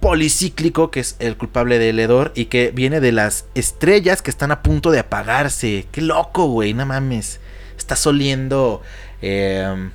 policíclico, 0.00 0.90
que 0.90 1.00
es 1.00 1.16
el 1.18 1.36
culpable 1.36 1.78
del 1.78 1.98
hedor 1.98 2.32
y 2.34 2.46
que 2.46 2.70
viene 2.70 3.00
de 3.00 3.12
las 3.12 3.44
estrellas 3.54 4.22
que 4.22 4.30
están 4.30 4.50
a 4.50 4.62
punto 4.62 4.90
de 4.90 4.98
apagarse. 4.98 5.86
Qué 5.92 6.00
loco, 6.00 6.46
güey, 6.46 6.72
no 6.72 6.86
mames. 6.86 7.38
Está 7.76 7.96
soliendo, 7.96 8.80
eh, 9.20 9.90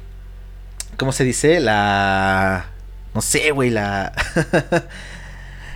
¿cómo 0.97 1.11
se 1.11 1.23
dice? 1.23 1.59
La... 1.59 2.67
No 3.15 3.21
sé, 3.21 3.49
güey, 3.51 3.71
la... 3.71 4.13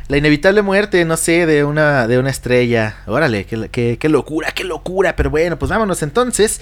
la 0.09 0.17
inevitable 0.17 0.63
muerte, 0.63 1.05
no 1.05 1.15
sé, 1.17 1.45
de 1.45 1.63
una, 1.63 2.07
de 2.07 2.17
una 2.17 2.31
estrella. 2.31 2.97
Órale, 3.05 3.45
qué, 3.45 3.97
qué, 3.99 4.09
locura, 4.09 4.51
qué 4.51 4.63
locura. 4.63 5.15
Pero 5.15 5.29
bueno, 5.29 5.57
pues 5.57 5.69
vámonos 5.69 6.01
entonces 6.01 6.61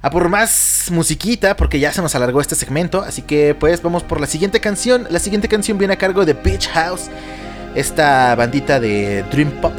a 0.00 0.10
por 0.10 0.30
más 0.30 0.88
musiquita, 0.90 1.56
porque 1.56 1.78
ya 1.78 1.92
se 1.92 2.00
nos 2.00 2.14
alargó 2.14 2.40
este 2.40 2.54
segmento. 2.54 3.02
Así 3.02 3.20
que 3.20 3.54
pues 3.54 3.82
vamos 3.82 4.02
por 4.02 4.18
la 4.18 4.26
siguiente 4.26 4.60
canción. 4.60 5.06
La 5.10 5.18
siguiente 5.18 5.46
canción 5.46 5.76
viene 5.76 5.92
a 5.92 5.98
cargo 5.98 6.24
de 6.24 6.32
Beach 6.32 6.68
House, 6.70 7.10
esta 7.74 8.34
bandita 8.34 8.80
de 8.80 9.24
Dream 9.30 9.50
Pop 9.60 9.74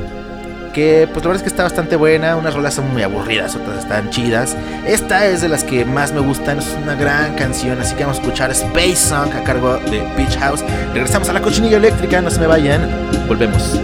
que 0.71 1.07
pues 1.11 1.23
la 1.23 1.29
verdad 1.29 1.35
es 1.37 1.43
que 1.43 1.49
está 1.49 1.63
bastante 1.63 1.95
buena, 1.95 2.35
unas 2.35 2.53
rolas 2.53 2.73
son 2.73 2.91
muy 2.91 3.03
aburridas, 3.03 3.55
otras 3.55 3.79
están 3.79 4.09
chidas. 4.09 4.55
Esta 4.85 5.25
es 5.27 5.41
de 5.41 5.49
las 5.49 5.63
que 5.63 5.85
más 5.85 6.13
me 6.13 6.19
gustan, 6.19 6.59
es 6.59 6.77
una 6.81 6.95
gran 6.95 7.35
canción, 7.35 7.79
así 7.79 7.95
que 7.95 8.03
vamos 8.03 8.17
a 8.17 8.21
escuchar 8.21 8.51
Space 8.51 8.95
Song 8.95 9.31
a 9.33 9.43
cargo 9.43 9.77
de 9.77 10.01
Beach 10.17 10.37
House. 10.39 10.63
Regresamos 10.93 11.29
a 11.29 11.33
la 11.33 11.41
cochinilla 11.41 11.77
eléctrica, 11.77 12.21
no 12.21 12.29
se 12.29 12.39
me 12.39 12.47
vayan, 12.47 12.89
volvemos. 13.27 13.79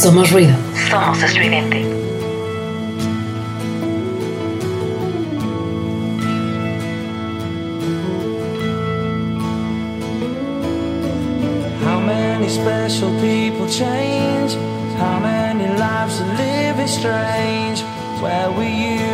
Somos 0.00 0.30
ruido. 0.30 0.54
Somos 0.88 1.22
estridente. 1.22 1.84
How 11.84 12.00
many 12.00 12.48
special 12.48 13.10
people 13.20 13.68
change? 13.68 14.56
How 14.96 15.20
many 15.20 15.66
lives 15.78 16.22
are 16.22 16.34
living 16.38 16.88
strange? 16.88 17.82
Where 18.22 18.50
were 18.52 18.64
you 18.64 19.09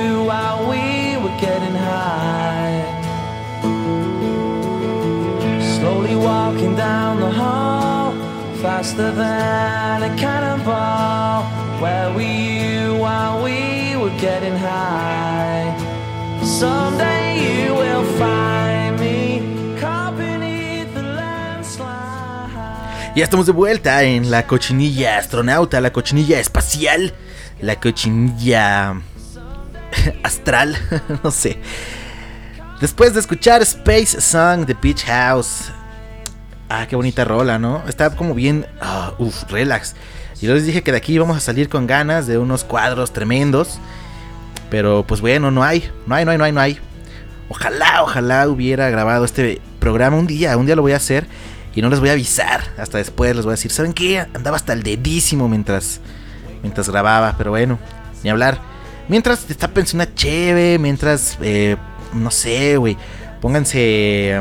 Ya 23.14 23.24
estamos 23.24 23.46
de 23.46 23.52
vuelta 23.52 24.02
en 24.02 24.32
la 24.32 24.48
cochinilla 24.48 25.16
astronauta, 25.18 25.80
la 25.80 25.92
cochinilla 25.92 26.40
espacial, 26.40 27.14
la 27.60 27.80
cochinilla 27.80 29.00
astral, 30.24 30.76
no 31.22 31.30
sé. 31.30 31.58
Después 32.80 33.14
de 33.14 33.20
escuchar 33.20 33.62
Space 33.62 34.20
Song 34.20 34.66
de 34.66 34.74
Beach 34.74 35.04
House. 35.04 35.72
Ah, 36.68 36.86
qué 36.88 36.96
bonita 36.96 37.24
rola, 37.24 37.58
¿no? 37.58 37.82
Está 37.88 38.10
como 38.10 38.34
bien, 38.34 38.66
ah, 38.80 39.12
uff, 39.18 39.44
relax. 39.50 39.94
Y 40.40 40.46
yo 40.46 40.54
les 40.54 40.66
dije 40.66 40.82
que 40.82 40.90
de 40.90 40.98
aquí 40.98 41.14
íbamos 41.14 41.36
a 41.36 41.40
salir 41.40 41.68
con 41.68 41.86
ganas 41.86 42.26
de 42.26 42.38
unos 42.38 42.64
cuadros 42.64 43.12
tremendos. 43.12 43.78
Pero 44.68 45.04
pues 45.06 45.20
bueno, 45.20 45.50
no 45.50 45.62
hay, 45.62 45.88
no 46.06 46.14
hay, 46.14 46.24
no 46.24 46.32
hay, 46.32 46.38
no 46.38 46.44
hay, 46.44 46.52
no 46.52 46.60
hay. 46.60 46.78
Ojalá, 47.48 48.02
ojalá 48.02 48.48
hubiera 48.48 48.90
grabado 48.90 49.24
este 49.24 49.60
programa 49.78 50.16
un 50.16 50.26
día, 50.26 50.56
un 50.56 50.66
día 50.66 50.74
lo 50.74 50.82
voy 50.82 50.92
a 50.92 50.96
hacer 50.96 51.26
y 51.74 51.82
no 51.82 51.88
les 51.88 52.00
voy 52.00 52.08
a 52.08 52.12
avisar. 52.12 52.62
Hasta 52.76 52.98
después 52.98 53.36
les 53.36 53.44
voy 53.44 53.52
a 53.52 53.56
decir, 53.56 53.70
¿saben 53.70 53.92
qué? 53.92 54.18
Andaba 54.34 54.56
hasta 54.56 54.72
el 54.72 54.82
dedísimo 54.82 55.48
mientras, 55.48 56.00
mientras 56.62 56.88
grababa, 56.88 57.34
pero 57.38 57.50
bueno, 57.50 57.78
ni 58.24 58.30
hablar. 58.30 58.58
Mientras 59.08 59.44
te 59.44 59.54
pensando 59.68 60.02
una 60.02 60.14
cheve, 60.14 60.78
mientras, 60.80 61.38
eh, 61.40 61.76
no 62.12 62.32
sé, 62.32 62.76
güey, 62.76 62.96
pónganse, 63.40 64.40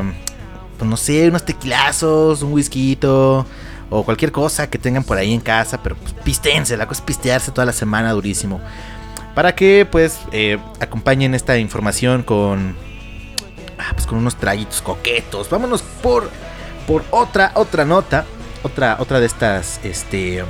pues 0.78 0.88
no 0.88 0.96
sé, 0.96 1.28
unos 1.28 1.44
tequilazos, 1.44 2.42
un 2.42 2.52
whisky 2.52 2.98
o 3.02 4.02
cualquier 4.04 4.32
cosa 4.32 4.68
que 4.68 4.78
tengan 4.78 5.04
por 5.04 5.16
ahí 5.16 5.32
en 5.32 5.40
casa, 5.40 5.82
pero 5.82 5.96
pues 5.96 6.12
pistense, 6.24 6.76
la 6.76 6.86
cosa 6.86 7.00
es 7.00 7.06
pistearse 7.06 7.52
toda 7.52 7.64
la 7.64 7.72
semana 7.72 8.12
durísimo. 8.12 8.60
Para 9.34 9.54
que 9.54 9.86
pues 9.90 10.18
eh, 10.32 10.58
acompañen 10.80 11.34
esta 11.34 11.58
información 11.58 12.22
con, 12.22 12.74
ah, 13.78 13.92
pues, 13.92 14.06
con 14.06 14.18
unos 14.18 14.36
traguitos 14.36 14.80
coquetos. 14.82 15.50
Vámonos 15.50 15.82
por, 16.02 16.30
por 16.86 17.04
otra, 17.10 17.52
otra 17.54 17.84
nota, 17.84 18.24
otra, 18.62 18.96
otra 18.98 19.20
de 19.20 19.26
estas, 19.26 19.78
este, 19.84 20.42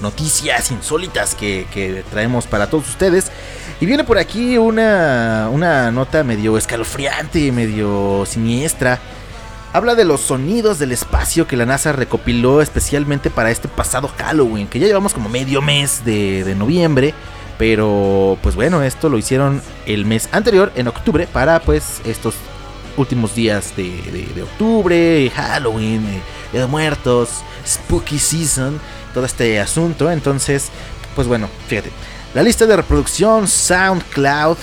noticias 0.00 0.70
insólitas 0.70 1.34
que, 1.34 1.66
que 1.72 2.04
traemos 2.10 2.46
para 2.46 2.68
todos 2.68 2.88
ustedes. 2.88 3.30
Y 3.80 3.86
viene 3.86 4.04
por 4.04 4.18
aquí 4.18 4.58
una, 4.58 5.48
una 5.50 5.90
nota 5.90 6.24
medio 6.24 6.56
escalofriante, 6.56 7.52
medio 7.52 8.24
siniestra. 8.26 8.98
Habla 9.74 9.94
de 9.94 10.04
los 10.04 10.20
sonidos 10.20 10.78
del 10.78 10.92
espacio 10.92 11.46
que 11.46 11.56
la 11.56 11.64
NASA 11.64 11.92
recopiló 11.92 12.60
especialmente 12.60 13.30
para 13.30 13.50
este 13.50 13.68
pasado 13.68 14.10
Halloween, 14.18 14.66
que 14.66 14.78
ya 14.78 14.86
llevamos 14.86 15.14
como 15.14 15.30
medio 15.30 15.62
mes 15.62 16.04
de, 16.04 16.54
noviembre. 16.58 17.14
Pero 17.58 18.36
pues 18.42 18.54
bueno, 18.54 18.82
esto 18.82 19.08
lo 19.08 19.16
hicieron 19.16 19.62
el 19.86 20.04
mes 20.04 20.28
anterior, 20.32 20.72
en 20.74 20.88
octubre, 20.88 21.26
para 21.26 21.60
pues 21.60 22.02
estos 22.04 22.34
últimos 22.98 23.34
días 23.34 23.74
de, 23.74 24.42
octubre, 24.42 25.30
Halloween, 25.34 26.04
eh, 26.06 26.22
Día 26.52 26.66
Muertos, 26.66 27.42
Spooky 27.66 28.18
Season, 28.18 28.78
todo 29.14 29.24
este 29.24 29.58
asunto. 29.58 30.10
Entonces, 30.10 30.68
pues 31.14 31.26
bueno, 31.26 31.48
fíjate. 31.68 31.90
La 32.34 32.42
lista 32.42 32.66
de 32.66 32.76
reproducción 32.76 33.48
SoundCloud 33.48 34.58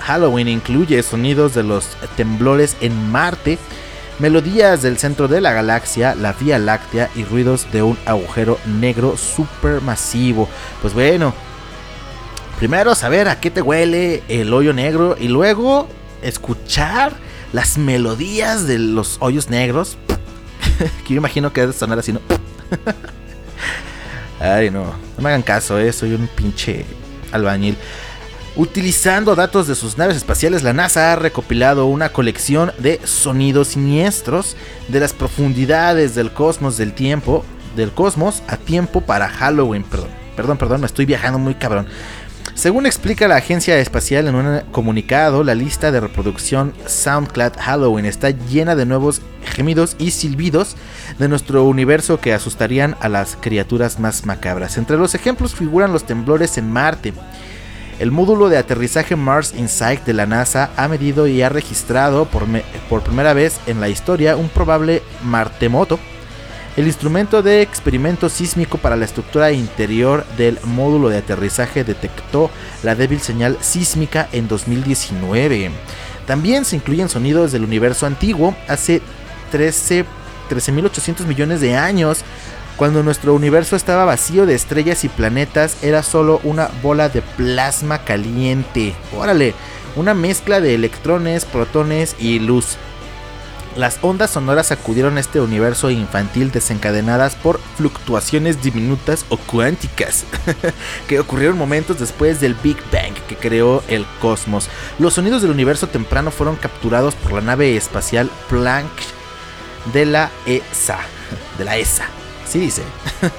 Halloween 0.00 0.48
incluye 0.48 1.02
sonidos 1.02 1.54
de 1.54 1.62
los 1.62 1.86
temblores 2.16 2.76
en 2.80 3.10
Marte, 3.10 3.58
melodías 4.18 4.82
del 4.82 4.98
centro 4.98 5.28
de 5.28 5.40
la 5.40 5.52
galaxia, 5.52 6.14
la 6.14 6.32
Vía 6.32 6.58
Láctea 6.58 7.10
y 7.14 7.24
ruidos 7.24 7.66
de 7.72 7.82
un 7.82 7.98
agujero 8.06 8.58
negro 8.66 9.16
supermasivo. 9.16 10.48
Pues 10.80 10.94
bueno, 10.94 11.34
primero 12.58 12.94
saber 12.94 13.28
a 13.28 13.40
qué 13.40 13.50
te 13.50 13.62
huele 13.62 14.22
el 14.28 14.52
hoyo 14.52 14.72
negro 14.72 15.16
y 15.18 15.28
luego 15.28 15.88
escuchar 16.22 17.12
las 17.52 17.78
melodías 17.78 18.66
de 18.66 18.78
los 18.78 19.18
hoyos 19.20 19.50
negros. 19.50 19.96
que 21.06 21.14
yo 21.14 21.18
imagino 21.18 21.52
que 21.52 21.60
debe 21.62 21.72
sonar 21.72 21.98
así, 21.98 22.12
¿no? 22.12 22.20
Ay, 24.40 24.70
no, 24.70 24.84
no 24.84 25.22
me 25.22 25.28
hagan 25.28 25.42
caso, 25.42 25.78
eh, 25.78 25.92
soy 25.92 26.14
un 26.14 26.26
pinche 26.26 26.84
albañil. 27.32 27.76
Utilizando 28.56 29.34
datos 29.34 29.66
de 29.66 29.74
sus 29.74 29.98
naves 29.98 30.16
espaciales, 30.16 30.62
la 30.62 30.72
NASA 30.72 31.12
ha 31.12 31.16
recopilado 31.16 31.86
una 31.86 32.10
colección 32.10 32.70
de 32.78 33.00
sonidos 33.02 33.68
siniestros 33.68 34.56
de 34.86 35.00
las 35.00 35.12
profundidades 35.12 36.14
del 36.14 36.32
cosmos 36.32 36.76
del 36.76 36.92
tiempo, 36.92 37.44
del 37.74 37.90
cosmos 37.90 38.44
a 38.46 38.56
tiempo 38.56 39.00
para 39.00 39.28
Halloween. 39.28 39.82
Perdón, 39.82 40.10
perdón, 40.36 40.58
perdón, 40.58 40.80
me 40.82 40.86
estoy 40.86 41.04
viajando 41.04 41.40
muy 41.40 41.56
cabrón. 41.56 41.88
Según 42.54 42.86
explica 42.86 43.26
la 43.26 43.34
agencia 43.34 43.76
espacial 43.80 44.28
en 44.28 44.36
un 44.36 44.60
comunicado, 44.70 45.42
la 45.42 45.56
lista 45.56 45.90
de 45.90 45.98
reproducción 45.98 46.74
SoundCloud 46.86 47.54
Halloween 47.58 48.06
está 48.06 48.30
llena 48.30 48.76
de 48.76 48.86
nuevos 48.86 49.20
gemidos 49.44 49.96
y 49.98 50.12
silbidos 50.12 50.76
de 51.18 51.26
nuestro 51.26 51.64
universo 51.64 52.20
que 52.20 52.32
asustarían 52.32 52.96
a 53.00 53.08
las 53.08 53.36
criaturas 53.40 53.98
más 53.98 54.24
macabras. 54.24 54.78
Entre 54.78 54.96
los 54.96 55.16
ejemplos 55.16 55.56
figuran 55.56 55.92
los 55.92 56.04
temblores 56.04 56.56
en 56.56 56.70
Marte. 56.70 57.12
El 57.98 58.10
módulo 58.10 58.48
de 58.48 58.58
aterrizaje 58.58 59.14
Mars 59.14 59.54
Insight 59.56 60.04
de 60.04 60.14
la 60.14 60.26
NASA 60.26 60.70
ha 60.76 60.88
medido 60.88 61.26
y 61.26 61.42
ha 61.42 61.48
registrado 61.48 62.24
por, 62.24 62.44
por 62.88 63.02
primera 63.02 63.34
vez 63.34 63.60
en 63.66 63.80
la 63.80 63.88
historia 63.88 64.36
un 64.36 64.48
probable 64.48 65.02
martemoto. 65.22 65.98
El 66.76 66.88
instrumento 66.88 67.40
de 67.40 67.62
experimento 67.62 68.28
sísmico 68.28 68.78
para 68.78 68.96
la 68.96 69.04
estructura 69.04 69.52
interior 69.52 70.26
del 70.36 70.58
módulo 70.64 71.08
de 71.08 71.18
aterrizaje 71.18 71.84
detectó 71.84 72.50
la 72.82 72.96
débil 72.96 73.20
señal 73.20 73.56
sísmica 73.60 74.28
en 74.32 74.48
2019. 74.48 75.70
También 76.26 76.64
se 76.64 76.74
incluyen 76.74 77.08
sonidos 77.08 77.52
del 77.52 77.62
universo 77.62 78.06
antiguo 78.06 78.56
hace 78.66 79.02
13 79.52 80.04
13.800 80.48 81.26
millones 81.26 81.60
de 81.60 81.76
años. 81.76 82.24
Cuando 82.76 83.04
nuestro 83.04 83.34
universo 83.34 83.76
estaba 83.76 84.04
vacío 84.04 84.46
de 84.46 84.54
estrellas 84.54 85.04
y 85.04 85.08
planetas, 85.08 85.82
era 85.82 86.02
solo 86.02 86.40
una 86.42 86.70
bola 86.82 87.08
de 87.08 87.22
plasma 87.22 87.98
caliente. 87.98 88.94
Órale, 89.16 89.54
una 89.94 90.12
mezcla 90.12 90.60
de 90.60 90.74
electrones, 90.74 91.44
protones 91.44 92.16
y 92.18 92.40
luz. 92.40 92.76
Las 93.76 93.98
ondas 94.02 94.30
sonoras 94.30 94.68
sacudieron 94.68 95.18
este 95.18 95.40
universo 95.40 95.90
infantil 95.90 96.52
desencadenadas 96.52 97.34
por 97.34 97.58
fluctuaciones 97.76 98.62
diminutas 98.62 99.24
o 99.30 99.36
cuánticas 99.36 100.24
que 101.08 101.18
ocurrieron 101.18 101.58
momentos 101.58 101.98
después 101.98 102.40
del 102.40 102.54
Big 102.54 102.76
Bang 102.92 103.14
que 103.28 103.36
creó 103.36 103.82
el 103.88 104.06
cosmos. 104.20 104.68
Los 105.00 105.14
sonidos 105.14 105.42
del 105.42 105.50
universo 105.50 105.88
temprano 105.88 106.30
fueron 106.30 106.54
capturados 106.54 107.16
por 107.16 107.32
la 107.32 107.40
nave 107.40 107.76
espacial 107.76 108.30
Planck 108.48 108.92
de 109.92 110.06
la 110.06 110.30
ESA. 110.46 110.98
De 111.58 111.64
la 111.64 111.76
ESA, 111.76 112.06
así 112.44 112.58
dice. 112.58 112.82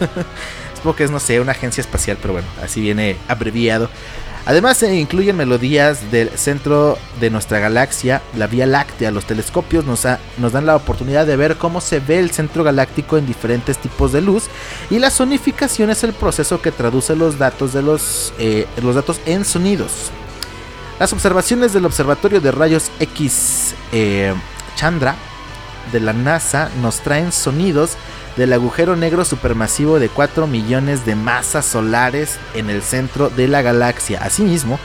Supongo 0.76 0.96
que 0.96 1.04
es, 1.06 1.12
no 1.12 1.20
sé, 1.20 1.39
una 1.39 1.54
agencia 1.54 1.82
espacial, 1.82 2.18
pero 2.22 2.34
bueno, 2.34 2.48
así 2.62 2.82
viene 2.82 3.18
abreviado. 3.28 3.89
Además 4.48 4.78
se 4.78 4.96
incluyen 4.96 5.36
melodías 5.36 6.12
del 6.12 6.30
centro 6.38 7.00
de 7.20 7.32
nuestra 7.32 7.58
galaxia, 7.58 8.22
la 8.38 8.46
Vía 8.46 8.68
Láctea. 8.68 9.10
Los 9.10 9.26
telescopios 9.26 9.86
nos, 9.86 10.04
dan 10.04 10.65
la 10.68 10.76
oportunidad 10.76 11.26
de 11.26 11.36
ver 11.36 11.56
cómo 11.56 11.82
se 11.82 12.00
ve 12.00 12.20
el 12.20 12.30
centro 12.30 12.63
galáctico 12.63 13.18
en 13.18 13.26
diferentes 13.26 13.80
tipos 13.80 14.12
de 14.12 14.22
luz 14.22 14.44
y 14.91 15.00
la 15.00 15.10
sonificación 15.10 15.89
es 15.89 16.04
el 16.04 16.13
proceso 16.13 16.62
que 16.62 16.72
traduce 16.72 17.15
los 17.15 17.39
datos 17.39 17.74
de 17.74 17.82
eh, 18.38 18.68
los 18.84 18.94
datos 18.94 19.20
en 19.26 19.46
sonidos. 19.46 20.12
Las 21.00 21.12
observaciones 21.12 21.74
del 21.74 21.86
Observatorio 21.86 22.39
de 22.39 22.52
Rayos 22.52 22.91
X 23.00 23.74
eh, 23.91 24.34
Chandra 24.76 25.15
de 25.91 26.00
la 26.00 26.13
NASA 26.13 26.70
nos 26.82 27.00
traen 27.00 27.32
sonidos 27.32 27.98
del 28.36 28.54
agujero 28.54 28.95
negro 28.95 29.26
supermasivo 29.26 30.00
de 30.00 30.10
4 30.10 30.48
millones 30.48 31.06
de 31.06 31.15
masas 31.15 31.65
solares 31.65 32.38
en 32.54 32.69
el 32.69 32.82
centro 32.82 33.30
de 33.30 33.48
la 33.48 33.62
galaxia. 33.62 34.19
Asimismo, 34.21 34.80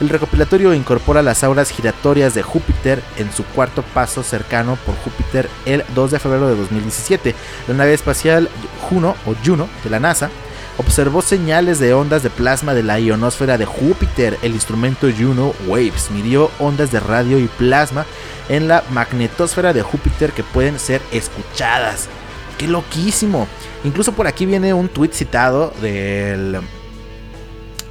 el 0.00 0.08
recopilatorio 0.10 0.74
incorpora 0.74 1.22
las 1.22 1.42
auras 1.42 1.70
giratorias 1.70 2.34
de 2.34 2.42
Júpiter 2.42 3.02
en 3.16 3.32
su 3.32 3.44
cuarto 3.44 3.82
paso 3.82 4.22
cercano 4.22 4.76
por 4.84 4.94
Júpiter 4.96 5.48
el 5.64 5.84
2 5.94 6.10
de 6.10 6.18
febrero 6.18 6.48
de 6.48 6.56
2017. 6.56 7.34
La 7.68 7.74
nave 7.74 7.94
espacial 7.94 8.50
Juno 8.88 9.16
o 9.24 9.34
Juno 9.42 9.68
de 9.84 9.90
la 9.90 10.00
NASA 10.00 10.28
observó 10.76 11.22
señales 11.22 11.78
de 11.78 11.94
ondas 11.94 12.22
de 12.22 12.28
plasma 12.28 12.74
de 12.74 12.82
la 12.82 13.00
ionosfera 13.00 13.56
de 13.56 13.64
Júpiter. 13.64 14.38
El 14.42 14.52
instrumento 14.52 15.08
Juno 15.16 15.54
Waves 15.66 16.10
midió 16.10 16.50
ondas 16.58 16.92
de 16.92 17.00
radio 17.00 17.38
y 17.38 17.46
plasma 17.46 18.04
en 18.50 18.68
la 18.68 18.84
magnetosfera 18.90 19.72
de 19.72 19.80
Júpiter 19.80 20.32
que 20.32 20.42
pueden 20.42 20.78
ser 20.78 21.00
escuchadas. 21.10 22.10
¡Qué 22.58 22.66
loquísimo! 22.66 23.46
Incluso 23.84 24.12
por 24.12 24.26
aquí 24.26 24.46
viene 24.46 24.72
un 24.72 24.88
tweet 24.88 25.10
citado 25.12 25.72
del, 25.82 26.58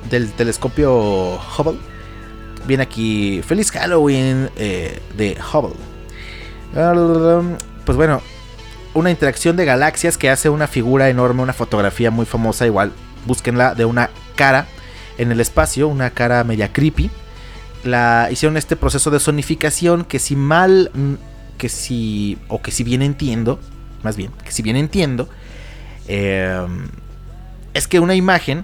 del 0.09 0.31
telescopio 0.33 1.35
Hubble. 1.35 1.79
Viene 2.65 2.83
aquí, 2.83 3.41
feliz 3.43 3.71
Halloween 3.71 4.49
eh, 4.55 4.99
de 5.15 5.37
Hubble. 5.53 5.75
Pues 7.85 7.95
bueno, 7.95 8.21
una 8.95 9.11
interacción 9.11 9.55
de 9.55 9.65
galaxias 9.65 10.17
que 10.17 10.29
hace 10.29 10.49
una 10.49 10.67
figura 10.67 11.09
enorme, 11.09 11.43
una 11.43 11.53
fotografía 11.53 12.09
muy 12.09 12.25
famosa, 12.25 12.65
igual 12.65 12.91
búsquenla, 13.25 13.75
de 13.75 13.85
una 13.85 14.09
cara 14.35 14.67
en 15.17 15.31
el 15.31 15.39
espacio, 15.39 15.87
una 15.87 16.09
cara 16.09 16.43
media 16.43 16.73
creepy. 16.73 17.11
La 17.83 18.29
hicieron 18.31 18.57
este 18.57 18.75
proceso 18.75 19.11
de 19.11 19.19
sonificación 19.19 20.05
que 20.05 20.17
si 20.17 20.35
mal, 20.35 20.89
mm, 20.93 21.13
que 21.57 21.69
si, 21.69 22.39
o 22.47 22.61
que 22.61 22.71
si 22.71 22.83
bien 22.83 23.01
entiendo, 23.03 23.59
más 24.05 24.15
bien, 24.15 24.31
que 24.43 24.51
si 24.51 24.61
bien 24.61 24.77
entiendo, 24.77 25.27
eh, 26.07 26.65
es 27.73 27.87
que 27.89 27.99
una 27.99 28.15
imagen 28.15 28.63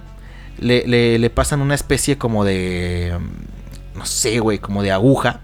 le, 0.58 0.86
le, 1.18 1.30
pasan 1.30 1.60
una 1.60 1.74
especie 1.74 2.16
como 2.16 2.44
de, 2.44 3.14
mm, 3.18 3.98
no 3.98 4.06
sé, 4.06 4.38
güey, 4.38 4.58
como 4.58 4.82
de 4.82 4.92
aguja, 4.92 5.40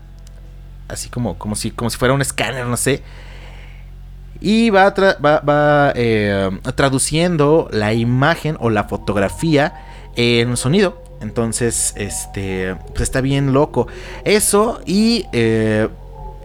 así 0.88 1.10
como, 1.10 1.36
como, 1.36 1.54
si, 1.54 1.70
como 1.70 1.90
si 1.90 1.98
fuera 1.98 2.14
un 2.14 2.22
escáner, 2.22 2.64
no 2.64 2.78
sé 2.78 3.02
y 4.40 4.70
va, 4.70 4.94
va, 5.20 5.92
eh, 5.96 6.50
traduciendo 6.74 7.68
la 7.72 7.92
imagen 7.92 8.56
o 8.60 8.70
la 8.70 8.84
fotografía 8.84 9.74
en 10.16 10.56
sonido. 10.56 11.02
Entonces, 11.20 11.94
este, 11.96 12.76
pues 12.88 13.02
está 13.02 13.20
bien 13.20 13.52
loco. 13.52 13.88
Eso 14.24 14.80
y 14.86 15.26
eh, 15.32 15.88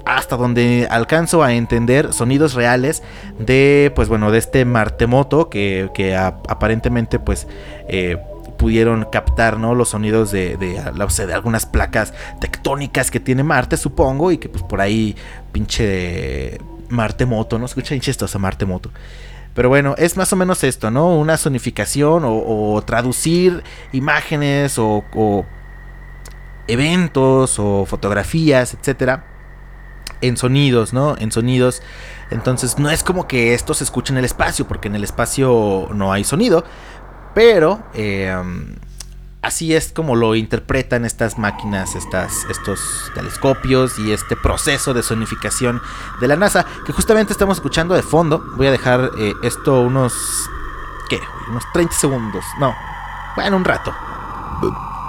hasta 0.06 0.36
donde 0.36 0.88
alcanzo 0.90 1.44
a 1.44 1.54
entender 1.54 2.14
sonidos 2.14 2.54
reales 2.54 3.04
de, 3.40 3.92
pues 3.96 4.10
bueno, 4.10 4.32
de 4.32 4.40
este 4.40 4.66
martemoto 4.66 5.50
que, 5.50 5.90
que 5.94 6.16
aparentemente, 6.16 7.20
pues, 7.20 7.48
eh, 7.88 8.18
pudieron 8.58 9.06
captar, 9.12 9.60
¿no? 9.60 9.76
Los 9.76 9.90
sonidos 9.90 10.32
de, 10.32 10.56
de, 10.58 10.80
de, 10.80 11.34
algunas 11.34 11.66
placas 11.66 12.14
tectónicas 12.40 13.12
que 13.12 13.20
tiene 13.20 13.44
Marte, 13.44 13.76
supongo, 13.78 14.32
y 14.32 14.38
que 14.38 14.48
pues 14.48 14.64
por 14.64 14.80
ahí 14.80 15.16
pinche 15.52 16.60
Marte 16.90 17.26
Moto, 17.26 17.60
¿no? 17.60 17.66
Escucha 17.66 18.00
chistoso 18.00 18.40
Marte 18.40 18.66
Moto. 18.66 18.90
Pero 19.54 19.70
bueno, 19.70 19.96
es 19.98 20.18
más 20.18 20.32
o 20.34 20.36
menos 20.36 20.64
esto, 20.64 20.90
¿no? 20.92 21.16
Una 21.16 21.38
sonificación 21.38 22.24
o, 22.26 22.82
traducir 22.86 23.64
imágenes 23.92 24.80
o, 24.80 25.04
eventos 26.68 27.60
o 27.60 27.86
fotografías, 27.86 28.74
etcétera, 28.74 29.26
en 30.24 30.38
sonidos, 30.38 30.94
¿no? 30.94 31.16
En 31.20 31.32
sonidos. 31.32 31.82
Entonces, 32.32 32.80
no 32.80 32.90
es 32.90 33.04
como 33.04 33.28
que 33.28 33.54
esto 33.54 33.74
se 33.74 33.84
escuche 33.84 34.14
en 34.14 34.18
el 34.18 34.26
espacio, 34.26 34.66
porque 34.66 34.88
en 34.88 34.96
el 34.96 35.04
espacio 35.04 35.90
no 35.94 36.14
hay 36.14 36.24
sonido, 36.24 36.64
pero 37.36 37.84
eh, 37.94 38.34
así 39.42 39.76
es 39.76 39.92
como 39.92 40.16
lo 40.16 40.34
interpretan 40.36 41.04
estas 41.04 41.38
máquinas, 41.38 41.96
estas, 41.96 42.46
estos 42.50 43.12
telescopios 43.14 44.00
y 44.00 44.14
este 44.14 44.38
proceso 44.38 44.94
de 44.94 45.04
sonificación 45.04 45.82
de 46.22 46.28
la 46.30 46.38
NASA, 46.38 46.66
que 46.86 46.94
justamente 46.94 47.34
estamos 47.34 47.58
escuchando 47.58 47.94
de 47.94 48.02
fondo. 48.02 48.44
Voy 48.56 48.68
a 48.68 48.72
dejar 48.72 49.12
eh, 49.20 49.34
esto 49.44 49.82
unos, 49.82 50.50
¿qué? 51.10 51.20
Unos 51.50 51.64
30 51.74 51.94
segundos. 51.94 52.46
No, 52.60 52.74
bueno, 53.36 53.58
un 53.58 53.66
rato. 53.66 53.94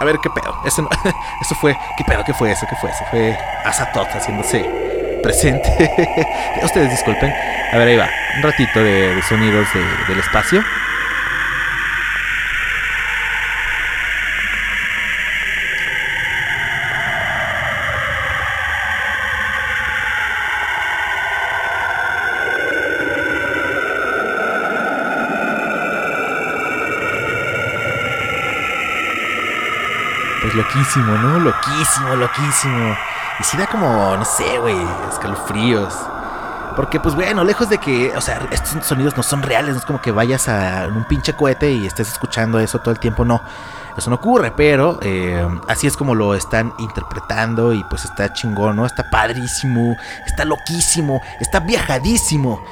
A 0.01 0.05
ver 0.05 0.19
qué 0.21 0.29
pedo. 0.31 0.53
Eso, 0.65 0.89
eso 1.41 1.55
fue, 1.55 1.79
¿qué 1.97 2.05
pedo? 2.05 2.25
¿Qué 2.27 2.35
fue 2.35 2.51
eso? 2.51 2.67
¿Qué 2.69 2.75
fue 2.77 2.91
eso? 2.91 3.05
Fue 3.11 3.39
Asatot 3.65 4.09
haciéndose 4.09 4.84
presente. 5.25 5.71
Ustedes 6.63 6.91
disculpen. 6.91 7.33
A 7.73 7.79
ver, 7.79 7.89
ahí 7.89 7.97
va. 7.97 8.09
Un 8.37 8.43
ratito 8.43 8.85
de, 8.85 9.21
sonidos 9.27 9.67
del 10.07 10.19
espacio. 10.21 10.63
Loquísimo, 30.75 31.17
¿no? 31.19 31.39
Loquísimo, 31.39 32.17
loquísimo. 32.17 32.97
Y 33.39 33.45
si 33.45 33.57
da 33.57 33.67
como, 33.67 34.17
no 34.17 34.25
sé, 34.25 34.59
güey, 34.59 34.77
escalofríos. 35.11 35.95
Porque, 36.77 36.99
pues 36.99 37.15
bueno, 37.15 37.45
lejos 37.45 37.69
de 37.69 37.79
que, 37.79 38.13
o 38.17 38.21
sea, 38.21 38.49
estos 38.51 38.85
sonidos 38.85 39.17
no 39.17 39.23
son 39.23 39.43
reales, 39.43 39.73
no 39.73 39.79
es 39.79 39.85
como 39.85 40.01
que 40.01 40.11
vayas 40.11 40.49
a 40.49 40.89
un 40.89 41.05
pinche 41.05 41.35
cohete 41.35 41.71
y 41.71 41.87
estés 41.87 42.11
escuchando 42.11 42.59
eso 42.59 42.81
todo 42.81 42.91
el 42.91 42.99
tiempo, 42.99 43.25
no. 43.25 43.41
Eso 43.97 44.11
no 44.11 44.17
ocurre, 44.17 44.51
pero 44.51 44.99
eh, 45.03 45.47
así 45.69 45.87
es 45.87 45.97
como 45.97 46.17
lo 46.17 46.35
están 46.35 46.75
interpretando 46.79 47.73
y 47.73 47.85
pues 47.85 48.05
está 48.05 48.33
chingón, 48.33 48.75
¿no? 48.75 48.87
Está 48.87 49.09
padrísimo, 49.09 49.97
está 50.27 50.45
loquísimo, 50.45 51.23
está 51.41 51.61
viajadísimo. 51.61 52.65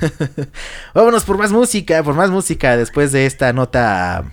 Vámonos 0.94 1.24
por 1.24 1.36
más 1.36 1.52
música, 1.52 2.02
por 2.02 2.14
más 2.14 2.30
música 2.30 2.78
después 2.78 3.12
de 3.12 3.26
esta 3.26 3.52
nota 3.52 4.24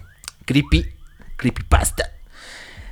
creepy, 0.46 0.90
creepypasta. 1.36 2.17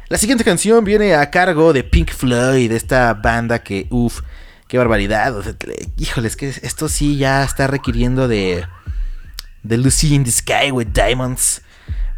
La 0.07 0.19
siguiente 0.19 0.43
canción 0.43 0.85
viene 0.85 1.15
a 1.15 1.31
cargo 1.31 1.73
de 1.73 1.83
Pink 1.83 2.11
Floyd, 2.11 2.71
esta 2.71 3.15
banda 3.15 3.63
que, 3.63 3.87
uff, 3.89 4.21
qué 4.67 4.77
barbaridad. 4.77 5.33
híjoles, 5.97 6.35
que 6.35 6.49
esto 6.49 6.89
sí 6.89 7.17
ya 7.17 7.43
está 7.43 7.65
requiriendo 7.65 8.27
de, 8.27 8.65
de 9.63 9.77
Lucy 9.77 10.13
in 10.13 10.23
the 10.23 10.29
Sky 10.29 10.69
with 10.71 10.89
Diamonds. 10.93 11.63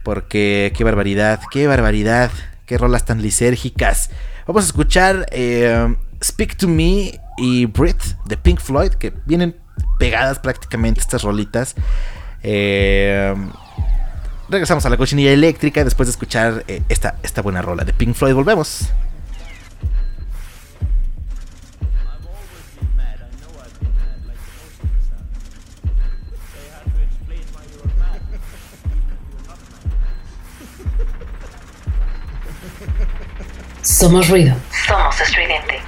Porque 0.03 0.73
qué 0.75 0.83
barbaridad, 0.83 1.39
qué 1.49 1.65
barbaridad, 1.67 2.29
qué 2.65 2.77
rolas 2.77 3.05
tan 3.05 3.21
lisérgicas. 3.21 4.09
Vamos 4.45 4.65
a 4.65 4.67
escuchar 4.67 5.25
eh, 5.31 5.95
Speak 6.21 6.57
to 6.57 6.67
Me 6.67 7.21
y 7.37 7.67
Breathe 7.67 8.17
de 8.25 8.35
Pink 8.35 8.59
Floyd, 8.59 8.91
que 8.95 9.13
vienen 9.25 9.55
pegadas 9.97 10.39
prácticamente 10.39 10.99
estas 10.99 11.23
rolitas. 11.23 11.75
Eh, 12.43 13.33
regresamos 14.49 14.85
a 14.85 14.89
la 14.89 14.97
cochinilla 14.97 15.31
eléctrica 15.31 15.83
después 15.83 16.07
de 16.07 16.11
escuchar 16.11 16.63
eh, 16.67 16.81
esta, 16.89 17.15
esta 17.23 17.41
buena 17.41 17.61
rola 17.61 17.83
de 17.83 17.93
Pink 17.93 18.15
Floyd. 18.15 18.33
Volvemos. 18.33 18.89
Somos 33.81 34.29
ruido. 34.29 34.55
Somos 34.85 35.19
estridente. 35.21 35.79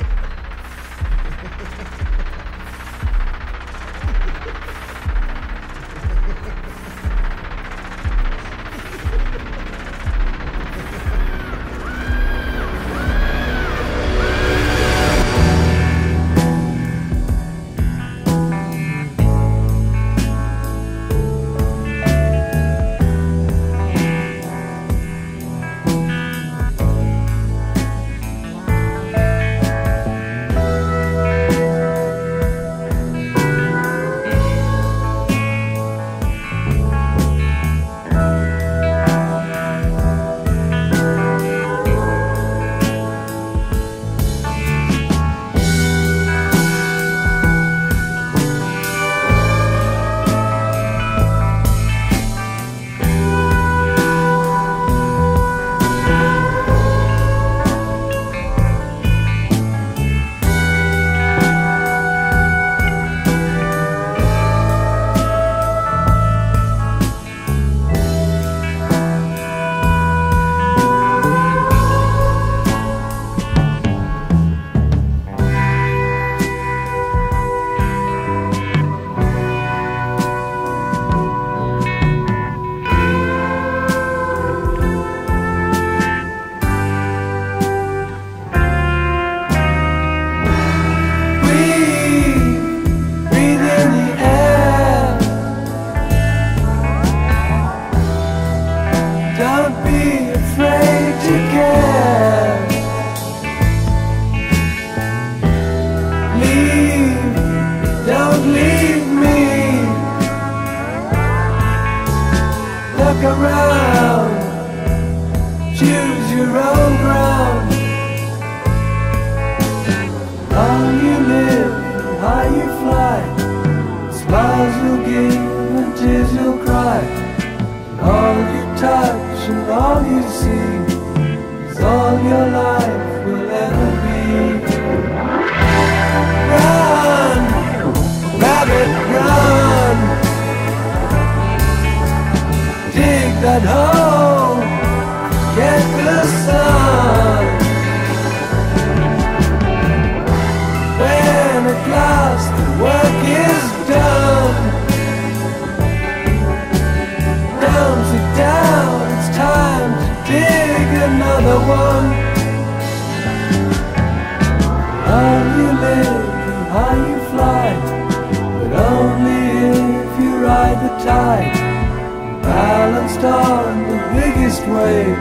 Balanced 173.21 173.25
on 173.25 173.87
the 173.89 173.97
biggest 174.21 174.61
wave, 174.67 175.17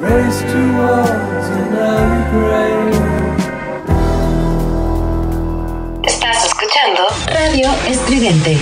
race 0.00 0.40
towards 0.40 1.48
an 1.50 1.74
early 1.74 2.22
grave. 2.30 2.94
Estás 6.02 6.44
escuchando 6.46 7.06
Radio 7.26 7.68
Estridente. 7.86 8.58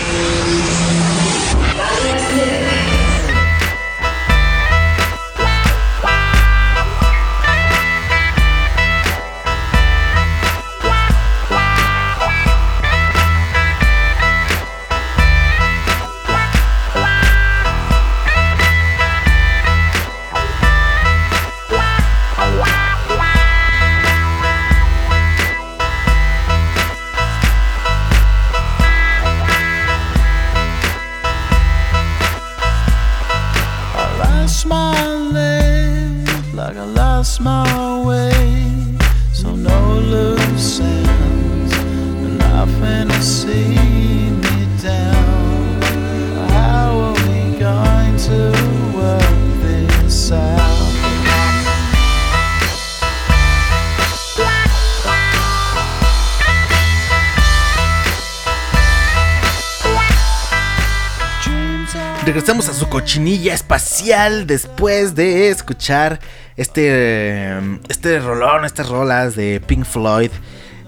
Cochinilla 63.12 63.52
espacial 63.52 64.46
después 64.46 65.14
de 65.14 65.50
escuchar 65.50 66.18
este, 66.56 67.54
este 67.90 68.18
rolón, 68.20 68.64
estas 68.64 68.88
rolas 68.88 69.36
de 69.36 69.60
Pink 69.60 69.84
Floyd. 69.84 70.30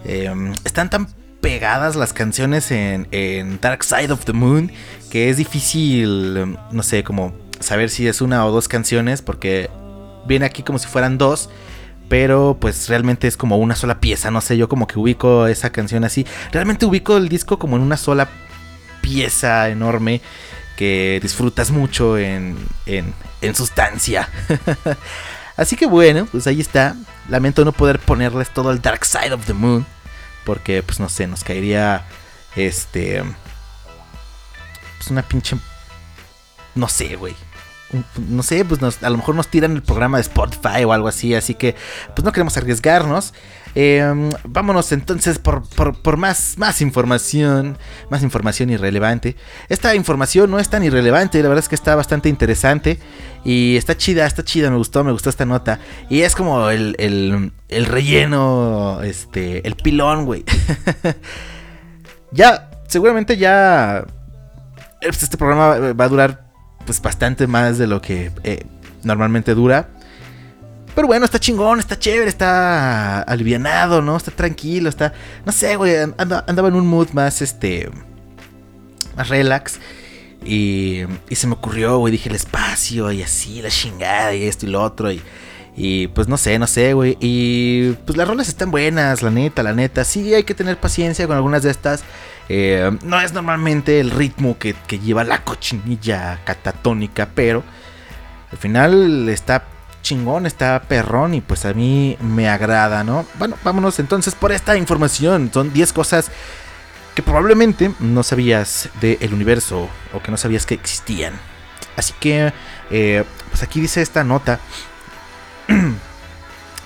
Eh, 0.07 0.33
están 0.65 0.89
tan 0.89 1.07
pegadas 1.43 1.97
las 1.97 2.15
canciones 2.15 2.71
en, 2.71 3.09
en 3.11 3.61
Dark 3.61 3.85
Side 3.85 4.11
of 4.11 4.25
the 4.25 4.33
Moon 4.33 4.73
que 5.11 5.29
es 5.29 5.37
difícil, 5.37 6.57
no 6.71 6.83
sé, 6.83 7.05
como 7.05 7.35
saber 7.61 7.91
si 7.91 8.09
es 8.09 8.23
una 8.23 8.47
o 8.47 8.51
dos 8.51 8.69
canciones 8.69 9.21
porque 9.21 9.69
viene 10.27 10.47
aquí 10.47 10.63
como 10.63 10.79
si 10.79 10.89
fueran 10.89 11.19
dos. 11.19 11.51
Pero 12.09 12.57
pues 12.59 12.89
realmente 12.89 13.29
es 13.29 13.37
como 13.37 13.59
una 13.59 13.77
sola 13.77 14.01
pieza, 14.01 14.31
no 14.31 14.41
sé, 14.41 14.57
yo 14.57 14.67
como 14.67 14.87
que 14.87 14.99
ubico 14.99 15.47
esa 15.47 15.69
canción 15.73 16.05
así. 16.05 16.27
Realmente 16.53 16.87
ubico 16.87 17.19
el 17.19 17.29
disco 17.29 17.59
como 17.59 17.77
en 17.77 17.83
una 17.83 17.99
sola 17.99 18.31
pieza 19.03 19.69
enorme 19.69 20.23
que 20.77 21.19
disfrutas 21.23 21.71
mucho 21.71 22.19
en, 22.19 22.57
en, 22.87 23.15
en 23.41 23.55
sustancia. 23.55 24.29
Así 25.57 25.77
que 25.77 25.87
bueno, 25.87 26.27
pues 26.27 26.47
ahí 26.47 26.61
está. 26.61 26.97
Lamento 27.29 27.65
no 27.65 27.73
poder 27.73 27.99
ponerles 28.01 28.51
todo 28.51 28.73
el 28.73 28.83
Dark 28.83 29.05
Side 29.05 29.33
of 29.33 29.47
the 29.47 29.55
Moon. 29.55 29.87
Porque, 30.45 30.83
pues 30.83 31.01
no 31.01 31.09
sé, 31.09 31.27
nos 31.27 31.45
caería. 31.45 32.05
Este. 32.57 33.23
Pues 34.99 35.11
una 35.11 35.23
pinche. 35.23 35.57
No 36.75 36.89
sé, 36.89 37.17
güey. 37.17 37.35
No 38.29 38.43
sé, 38.43 38.65
pues 38.65 38.81
a 39.03 39.11
lo 39.11 39.17
mejor 39.17 39.35
nos 39.35 39.49
tiran 39.49 39.73
el 39.73 39.83
programa 39.83 40.19
de 40.19 40.23
Spotify 40.23 40.85
o 40.85 40.93
algo 40.93 41.09
así. 41.09 41.35
Así 41.35 41.55
que, 41.55 41.75
pues 42.15 42.25
no 42.25 42.33
queremos 42.33 42.57
arriesgarnos. 42.57 43.35
Eh, 43.77 44.31
vámonos 44.45 44.93
entonces 44.93 45.41
por, 45.41 45.69
por- 45.69 46.01
por 46.01 46.17
más, 46.17 46.55
más 46.59 46.81
información. 46.81 47.77
Más 48.11 48.23
información 48.23 48.71
irrelevante. 48.71 49.37
Esta 49.69 49.95
información 49.95 50.51
no 50.51 50.59
es 50.59 50.69
tan 50.69 50.85
irrelevante. 50.85 51.43
La 51.43 51.49
verdad 51.49 51.65
es 51.65 51.69
que 51.69 51.75
está 51.75 51.95
bastante 51.97 52.29
interesante. 52.29 52.99
Y 53.45 53.77
está 53.77 53.97
chida, 53.97 54.27
está 54.27 54.45
chida. 54.45 54.71
Me 54.71 54.77
gustó, 54.77 55.03
me 55.05 55.13
gustó 55.13 55.29
esta 55.31 55.45
nota. 55.45 55.81
Y 56.09 56.23
es 56.23 56.35
como 56.37 56.71
el, 56.71 56.95
el, 56.99 57.53
el 57.69 57.87
relleno. 57.87 59.01
Este. 59.03 59.67
El 59.67 59.75
pilón, 59.77 60.25
güey. 60.25 60.45
ya, 62.31 62.71
seguramente 62.87 63.37
ya. 63.37 64.05
pues, 65.03 65.23
Este 65.23 65.37
programa 65.37 65.93
va 65.93 66.05
a 66.05 66.09
durar 66.09 66.44
pues 66.87 67.01
bastante 67.01 67.47
más 67.47 67.79
de 67.79 67.87
lo 67.87 68.01
que 68.01 68.31
eh, 68.45 68.65
normalmente 69.03 69.55
dura. 69.55 69.89
Pero 70.95 71.09
bueno, 71.09 71.25
está 71.25 71.41
chingón, 71.41 71.81
está 71.81 71.99
chévere, 71.99 72.29
está 72.29 73.23
alivianado, 73.23 74.01
¿no? 74.01 74.17
Está 74.17 74.31
tranquilo, 74.31 74.89
está... 74.89 75.13
No 75.45 75.51
sé, 75.51 75.75
güey, 75.75 75.97
anda- 75.97 76.45
andaba 76.47 76.69
en 76.69 76.75
un 76.75 76.87
mood 76.87 77.11
más, 77.11 77.43
este... 77.43 77.91
Más 79.17 79.29
relax. 79.29 79.81
Y, 80.45 81.01
y 81.29 81.35
se 81.35 81.47
me 81.49 81.55
ocurrió, 81.55 81.99
güey, 81.99 82.13
dije 82.13 82.29
el 82.29 82.37
espacio 82.37 83.11
y 83.11 83.23
así, 83.23 83.61
la 83.61 83.71
chingada 83.71 84.35
y 84.35 84.45
esto 84.45 84.67
y 84.67 84.69
lo 84.69 84.83
otro. 84.83 85.11
Y, 85.11 85.21
y 85.77 86.07
pues 86.09 86.29
no 86.29 86.37
sé, 86.37 86.61
no 86.61 86.67
sé, 86.69 86.93
güey. 86.93 87.17
Y 87.21 87.93
pues 88.07 88.17
las 88.17 88.29
rolas 88.29 88.47
están 88.47 88.71
buenas, 88.71 89.23
la 89.23 89.31
neta, 89.31 89.65
la 89.65 89.73
neta. 89.73 90.05
Sí, 90.05 90.33
hay 90.33 90.45
que 90.45 90.55
tener 90.55 90.79
paciencia 90.79 91.27
con 91.27 91.35
algunas 91.35 91.65
de 91.65 91.71
estas. 91.73 92.05
Eh, 92.49 92.91
no 93.03 93.21
es 93.21 93.33
normalmente 93.33 94.01
el 94.01 94.11
ritmo 94.11 94.59
que, 94.59 94.75
que 94.87 94.99
lleva 94.99 95.25
la 95.25 95.43
cochinilla 95.45 96.41
catatónica, 96.45 97.29
pero 97.35 97.63
al 98.53 98.59
final 98.59 99.29
está 99.29 99.65
chingón, 100.03 100.47
está 100.47 100.83
perrón 100.83 101.35
y 101.35 101.41
pues 101.41 101.65
a 101.65 101.73
mí 101.73 102.17
me 102.21 102.49
agrada, 102.49 103.03
¿no? 103.03 103.27
Bueno, 103.39 103.57
vámonos 103.65 103.99
entonces 103.99 104.35
por 104.35 104.53
esta 104.53 104.77
información. 104.77 105.51
Son 105.53 105.73
10 105.73 105.93
cosas 105.93 106.31
que 107.15 107.23
probablemente 107.23 107.93
no 108.01 108.23
sabías 108.23 108.91
del 109.01 109.33
universo 109.33 109.89
o 110.13 110.23
que 110.23 110.31
no 110.31 110.37
sabías 110.37 110.67
que 110.67 110.75
existían. 110.75 111.35
Así 111.97 112.13
que, 112.21 112.53
eh, 112.91 113.25
pues 113.51 113.63
aquí 113.63 113.81
dice 113.81 114.03
esta 114.03 114.25
nota 114.25 114.61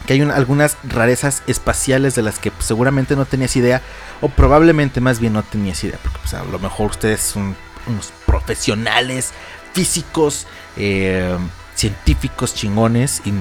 que 0.09 0.15
hay 0.15 0.23
un- 0.23 0.31
algunas 0.31 0.79
rarezas 0.85 1.43
espaciales 1.47 2.15
de 2.15 2.23
las 2.23 2.39
que 2.39 2.51
seguramente 2.61 3.15
no 3.15 3.27
tenías 3.27 3.55
idea 3.57 3.83
o 4.23 4.31
probablemente 4.31 5.03
más 5.03 5.21
bien 5.21 5.35
no 5.35 5.43
tenías 5.43 5.85
idea, 5.85 5.99
porque 6.03 6.19
pues, 6.23 6.33
a 6.33 6.43
lo 6.45 6.59
mejor 6.59 6.93
ustedes 6.93 7.21
son 7.21 7.55
unos 7.87 8.11
profesionales 8.25 9.33
físicos, 9.75 10.47
eh, 10.79 11.37
científicos 11.77 12.55
chingones 12.55 13.21
y 13.27 13.33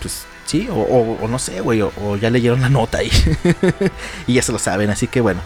pues 0.00 0.24
sí, 0.46 0.68
o, 0.72 1.28
no 1.28 1.38
sé, 1.38 1.60
güey, 1.60 1.82
o, 1.82 1.92
o 2.02 2.16
ya 2.16 2.30
leyeron 2.30 2.62
la 2.62 2.70
nota 2.70 2.96
ahí 2.98 3.10
y 4.26 4.32
ya 4.32 4.42
se 4.42 4.52
lo 4.52 4.58
saben, 4.58 4.88
así 4.88 5.06
que 5.06 5.20
bueno. 5.20 5.42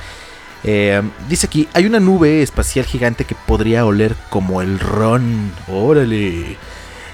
Eh, 0.67 1.03
dice 1.29 1.47
aquí, 1.49 1.69
hay 1.75 1.85
una 1.85 1.99
nube 2.01 2.43
espacial 2.43 2.87
gigante 2.87 3.25
que 3.27 3.35
podría 3.35 3.85
oler 3.85 4.15
como 4.31 4.63
el 4.63 4.79
ron. 4.81 5.53
Órale. 5.69 6.57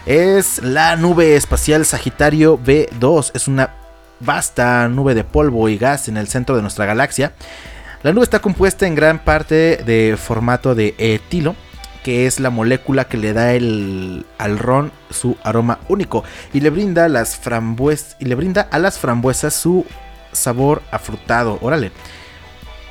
Es 0.06 0.62
la 0.62 0.96
nube 0.96 1.36
espacial 1.36 1.84
Sagitario 1.84 2.58
B2. 2.58 3.32
Es 3.34 3.48
una 3.48 3.74
vasta 4.18 4.88
nube 4.88 5.14
de 5.14 5.24
polvo 5.24 5.68
y 5.68 5.76
gas 5.76 6.08
en 6.08 6.16
el 6.16 6.28
centro 6.28 6.56
de 6.56 6.62
nuestra 6.62 6.86
galaxia. 6.86 7.32
La 8.02 8.12
nube 8.12 8.24
está 8.24 8.40
compuesta 8.40 8.86
en 8.86 8.94
gran 8.94 9.18
parte 9.18 9.76
de 9.84 10.16
formato 10.16 10.74
de 10.74 10.94
etilo, 10.96 11.54
que 12.02 12.26
es 12.26 12.40
la 12.40 12.48
molécula 12.48 13.04
que 13.04 13.18
le 13.18 13.34
da 13.34 13.52
el, 13.52 14.24
al 14.38 14.58
ron 14.58 14.90
su 15.10 15.36
aroma 15.42 15.80
único 15.88 16.24
y 16.54 16.60
le 16.60 16.70
brinda 16.70 17.08
las 17.08 17.38
y 18.18 18.24
le 18.24 18.34
brinda 18.34 18.68
a 18.70 18.78
las 18.78 18.98
frambuesas 18.98 19.54
su 19.54 19.84
sabor 20.32 20.82
afrutado. 20.90 21.58
Órale. 21.60 21.92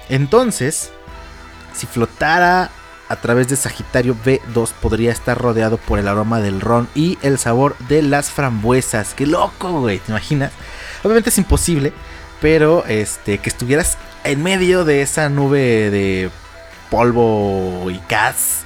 Entonces, 0.10 0.92
si 1.74 1.88
flotara 1.88 2.70
a 3.10 3.16
través 3.16 3.48
de 3.48 3.56
Sagitario 3.56 4.16
B2 4.24 4.72
podría 4.80 5.12
estar 5.12 5.38
rodeado 5.38 5.78
por 5.78 5.98
el 5.98 6.08
aroma 6.08 6.40
del 6.40 6.62
ron 6.62 6.88
y 6.94 7.18
el 7.24 7.40
sabor 7.40 7.76
de 7.90 8.04
las 8.04 8.30
frambuesas. 8.30 9.16
¡Qué 9.16 9.26
loco, 9.26 9.82
güey! 9.82 9.98
¿Te 9.98 10.12
imaginas? 10.12 10.52
Obviamente 11.04 11.32
es 11.32 11.38
imposible, 11.40 11.92
pero 12.40 12.86
este, 12.86 13.40
que 13.40 13.50
estuvieras 13.50 13.98
en 14.24 14.44
medio 14.44 14.86
de 14.86 15.02
esa 15.02 15.28
nube 15.28 15.90
de 15.90 16.30
polvo 16.92 17.90
y 17.90 18.00
gas. 18.08 18.62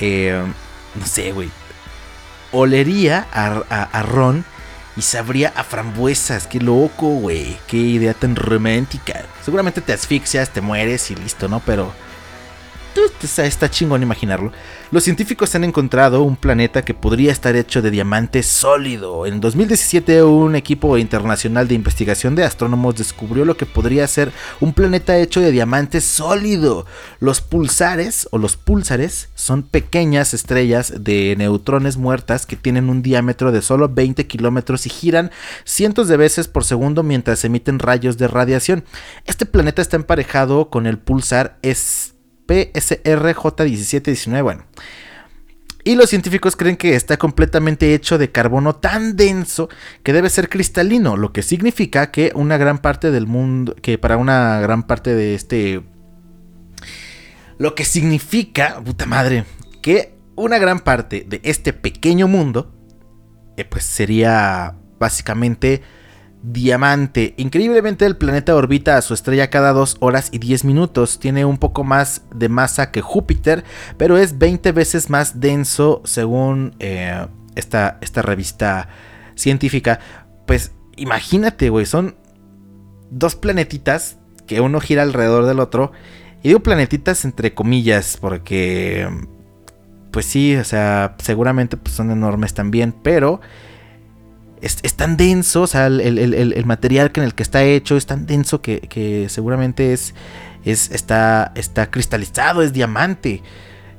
Eh, 0.00 0.42
no 0.96 1.06
sé, 1.06 1.30
güey. 1.30 1.50
Olería 2.50 3.26
a, 3.32 4.02
ron 4.02 4.44
y 4.96 5.02
sabría 5.02 5.52
a 5.54 5.62
frambuesas. 5.62 6.48
Qué 6.48 6.58
loco, 6.58 7.06
güey. 7.06 7.58
Qué 7.68 7.76
idea 7.76 8.12
tan 8.12 8.34
romántica. 8.34 9.24
Seguramente 9.44 9.80
te 9.80 9.92
asfixias, 9.92 10.50
te 10.50 10.60
mueres 10.60 11.10
y 11.12 11.14
listo, 11.14 11.48
¿no? 11.48 11.60
Pero 11.60 11.92
está 13.38 13.70
chingón 13.70 14.02
imaginarlo. 14.02 14.52
Los 14.90 15.04
científicos 15.04 15.54
han 15.54 15.64
encontrado 15.64 16.22
un 16.22 16.36
planeta 16.36 16.82
que 16.82 16.94
podría 16.94 17.32
estar 17.32 17.56
hecho 17.56 17.82
de 17.82 17.90
diamante 17.90 18.42
sólido. 18.42 19.26
En 19.26 19.40
2017 19.40 20.22
un 20.22 20.56
equipo 20.56 20.96
internacional 20.98 21.68
de 21.68 21.74
investigación 21.74 22.34
de 22.34 22.44
astrónomos 22.44 22.96
descubrió 22.96 23.44
lo 23.44 23.56
que 23.56 23.66
podría 23.66 24.06
ser 24.06 24.32
un 24.60 24.72
planeta 24.72 25.18
hecho 25.18 25.40
de 25.40 25.50
diamante 25.50 26.00
sólido. 26.00 26.86
Los 27.20 27.40
pulsares 27.40 28.28
o 28.30 28.38
los 28.38 28.56
pulsares 28.56 29.28
son 29.34 29.62
pequeñas 29.62 30.34
estrellas 30.34 30.92
de 31.00 31.34
neutrones 31.36 31.96
muertas 31.96 32.46
que 32.46 32.56
tienen 32.56 32.88
un 32.88 33.02
diámetro 33.02 33.52
de 33.52 33.62
solo 33.62 33.88
20 33.88 34.26
kilómetros 34.26 34.86
y 34.86 34.90
giran 34.90 35.30
cientos 35.64 36.08
de 36.08 36.16
veces 36.16 36.48
por 36.48 36.64
segundo 36.64 37.02
mientras 37.02 37.44
emiten 37.44 37.78
rayos 37.78 38.18
de 38.18 38.28
radiación. 38.28 38.84
Este 39.24 39.46
planeta 39.46 39.82
está 39.82 39.96
emparejado 39.96 40.70
con 40.70 40.86
el 40.86 40.98
pulsar 40.98 41.58
S 41.62 42.15
PSRJ1719. 42.46 44.42
Bueno. 44.42 44.64
Y 45.86 45.94
los 45.94 46.10
científicos 46.10 46.56
creen 46.56 46.76
que 46.76 46.96
está 46.96 47.16
completamente 47.16 47.94
hecho 47.94 48.18
de 48.18 48.32
carbono 48.32 48.74
tan 48.74 49.14
denso 49.14 49.68
que 50.02 50.12
debe 50.12 50.30
ser 50.30 50.48
cristalino, 50.48 51.16
lo 51.16 51.32
que 51.32 51.42
significa 51.42 52.10
que 52.10 52.32
una 52.34 52.56
gran 52.56 52.78
parte 52.78 53.12
del 53.12 53.28
mundo, 53.28 53.76
que 53.80 53.96
para 53.96 54.16
una 54.16 54.60
gran 54.60 54.82
parte 54.82 55.14
de 55.14 55.36
este... 55.36 55.84
Lo 57.58 57.76
que 57.76 57.84
significa, 57.84 58.80
puta 58.84 59.06
madre, 59.06 59.44
que 59.80 60.16
una 60.34 60.58
gran 60.58 60.80
parte 60.80 61.24
de 61.24 61.40
este 61.44 61.72
pequeño 61.72 62.26
mundo, 62.26 62.74
eh, 63.56 63.64
pues 63.64 63.84
sería 63.84 64.74
básicamente 64.98 65.82
diamante. 66.52 67.34
Increíblemente 67.38 68.06
el 68.06 68.16
planeta 68.16 68.54
orbita 68.54 68.96
a 68.96 69.02
su 69.02 69.14
estrella 69.14 69.50
cada 69.50 69.72
2 69.72 69.96
horas 69.98 70.28
y 70.30 70.38
10 70.38 70.64
minutos. 70.64 71.18
Tiene 71.18 71.44
un 71.44 71.58
poco 71.58 71.82
más 71.82 72.22
de 72.32 72.48
masa 72.48 72.92
que 72.92 73.02
Júpiter, 73.02 73.64
pero 73.96 74.16
es 74.16 74.38
20 74.38 74.70
veces 74.72 75.10
más 75.10 75.40
denso 75.40 76.02
según 76.04 76.76
eh, 76.78 77.26
esta, 77.56 77.98
esta 78.00 78.22
revista 78.22 78.88
científica. 79.34 79.98
Pues 80.46 80.72
imagínate, 80.96 81.68
güey, 81.68 81.84
son 81.84 82.14
dos 83.10 83.34
planetitas 83.34 84.18
que 84.46 84.60
uno 84.60 84.80
gira 84.80 85.02
alrededor 85.02 85.46
del 85.46 85.58
otro. 85.58 85.90
Y 86.42 86.48
digo 86.48 86.60
planetitas 86.60 87.24
entre 87.24 87.54
comillas, 87.54 88.18
porque... 88.20 89.08
Pues 90.12 90.24
sí, 90.24 90.56
o 90.56 90.64
sea, 90.64 91.16
seguramente 91.18 91.76
pues, 91.76 91.94
son 91.94 92.10
enormes 92.10 92.54
también, 92.54 92.94
pero 93.02 93.42
es, 94.60 94.94
tan 94.94 95.16
denso, 95.16 95.62
o 95.62 95.66
sea, 95.66 95.86
el, 95.86 96.64
material 96.64 97.10
en 97.14 97.22
el 97.22 97.34
que 97.34 97.42
está 97.42 97.62
hecho 97.62 97.96
es 97.96 98.06
tan 98.06 98.26
denso 98.26 98.62
que, 98.62 99.26
seguramente 99.28 99.92
es, 99.92 100.14
es, 100.64 100.90
está, 100.90 101.52
está 101.54 101.90
cristalizado, 101.90 102.62
es 102.62 102.72
diamante. 102.72 103.42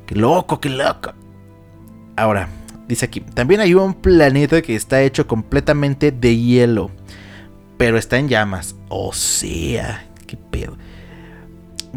Qué 0.06 0.16
loco, 0.16 0.60
qué 0.60 0.70
loco. 0.70 1.14
Ahora, 2.16 2.50
dice 2.88 3.06
aquí, 3.06 3.22
también 3.22 3.62
hay 3.62 3.74
un 3.74 3.94
planeta 3.94 4.62
que 4.62 4.76
está 4.76 5.02
hecho 5.02 5.28
completamente 5.28 6.12
de 6.12 6.38
hielo, 6.38 6.92
pero 7.78 7.98
está 7.98 8.18
en 8.18 8.28
llamas. 8.28 8.76
O 8.90 9.14
sea, 9.14 10.08
qué 10.26 10.38
pedo. 10.38 10.78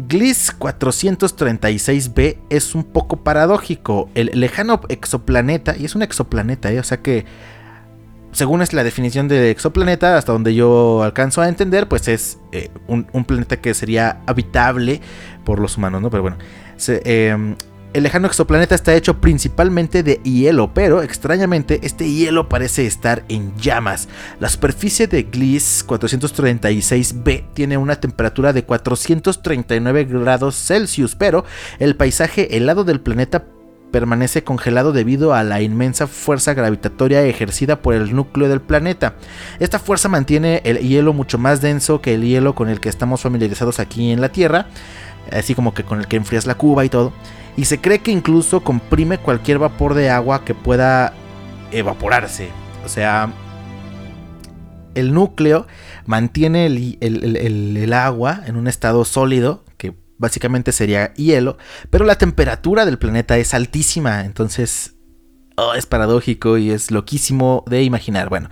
Gliss 0.07 0.57
436b 0.57 2.37
es 2.49 2.75
un 2.75 2.83
poco 2.83 3.23
paradójico. 3.23 4.09
El 4.13 4.31
lejano 4.33 4.81
exoplaneta, 4.89 5.75
y 5.77 5.85
es 5.85 5.95
un 5.95 6.01
exoplaneta, 6.01 6.71
¿eh? 6.71 6.79
o 6.79 6.83
sea 6.83 7.01
que 7.01 7.25
según 8.31 8.61
es 8.61 8.73
la 8.73 8.83
definición 8.83 9.27
de 9.27 9.51
exoplaneta, 9.51 10.17
hasta 10.17 10.31
donde 10.31 10.53
yo 10.53 11.03
alcanzo 11.03 11.41
a 11.41 11.49
entender, 11.49 11.87
pues 11.87 12.07
es 12.07 12.39
eh, 12.51 12.69
un, 12.87 13.05
planeta 13.25 13.57
que 13.57 13.73
sería 13.73 14.21
habitable 14.25 15.01
por 15.43 15.59
los 15.59 15.77
humanos, 15.77 16.01
¿no? 16.01 16.09
Pero 16.09 16.23
bueno, 16.23 16.37
em, 16.87 17.55
el 17.93 18.03
lejano 18.03 18.27
exoplaneta 18.27 18.73
está 18.73 18.95
hecho 18.95 19.19
principalmente 19.19 20.01
de 20.01 20.21
hielo, 20.23 20.73
pero 20.73 21.01
extrañamente 21.01 21.81
este 21.83 22.09
hielo 22.09 22.47
parece 22.47 22.85
estar 22.85 23.23
en 23.27 23.53
llamas. 23.57 24.07
La 24.39 24.47
superficie 24.47 25.07
de 25.07 25.23
Gliss 25.23 25.85
436b 25.85 27.53
tiene 27.53 27.77
una 27.77 27.99
temperatura 27.99 28.53
de 28.53 28.63
439 28.63 30.05
grados 30.05 30.55
Celsius, 30.55 31.15
pero 31.15 31.43
el 31.79 31.97
paisaje 31.97 32.55
helado 32.55 32.85
del 32.85 33.01
planeta 33.01 33.43
permanece 33.91 34.43
congelado 34.43 34.93
debido 34.93 35.33
a 35.33 35.43
la 35.43 35.61
inmensa 35.61 36.07
fuerza 36.07 36.53
gravitatoria 36.53 37.23
ejercida 37.23 37.81
por 37.81 37.93
el 37.93 38.15
núcleo 38.15 38.49
del 38.49 38.61
planeta. 38.61 39.15
Esta 39.59 39.79
fuerza 39.79 40.09
mantiene 40.09 40.61
el 40.63 40.79
hielo 40.79 41.13
mucho 41.13 41.37
más 41.37 41.61
denso 41.61 42.01
que 42.01 42.15
el 42.15 42.23
hielo 42.23 42.55
con 42.55 42.69
el 42.69 42.79
que 42.79 42.89
estamos 42.89 43.21
familiarizados 43.21 43.79
aquí 43.79 44.11
en 44.11 44.21
la 44.21 44.29
Tierra, 44.29 44.67
así 45.31 45.53
como 45.55 45.73
que 45.73 45.83
con 45.83 45.99
el 45.99 46.07
que 46.07 46.15
enfrías 46.17 46.45
la 46.45 46.55
cuba 46.55 46.85
y 46.85 46.89
todo, 46.89 47.13
y 47.57 47.65
se 47.65 47.79
cree 47.79 47.99
que 47.99 48.11
incluso 48.11 48.63
comprime 48.63 49.17
cualquier 49.17 49.59
vapor 49.59 49.93
de 49.93 50.09
agua 50.09 50.43
que 50.45 50.55
pueda 50.55 51.13
evaporarse. 51.71 52.49
O 52.85 52.89
sea, 52.89 53.31
el 54.95 55.13
núcleo 55.13 55.67
mantiene 56.05 56.65
el, 56.65 57.93
agua 57.93 58.41
en 58.45 58.55
un 58.55 58.67
estado 58.67 59.05
sólido 59.05 59.63
básicamente 60.21 60.71
sería 60.71 61.13
hielo, 61.15 61.57
pero 61.89 62.05
la 62.05 62.15
temperatura 62.15 62.85
del 62.85 62.99
planeta 62.99 63.37
es 63.39 63.53
altísima, 63.55 64.23
entonces 64.23 64.95
oh, 65.57 65.73
es 65.73 65.87
paradójico 65.87 66.57
y 66.59 66.69
es 66.69 66.91
loquísimo 66.91 67.65
de 67.67 67.83
imaginar. 67.83 68.29
Bueno, 68.29 68.49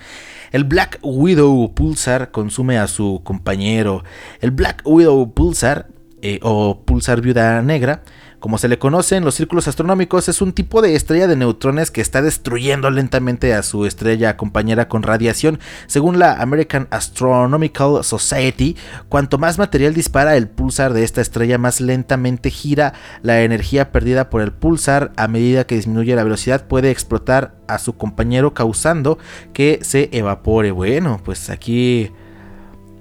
el 0.51 0.63
Black 0.63 0.99
Widow 1.03 1.74
Pulsar 1.76 2.32
consume 2.32 2.80
a 2.80 2.88
su 2.88 3.22
compañero. 3.24 4.03
El 4.41 4.51
Black 4.51 4.82
Widow 4.84 5.32
Pulsar 5.34 5.88
eh, 6.24 6.39
o 6.41 6.84
Pulsar 6.86 7.22
Viuda 7.22 7.61
Negra 7.61 8.03
como 8.39 8.57
se 8.57 8.69
le 8.69 8.79
conoce 8.79 9.17
en 9.17 9.25
los 9.25 9.35
círculos 9.35 9.67
astronómicos, 9.67 10.29
es 10.29 10.41
un 10.41 10.53
tipo 10.53 10.81
de 10.81 10.95
estrella 10.95 11.27
de 11.27 11.35
neutrones 11.35 11.91
que 11.91 11.99
está 11.99 12.21
destruyendo 12.21 12.89
lentamente 12.89 13.53
a 13.53 13.63
su 13.63 13.85
estrella 13.85 14.37
compañera 14.37 14.87
con 14.87 15.03
radiación. 15.03 15.59
Según 15.87 16.19
la 16.19 16.33
American 16.33 16.87
Astronomical 16.89 18.03
Society, 18.03 18.77
cuanto 19.09 19.37
más 19.37 19.57
material 19.57 19.93
dispara 19.93 20.37
el 20.37 20.47
pulsar 20.47 20.93
de 20.93 21.03
esta 21.03 21.19
estrella, 21.19 21.57
más 21.57 21.81
lentamente 21.81 22.49
gira 22.49 22.93
la 23.23 23.41
energía 23.41 23.91
perdida 23.91 24.29
por 24.29 24.41
el 24.41 24.53
pulsar. 24.53 25.11
A 25.17 25.27
medida 25.27 25.67
que 25.67 25.75
disminuye 25.75 26.15
la 26.15 26.23
velocidad, 26.23 26.65
puede 26.67 26.91
explotar 26.91 27.55
a 27.67 27.77
su 27.77 27.97
compañero, 27.97 28.53
causando 28.53 29.17
que 29.51 29.79
se 29.81 30.09
evapore. 30.13 30.71
Bueno, 30.71 31.19
pues 31.23 31.49
aquí, 31.49 32.11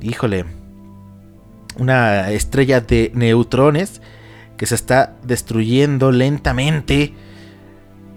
híjole, 0.01 0.47
una 1.78 2.30
estrella 2.32 2.80
de 2.80 3.12
neutrones 3.14 4.03
que 4.59 4.67
se 4.67 4.75
está 4.75 5.17
destruyendo 5.23 6.13
lentamente 6.13 7.15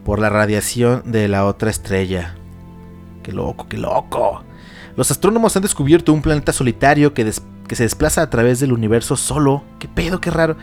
por 0.04 0.20
la 0.20 0.30
radiación 0.30 1.04
de 1.06 1.30
la 1.30 1.46
otra 1.46 1.70
estrella. 1.70 2.36
¡Qué 3.24 3.32
loco, 3.32 3.70
qué 3.70 3.78
loco! 3.78 4.44
Los 4.98 5.12
astrónomos 5.12 5.56
han 5.56 5.62
descubierto 5.62 6.12
un 6.12 6.22
planeta 6.22 6.52
solitario 6.52 7.14
que, 7.14 7.32
que 7.68 7.76
se 7.76 7.84
desplaza 7.84 8.24
a 8.24 8.30
través 8.30 8.60
del 8.60 8.74
universo 8.74 9.16
solo. 9.16 9.64
¡Qué 9.80 9.88
pedo, 9.88 10.20
qué 10.20 10.32
raro! 10.32 10.58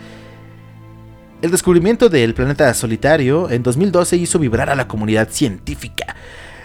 El 1.40 1.52
descubrimiento 1.52 2.08
del 2.08 2.34
planeta 2.34 2.74
solitario 2.74 3.48
en 3.48 3.62
2012 3.62 4.16
hizo 4.16 4.40
vibrar 4.40 4.70
a 4.70 4.74
la 4.74 4.88
comunidad 4.88 5.28
científica. 5.30 6.16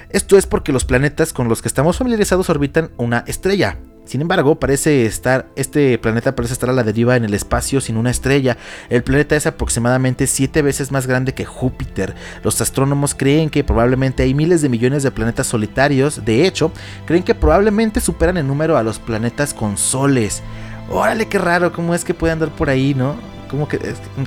Esto 0.09 0.35
es 0.35 0.47
porque 0.47 0.73
los 0.73 0.83
planetas 0.83 1.31
con 1.31 1.47
los 1.47 1.61
que 1.61 1.67
estamos 1.67 1.97
familiarizados 1.97 2.49
orbitan 2.49 2.89
una 2.97 3.23
estrella, 3.27 3.77
sin 4.05 4.19
embargo, 4.19 4.55
parece 4.55 5.05
estar, 5.05 5.47
este 5.55 5.97
planeta 5.97 6.35
parece 6.35 6.53
estar 6.53 6.69
a 6.69 6.73
la 6.73 6.83
deriva 6.83 7.15
en 7.15 7.23
el 7.23 7.33
espacio 7.33 7.79
sin 7.79 7.95
una 7.95 8.11
estrella. 8.11 8.57
El 8.89 9.01
planeta 9.01 9.35
es 9.37 9.47
aproximadamente 9.47 10.27
7 10.27 10.61
veces 10.61 10.91
más 10.91 11.07
grande 11.07 11.33
que 11.33 11.45
Júpiter. 11.45 12.13
Los 12.43 12.59
astrónomos 12.59 13.15
creen 13.15 13.49
que 13.49 13.63
probablemente 13.63 14.23
hay 14.23 14.33
miles 14.33 14.61
de 14.61 14.67
millones 14.67 15.03
de 15.03 15.11
planetas 15.11 15.47
solitarios. 15.47 16.25
De 16.25 16.45
hecho, 16.45 16.71
creen 17.05 17.23
que 17.23 17.33
probablemente 17.33 18.01
superan 18.01 18.37
en 18.37 18.47
número 18.47 18.77
a 18.77 18.83
los 18.83 18.99
planetas 18.99 19.53
con 19.53 19.77
soles. 19.77 20.43
Órale, 20.91 21.29
qué 21.29 21.39
raro, 21.39 21.71
cómo 21.71 21.95
es 21.95 22.03
que 22.03 22.13
puede 22.13 22.33
andar 22.33 22.49
por 22.49 22.69
ahí, 22.69 22.93
¿no? 22.93 23.15
Como 23.49 23.69
que, 23.69 23.79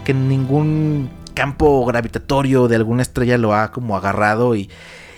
que 0.04 0.14
ningún 0.14 1.10
campo 1.34 1.84
gravitatorio 1.84 2.66
de 2.66 2.76
alguna 2.76 3.02
estrella 3.02 3.36
lo 3.36 3.54
ha 3.54 3.72
como 3.72 3.94
agarrado 3.94 4.56
y, 4.56 4.70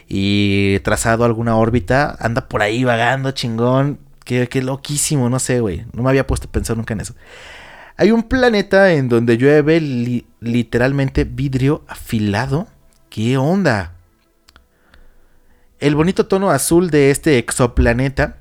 y 0.08 0.80
trazado 0.80 1.24
alguna 1.24 1.54
órbita. 1.54 2.16
Anda 2.18 2.48
por 2.48 2.60
ahí 2.60 2.82
vagando, 2.82 3.30
chingón 3.30 4.07
Qué, 4.28 4.60
loquísimo, 4.62 5.30
no 5.30 5.38
sé, 5.38 5.60
güey. 5.60 5.86
No 5.94 6.02
me 6.02 6.10
había 6.10 6.26
puesto 6.26 6.48
a 6.48 6.52
pensar 6.52 6.76
nunca 6.76 6.92
en 6.92 7.00
eso. 7.00 7.14
Hay 7.96 8.10
un 8.10 8.24
planeta 8.24 8.92
en 8.92 9.08
donde 9.08 9.38
llueve 9.38 9.80
li- 9.80 10.26
literalmente 10.40 11.24
vidrio 11.24 11.82
afilado. 11.88 12.66
¿Qué 13.08 13.38
onda? 13.38 13.94
El 15.80 15.94
bonito 15.94 16.26
tono 16.26 16.50
azul 16.50 16.90
de 16.90 17.10
este 17.10 17.38
exoplaneta 17.38 18.36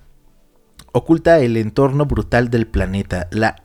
oculta 0.92 1.40
el 1.40 1.56
entorno 1.56 2.06
brutal 2.06 2.50
del 2.50 2.68
planeta. 2.68 3.30
La, 3.32 3.56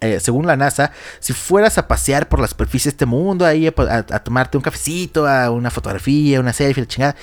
eh, 0.00 0.20
según 0.20 0.46
la 0.46 0.56
NASA, 0.56 0.92
si 1.20 1.34
fueras 1.34 1.76
a 1.76 1.86
pasear 1.86 2.30
por 2.30 2.40
la 2.40 2.48
superficie 2.48 2.88
de 2.90 2.94
este 2.94 3.04
mundo, 3.04 3.44
ahí 3.44 3.66
a 3.66 3.72
tomarte 4.24 4.56
un 4.56 4.62
cafecito, 4.62 5.28
a 5.28 5.50
una 5.50 5.70
fotografía, 5.70 6.40
una 6.40 6.54
selfie, 6.54 6.84
la 6.84 6.88
chingada, 6.88 7.14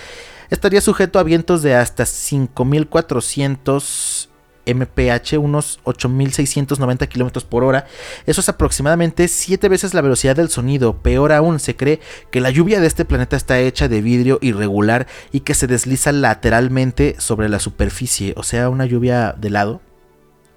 estaría 0.52 0.82
sujeto 0.82 1.18
a 1.18 1.24
vientos 1.24 1.64
de 1.64 1.74
hasta 1.74 2.06
5400 2.06 4.30
mph, 4.66 5.38
unos 5.38 5.80
8690 5.84 7.08
kilómetros 7.08 7.44
por 7.44 7.64
hora. 7.64 7.88
Eso 8.26 8.42
es 8.42 8.50
aproximadamente 8.50 9.28
7 9.28 9.70
veces 9.70 9.94
la 9.94 10.02
velocidad 10.02 10.36
del 10.36 10.50
sonido. 10.50 10.98
Peor 10.98 11.32
aún, 11.32 11.60
se 11.60 11.76
cree 11.76 12.00
que 12.32 12.42
la 12.42 12.50
lluvia 12.50 12.80
de 12.80 12.88
este 12.88 13.06
planeta 13.06 13.38
está 13.38 13.60
hecha 13.60 13.88
de 13.88 14.02
vidrio 14.02 14.40
irregular 14.42 15.08
y 15.32 15.42
que 15.42 15.54
se 15.54 15.68
desliza 15.68 16.12
lateralmente 16.12 17.16
sobre 17.20 17.50
la 17.50 17.60
superficie. 17.60 18.34
O 18.38 18.44
sea, 18.44 18.70
una 18.70 18.86
lluvia 18.86 19.34
de 19.38 19.50
lado. 19.50 19.82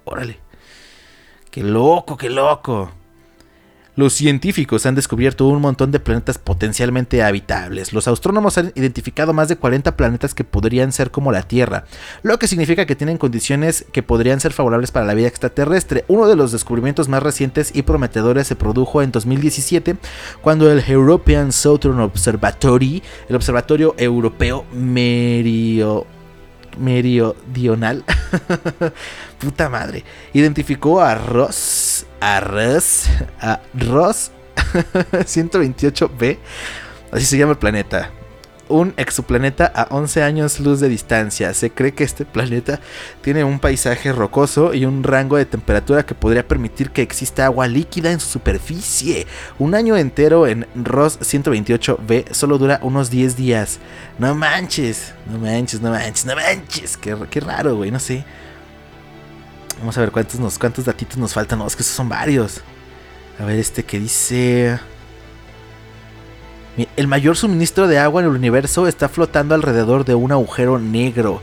Órale. 0.05 0.39
Qué 1.51 1.63
loco, 1.63 2.17
qué 2.17 2.29
loco. 2.29 2.91
Los 3.99 4.13
científicos 4.13 4.85
han 4.85 4.95
descubierto 4.95 5.45
un 5.45 5.59
montón 5.59 5.91
de 5.91 5.99
planetas 5.99 6.37
potencialmente 6.37 7.21
habitables. 7.21 7.91
Los 7.91 8.07
astrónomos 8.07 8.57
han 8.57 8.71
identificado 8.75 9.33
más 9.33 9.49
de 9.49 9.57
40 9.57 9.97
planetas 9.97 10.33
que 10.33 10.45
podrían 10.45 10.93
ser 10.93 11.11
como 11.11 11.33
la 11.33 11.41
Tierra, 11.43 11.83
lo 12.23 12.39
que 12.39 12.47
significa 12.47 12.85
que 12.85 12.95
tienen 12.95 13.17
condiciones 13.17 13.85
que 13.91 14.01
podrían 14.01 14.39
ser 14.39 14.53
favorables 14.53 14.91
para 14.91 15.05
la 15.05 15.15
vida 15.15 15.27
extraterrestre. 15.27 16.05
Uno 16.07 16.29
de 16.29 16.37
los 16.37 16.53
descubrimientos 16.53 17.09
más 17.09 17.21
recientes 17.21 17.71
y 17.75 17.81
prometedores 17.81 18.47
se 18.47 18.55
produjo 18.55 19.01
en 19.01 19.11
2017 19.11 19.97
cuando 20.41 20.71
el 20.71 20.81
European 20.87 21.51
Southern 21.51 21.99
Observatory, 21.99 23.03
el 23.27 23.35
Observatorio 23.35 23.95
Europeo 23.97 24.65
meridional. 26.77 28.05
Puta 29.39 29.67
madre. 29.67 30.05
Identificó 30.31 31.01
a 31.01 31.15
Ross. 31.15 32.05
A 32.19 32.39
Ross. 32.41 33.05
A 33.41 33.59
Ross 33.73 34.31
128b. 35.11 36.37
Así 37.11 37.25
se 37.25 37.37
llama 37.37 37.53
el 37.53 37.57
planeta. 37.57 38.11
Un 38.67 38.93
exoplaneta 38.97 39.65
a 39.73 39.87
11 39.89 40.21
años 40.21 40.59
luz 40.59 40.79
de 40.79 40.89
distancia. 40.89 41.55
Se 41.55 41.71
cree 41.71 41.93
que 41.93 42.03
este 42.03 42.23
planeta 42.23 42.79
tiene 43.23 43.43
un 43.43 43.59
paisaje 43.59 44.11
rocoso 44.11 44.75
y 44.75 44.85
un 44.85 45.01
rango 45.01 45.37
de 45.37 45.45
temperatura 45.45 46.05
que 46.05 46.13
podría 46.13 46.47
permitir 46.47 46.91
que 46.91 47.01
exista 47.01 47.45
agua 47.45 47.67
líquida 47.67 48.11
en 48.11 48.19
su 48.19 48.27
superficie. 48.27 49.25
Un 49.57 49.73
año 49.73 49.97
entero 49.97 50.45
en 50.45 50.67
Ross 50.75 51.19
128b 51.19 52.31
solo 52.31 52.59
dura 52.59 52.79
unos 52.83 53.09
10 53.09 53.35
días. 53.35 53.79
No 54.19 54.35
manches, 54.35 55.13
no 55.31 55.39
manches, 55.39 55.81
no 55.81 55.89
manches, 55.89 56.25
no 56.25 56.35
manches. 56.35 56.95
Qué, 56.95 57.17
qué 57.31 57.39
raro, 57.39 57.75
güey, 57.75 57.89
no 57.89 57.99
sé. 57.99 58.23
Vamos 59.79 59.97
a 59.97 60.01
ver 60.01 60.11
cuántos, 60.11 60.39
nos, 60.39 60.59
cuántos 60.59 60.85
datitos 60.85 61.17
nos 61.17 61.33
faltan. 61.33 61.59
No, 61.59 61.67
es 61.67 61.75
que 61.75 61.83
esos 61.83 61.95
son 61.95 62.09
varios. 62.09 62.61
A 63.39 63.45
ver, 63.45 63.57
este 63.59 63.83
que 63.83 63.99
dice... 63.99 64.79
El 66.95 67.07
mayor 67.07 67.35
suministro 67.35 67.87
de 67.87 67.99
agua 67.99 68.21
en 68.21 68.29
el 68.29 68.35
universo 68.35 68.87
está 68.87 69.09
flotando 69.09 69.53
alrededor 69.53 70.05
de 70.05 70.15
un 70.15 70.31
agujero 70.31 70.79
negro. 70.79 71.41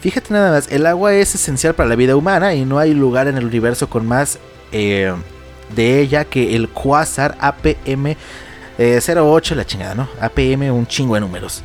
Fíjate 0.00 0.34
nada 0.34 0.50
más, 0.50 0.70
el 0.70 0.84
agua 0.84 1.14
es 1.14 1.34
esencial 1.34 1.74
para 1.74 1.88
la 1.88 1.96
vida 1.96 2.16
humana 2.16 2.54
y 2.54 2.66
no 2.66 2.78
hay 2.78 2.92
lugar 2.92 3.26
en 3.26 3.38
el 3.38 3.46
universo 3.46 3.88
con 3.88 4.06
más 4.06 4.38
eh, 4.72 5.14
de 5.74 6.00
ella 6.00 6.26
que 6.26 6.54
el 6.54 6.68
quasar 6.68 7.38
APM 7.40 8.14
eh, 8.76 9.00
08, 9.00 9.54
la 9.54 9.64
chingada, 9.64 9.94
¿no? 9.94 10.08
APM, 10.20 10.70
un 10.70 10.86
chingo 10.86 11.14
de 11.14 11.22
números. 11.22 11.62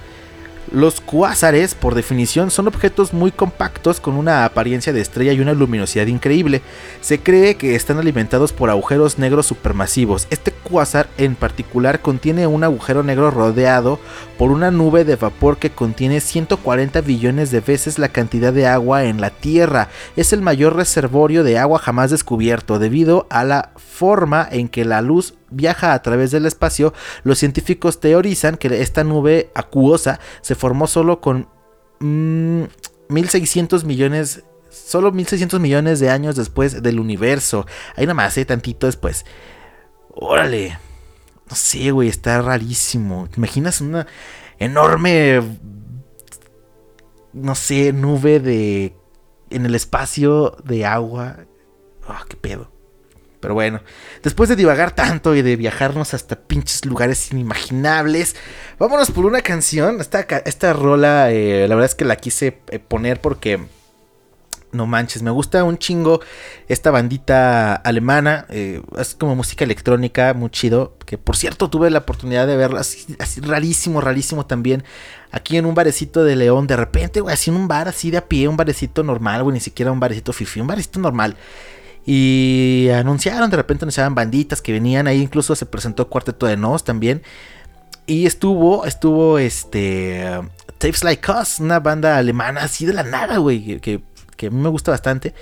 Los 0.71 1.01
cuásares, 1.01 1.73
por 1.73 1.95
definición, 1.95 2.51
son 2.51 2.67
objetos 2.67 3.11
muy 3.11 3.31
compactos 3.31 3.99
con 3.99 4.15
una 4.15 4.45
apariencia 4.45 4.93
de 4.93 5.01
estrella 5.01 5.33
y 5.33 5.39
una 5.39 5.53
luminosidad 5.53 6.05
increíble. 6.05 6.61
Se 7.01 7.19
cree 7.19 7.55
que 7.55 7.73
están 7.73 7.97
alimentados 7.97 8.53
por 8.53 8.69
agujeros 8.69 9.17
negros 9.17 9.47
supermasivos. 9.47 10.27
Este 10.29 10.51
cuásar 10.51 11.09
en 11.17 11.33
particular 11.33 12.01
contiene 12.01 12.45
un 12.45 12.63
agujero 12.63 13.01
negro 13.01 13.31
rodeado 13.31 13.99
por 14.37 14.51
una 14.51 14.69
nube 14.69 15.05
de 15.05 15.15
vapor 15.15 15.57
que 15.57 15.71
contiene 15.71 16.19
140 16.19 17.01
billones 17.01 17.49
de 17.49 17.61
veces 17.61 17.97
la 17.97 18.09
cantidad 18.09 18.53
de 18.53 18.67
agua 18.67 19.05
en 19.05 19.21
la 19.21 19.31
Tierra. 19.31 19.89
Es 20.15 20.33
el 20.33 20.41
mayor 20.41 20.75
reservorio 20.75 21.43
de 21.43 21.57
agua 21.57 21.79
jamás 21.79 22.11
descubierto. 22.11 22.77
Debido 22.77 23.25
a 23.31 23.43
la 23.43 23.71
forma 23.99 24.47
en 24.49 24.69
que 24.69 24.85
la 24.85 25.01
luz 25.01 25.35
viaja 25.49 25.93
a 25.93 26.01
través 26.01 26.31
del 26.31 26.45
espacio, 26.45 26.93
los 27.23 27.37
científicos 27.37 27.99
teorizan 27.99 28.55
que 28.55 28.81
esta 28.81 29.03
nube 29.03 29.51
acuosa 29.53 30.19
se 30.41 30.55
formó 30.55 30.87
solo 30.87 31.19
con 31.19 31.49
mm, 31.99 32.63
1600 33.09 33.83
millones 33.83 34.43
solo 34.69 35.11
1600 35.11 35.59
millones 35.59 35.99
de 35.99 36.09
años 36.09 36.35
después 36.35 36.81
del 36.81 36.99
universo. 36.99 37.65
Ahí 37.95 38.05
nada 38.05 38.13
más, 38.13 38.37
eh, 38.37 38.45
tantito 38.45 38.85
después. 38.85 39.25
Órale. 40.11 40.77
No 41.49 41.55
sé, 41.55 41.91
güey, 41.91 42.07
está 42.07 42.41
rarísimo. 42.41 43.27
¿Te 43.29 43.37
imaginas 43.37 43.81
una 43.81 44.05
enorme 44.59 45.41
no 47.33 47.55
sé, 47.55 47.93
nube 47.93 48.39
de 48.39 48.95
en 49.49 49.65
el 49.65 49.75
espacio 49.75 50.55
de 50.63 50.85
agua? 50.85 51.45
Ah, 52.07 52.25
qué 52.27 52.35
pedo. 52.37 52.71
Pero 53.39 53.53
bueno, 53.53 53.81
después 54.21 54.49
de 54.49 54.55
divagar 54.55 54.91
tanto 54.91 55.33
y 55.33 55.41
de 55.41 55.55
viajarnos 55.55 56.13
hasta 56.13 56.35
pinches 56.35 56.85
lugares 56.85 57.31
inimaginables, 57.31 58.35
vámonos 58.77 59.11
por 59.11 59.25
una 59.25 59.41
canción. 59.41 60.01
Esta, 60.01 60.21
esta 60.45 60.73
rola, 60.73 61.31
eh, 61.31 61.65
la 61.67 61.75
verdad 61.75 61.89
es 61.89 61.95
que 61.95 62.05
la 62.05 62.17
quise 62.17 62.59
eh, 62.69 62.79
poner 62.79 63.21
porque, 63.21 63.61
no 64.73 64.85
manches, 64.87 65.23
me 65.23 65.31
gusta 65.31 65.63
un 65.63 65.77
chingo 65.77 66.19
esta 66.67 66.91
bandita 66.91 67.75
alemana. 67.75 68.45
eh, 68.49 68.81
es 68.97 69.15
como 69.15 69.35
música 69.37 69.63
electrónica, 69.63 70.33
muy 70.33 70.49
chido. 70.49 70.97
Que 71.05 71.17
por 71.17 71.37
cierto 71.37 71.69
tuve 71.69 71.89
la 71.89 71.99
oportunidad 71.99 72.45
de 72.45 72.57
verla 72.57 72.81
así, 72.81 73.15
así 73.19 73.39
rarísimo, 73.39 74.01
rarísimo 74.01 74.45
también. 74.45 74.83
Aquí 75.31 75.57
en 75.57 75.65
un 75.65 75.75
barecito 75.75 76.23
de 76.25 76.35
León, 76.35 76.67
de 76.67 76.75
repente, 76.75 77.21
güey, 77.21 77.33
así 77.33 77.51
en 77.51 77.55
un 77.55 77.67
bar 77.69 77.87
así 77.87 78.11
de 78.11 78.17
a 78.17 78.27
pie, 78.27 78.47
un 78.49 78.57
barecito 78.57 79.01
normal, 79.01 79.43
güey, 79.43 79.53
ni 79.53 79.59
siquiera 79.59 79.91
un 79.91 79.99
barecito 79.99 80.33
fifi, 80.33 80.59
un 80.59 80.67
barecito 80.67 80.99
normal. 80.99 81.37
Y 82.11 82.89
anunciaron, 82.89 83.51
de 83.51 83.57
repente 83.57 83.85
anunciaban 83.85 84.15
banditas 84.15 84.63
que 84.63 84.71
venían, 84.71 85.05
ahí 85.05 85.21
incluso 85.21 85.55
se 85.55 85.67
presentó 85.67 86.09
Cuarteto 86.09 86.47
de 86.47 86.57
Nos 86.57 86.83
también. 86.83 87.21
Y 88.07 88.25
estuvo, 88.25 88.83
estuvo 88.85 89.37
este. 89.37 90.25
Tapes 90.79 91.03
Like 91.03 91.31
Us, 91.31 91.59
una 91.59 91.79
banda 91.79 92.17
alemana 92.17 92.63
así 92.63 92.87
de 92.87 92.93
la 92.93 93.03
nada, 93.03 93.37
güey, 93.37 93.79
que, 93.79 94.01
que, 94.35 94.47
a 94.47 94.49
mí 94.49 94.59
me 94.59 94.69
gusta 94.69 94.89
bastante. 94.89 95.35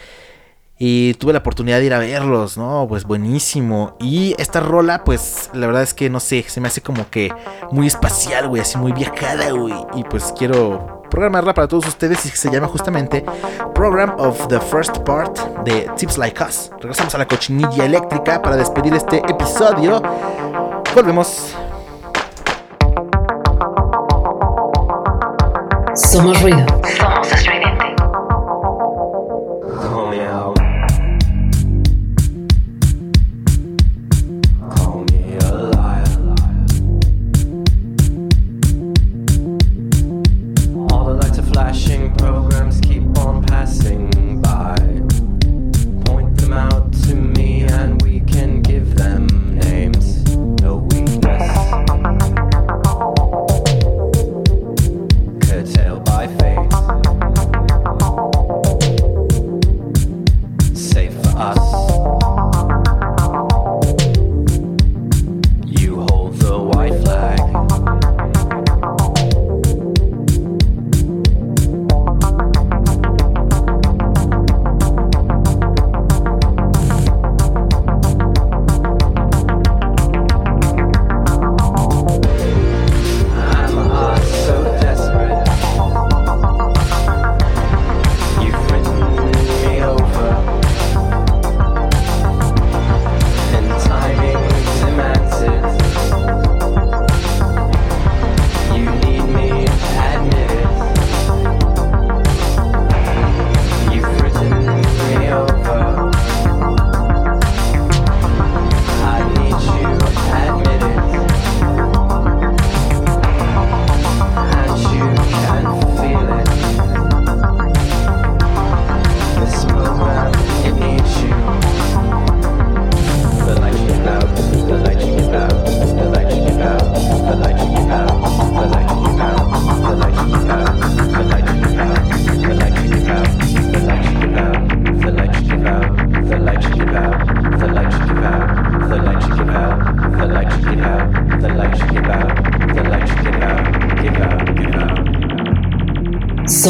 Y 0.78 1.14
tuve 1.14 1.32
la 1.32 1.40
oportunidad 1.40 1.80
de 1.80 1.86
ir 1.86 1.94
a 1.94 2.00
verlos, 2.00 2.58
¿no? 2.58 2.86
Pues 2.90 3.06
buenísimo. 3.06 3.96
Y 4.02 4.36
esta 4.38 4.60
rola, 4.60 5.06
pues 5.06 5.50
la 5.54 5.68
verdad 5.68 5.84
es 5.84 5.94
que 5.94 6.10
no 6.10 6.20
sé, 6.20 6.44
se 6.50 6.60
me 6.60 6.68
hace 6.68 6.82
como 6.82 7.10
que 7.10 7.32
muy 7.72 7.88
espacial, 7.88 8.50
güey, 8.50 8.62
así 8.62 8.78
muy 8.78 8.92
viajada, 8.92 9.52
güey. 9.52 9.74
Y 9.96 10.04
pues 10.04 10.34
quiero 10.38 10.97
programarla 11.10 11.54
para 11.54 11.68
todos 11.68 11.88
ustedes 11.88 12.26
y 12.26 12.30
se 12.30 12.50
llama 12.52 12.68
justamente 12.68 13.26
Program 13.74 14.16
of 14.18 14.48
the 14.48 14.60
First 14.60 15.00
Part 15.00 15.38
de 15.64 15.90
Tips 15.98 16.18
Like 16.18 16.44
Us. 16.44 16.72
Regresamos 16.80 17.16
a 17.16 17.18
la 17.18 17.28
cochinilla 17.28 17.86
eléctrica 17.86 18.42
para 18.42 18.56
despedir 18.56 18.94
este 18.94 19.18
episodio. 19.18 20.02
Volvemos. 20.94 21.56
Somos 25.94 26.42
ruido. 26.42 26.66
Somos 26.98 27.46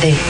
presente. 0.00 0.29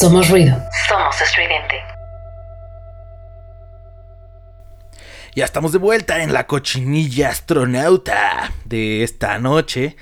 Somos 0.00 0.30
ruido. 0.30 0.56
Somos 0.88 1.20
estridente. 1.20 1.74
Ya 5.36 5.44
estamos 5.44 5.72
de 5.72 5.78
vuelta 5.78 6.22
en 6.22 6.32
la 6.32 6.46
cochinilla 6.46 7.28
astronauta 7.28 8.50
de 8.64 9.02
esta 9.02 9.38
noche. 9.38 9.96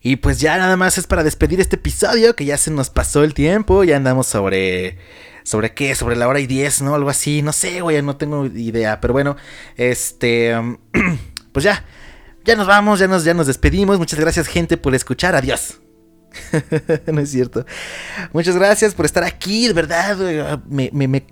Y 0.00 0.16
pues 0.16 0.40
ya 0.40 0.58
nada 0.58 0.76
más 0.76 0.98
es 0.98 1.06
para 1.06 1.22
despedir 1.22 1.60
este 1.60 1.76
episodio, 1.76 2.34
que 2.34 2.44
ya 2.44 2.56
se 2.56 2.72
nos 2.72 2.90
pasó 2.90 3.22
el 3.22 3.34
tiempo, 3.34 3.84
ya 3.84 3.96
andamos 3.96 4.26
sobre... 4.26 4.98
¿Sobre 5.44 5.74
qué? 5.74 5.94
Sobre 5.94 6.16
la 6.16 6.26
hora 6.26 6.40
y 6.40 6.48
diez, 6.48 6.82
¿no? 6.82 6.96
Algo 6.96 7.08
así, 7.08 7.40
no 7.40 7.52
sé, 7.52 7.82
güey, 7.82 8.02
no 8.02 8.16
tengo 8.16 8.46
idea. 8.46 9.00
Pero 9.00 9.12
bueno, 9.12 9.36
este... 9.76 10.56
Pues 11.52 11.62
ya, 11.64 11.84
ya 12.44 12.56
nos 12.56 12.66
vamos, 12.66 12.98
ya 12.98 13.06
nos, 13.06 13.22
ya 13.22 13.32
nos 13.32 13.46
despedimos. 13.46 13.96
Muchas 13.98 14.18
gracias 14.18 14.48
gente 14.48 14.76
por 14.76 14.94
escuchar, 14.94 15.36
adiós. 15.36 15.78
no 17.12 17.20
es 17.20 17.30
cierto. 17.30 17.64
Muchas 18.32 18.56
gracias 18.56 18.94
por 18.94 19.06
estar 19.06 19.24
aquí, 19.24 19.66
de 19.66 19.72
verdad. 19.72 20.60
Me, 20.68 20.90
me, 20.92 21.08
me, 21.08 21.24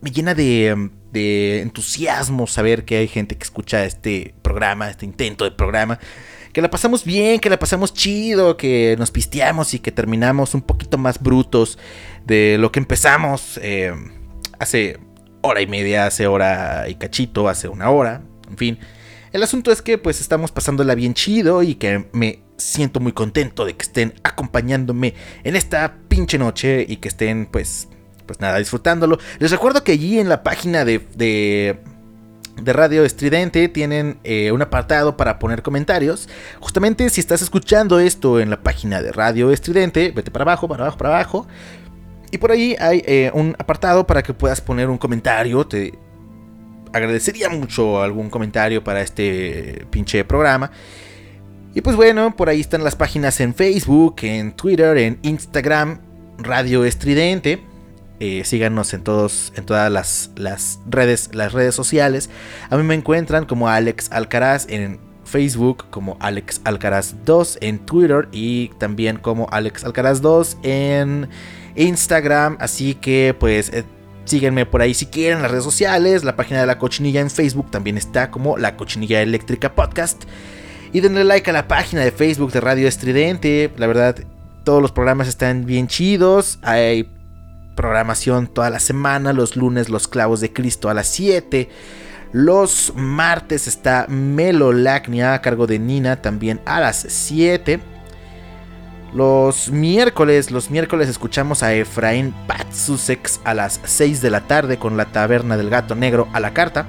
me 0.00 0.10
llena 0.10 0.34
de, 0.34 0.90
de, 1.12 1.60
entusiasmo 1.60 2.46
saber 2.46 2.84
que 2.84 2.98
hay 2.98 3.08
gente 3.08 3.36
que 3.36 3.44
escucha 3.44 3.84
este 3.84 4.34
programa, 4.42 4.90
este 4.90 5.04
intento 5.04 5.44
de 5.44 5.50
programa. 5.50 5.98
Que 6.52 6.62
la 6.62 6.70
pasamos 6.70 7.04
bien, 7.04 7.38
que 7.38 7.48
la 7.48 7.58
pasamos 7.58 7.94
chido, 7.94 8.56
que 8.56 8.96
nos 8.98 9.12
pisteamos 9.12 9.72
y 9.74 9.78
que 9.78 9.92
terminamos 9.92 10.54
un 10.54 10.62
poquito 10.62 10.98
más 10.98 11.20
brutos 11.20 11.78
de 12.26 12.56
lo 12.58 12.72
que 12.72 12.80
empezamos 12.80 13.60
eh, 13.62 13.92
hace 14.58 14.98
hora 15.42 15.60
y 15.60 15.68
media, 15.68 16.06
hace 16.06 16.26
hora 16.26 16.88
y 16.88 16.96
cachito, 16.96 17.48
hace 17.48 17.68
una 17.68 17.90
hora, 17.90 18.22
en 18.48 18.56
fin. 18.56 18.78
El 19.32 19.44
asunto 19.44 19.70
es 19.70 19.80
que 19.80 19.96
pues 19.96 20.20
estamos 20.20 20.50
pasándola 20.50 20.96
bien 20.96 21.14
chido 21.14 21.62
y 21.62 21.76
que 21.76 22.08
me 22.12 22.42
siento 22.60 23.00
muy 23.00 23.12
contento 23.12 23.64
de 23.64 23.74
que 23.74 23.82
estén 23.82 24.14
acompañándome 24.22 25.14
en 25.44 25.56
esta 25.56 25.96
pinche 26.08 26.38
noche 26.38 26.84
y 26.88 26.96
que 26.96 27.08
estén 27.08 27.46
pues 27.46 27.88
pues 28.30 28.38
nada, 28.38 28.58
disfrutándolo. 28.58 29.18
Les 29.40 29.50
recuerdo 29.50 29.82
que 29.82 29.90
allí 29.90 30.20
en 30.20 30.28
la 30.28 30.44
página 30.44 30.84
de, 30.84 31.00
de, 31.16 31.76
Radio 32.72 33.04
Estridente 33.04 33.68
tienen 33.68 34.20
eh, 34.22 34.52
un 34.52 34.62
apartado 34.62 35.16
para 35.16 35.40
poner 35.40 35.62
comentarios. 35.62 36.28
Justamente 36.60 37.10
si 37.10 37.20
estás 37.20 37.42
escuchando 37.42 37.98
esto 37.98 38.38
en 38.38 38.48
la 38.48 38.62
página 38.62 39.02
de 39.02 39.10
Radio 39.10 39.50
Estridente, 39.50 40.12
vete 40.14 40.30
para 40.30 40.44
abajo, 40.44 40.68
para 40.68 40.84
abajo, 40.84 40.96
para 40.96 41.10
abajo. 41.10 41.48
Y 42.30 42.38
por 42.38 42.52
ahí 42.52 42.76
hay 42.78 43.02
eh, 43.04 43.32
un 43.34 43.56
apartado 43.58 44.06
para 44.06 44.22
que 44.22 44.32
puedas 44.32 44.60
poner 44.60 44.88
un 44.88 44.98
comentario. 44.98 45.66
Te 45.66 45.98
agradecería 46.92 47.48
mucho 47.48 48.00
algún 48.00 48.30
comentario 48.30 48.84
para 48.84 49.00
este 49.00 49.86
pinche 49.90 50.24
programa. 50.24 50.70
Y 51.74 51.82
pues 51.82 51.94
bueno, 51.94 52.34
por 52.34 52.48
ahí 52.48 52.60
están 52.60 52.82
las 52.82 52.96
páginas 52.96 53.40
en 53.40 53.54
Facebook, 53.54 54.16
en 54.22 54.52
Twitter, 54.52 54.98
en 54.98 55.18
Instagram, 55.22 56.00
Radio 56.38 56.84
Estridente. 56.84 57.62
Eh, 58.18 58.42
síganos 58.44 58.92
en 58.92 59.02
todos, 59.02 59.52
en 59.56 59.64
todas 59.64 59.90
las, 59.90 60.30
redes, 60.86 61.30
las 61.32 61.52
redes 61.52 61.74
sociales. 61.74 62.28
A 62.68 62.76
mí 62.76 62.82
me 62.82 62.94
encuentran 62.94 63.46
como 63.46 63.68
Alex 63.68 64.10
Alcaraz 64.12 64.66
en 64.68 64.98
Facebook, 65.24 65.86
como 65.90 66.16
Alex 66.20 66.60
Alcaraz 66.64 67.14
2 67.24 67.58
en 67.60 67.78
Twitter 67.78 68.28
y 68.32 68.68
también 68.78 69.16
como 69.16 69.48
Alex 69.50 69.84
Alcaraz 69.84 70.20
2 70.20 70.58
en 70.64 71.28
Instagram. 71.76 72.56
Así 72.60 72.94
que 72.94 73.34
pues 73.38 73.70
eh, 73.72 73.84
síguenme 74.24 74.66
por 74.66 74.82
ahí 74.82 74.92
si 74.92 75.06
quieren 75.06 75.40
las 75.40 75.52
redes 75.52 75.64
sociales. 75.64 76.24
La 76.24 76.36
página 76.36 76.60
de 76.60 76.66
la 76.66 76.78
cochinilla 76.78 77.20
en 77.20 77.30
Facebook 77.30 77.70
también 77.70 77.96
está 77.96 78.30
como 78.30 78.58
la 78.58 78.76
cochinilla 78.76 79.22
eléctrica 79.22 79.74
podcast. 79.74 80.24
Y 80.92 81.00
denle 81.00 81.22
like 81.22 81.48
a 81.48 81.52
la 81.52 81.68
página 81.68 82.02
de 82.02 82.10
Facebook 82.10 82.50
de 82.50 82.60
Radio 82.60 82.88
Estridente. 82.88 83.72
La 83.76 83.86
verdad, 83.86 84.16
todos 84.64 84.82
los 84.82 84.90
programas 84.90 85.28
están 85.28 85.64
bien 85.64 85.86
chidos. 85.86 86.58
Hay 86.62 87.08
programación 87.76 88.48
toda 88.48 88.70
la 88.70 88.80
semana. 88.80 89.32
Los 89.32 89.54
lunes 89.54 89.88
los 89.88 90.08
clavos 90.08 90.40
de 90.40 90.52
Cristo 90.52 90.88
a 90.88 90.94
las 90.94 91.06
7. 91.06 91.68
Los 92.32 92.92
martes 92.96 93.68
está 93.68 94.06
Melolacnia 94.08 95.34
a 95.34 95.42
cargo 95.42 95.68
de 95.68 95.78
Nina 95.78 96.22
también 96.22 96.60
a 96.66 96.80
las 96.80 97.06
7. 97.08 97.78
Los 99.14 99.70
miércoles, 99.70 100.50
los 100.50 100.70
miércoles 100.70 101.08
escuchamos 101.08 101.62
a 101.62 101.72
Efraín 101.72 102.34
Patsusex 102.48 103.40
a 103.44 103.54
las 103.54 103.80
6 103.84 104.22
de 104.22 104.30
la 104.30 104.40
tarde 104.42 104.76
con 104.76 104.96
la 104.96 105.06
taberna 105.06 105.56
del 105.56 105.70
gato 105.70 105.94
negro 105.94 106.28
a 106.32 106.40
la 106.40 106.52
carta. 106.52 106.86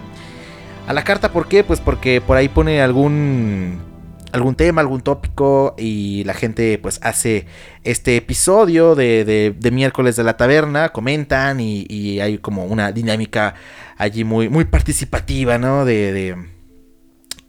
A 0.88 0.94
la 0.94 1.04
carta, 1.04 1.32
¿por 1.32 1.48
qué? 1.48 1.64
Pues 1.64 1.80
porque 1.80 2.20
por 2.20 2.38
ahí 2.38 2.50
pone 2.50 2.82
algún 2.82 3.91
algún 4.34 4.56
tema, 4.56 4.82
algún 4.82 5.02
tópico 5.02 5.76
y 5.78 6.24
la 6.24 6.34
gente 6.34 6.78
pues 6.78 7.00
hace 7.04 7.46
este 7.84 8.18
episodio 8.18 8.96
de, 8.96 9.54
de, 9.58 9.72
miércoles 9.72 10.16
de 10.16 10.24
la 10.24 10.38
taberna, 10.38 10.90
comentan 10.90 11.60
y, 11.60 12.20
hay 12.20 12.38
como 12.38 12.66
una 12.66 12.92
dinámica 12.92 13.56
allí 13.98 14.24
muy, 14.24 14.50
muy 14.50 14.66
participativa, 14.66 15.58
¿no? 15.58 15.86
De, 15.86 16.36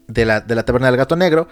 de, 0.08 0.24
la, 0.24 0.40
de 0.40 0.54
la 0.54 0.64
taberna 0.64 0.88
del 0.88 0.96
gato 0.96 1.16
negro. 1.16 1.48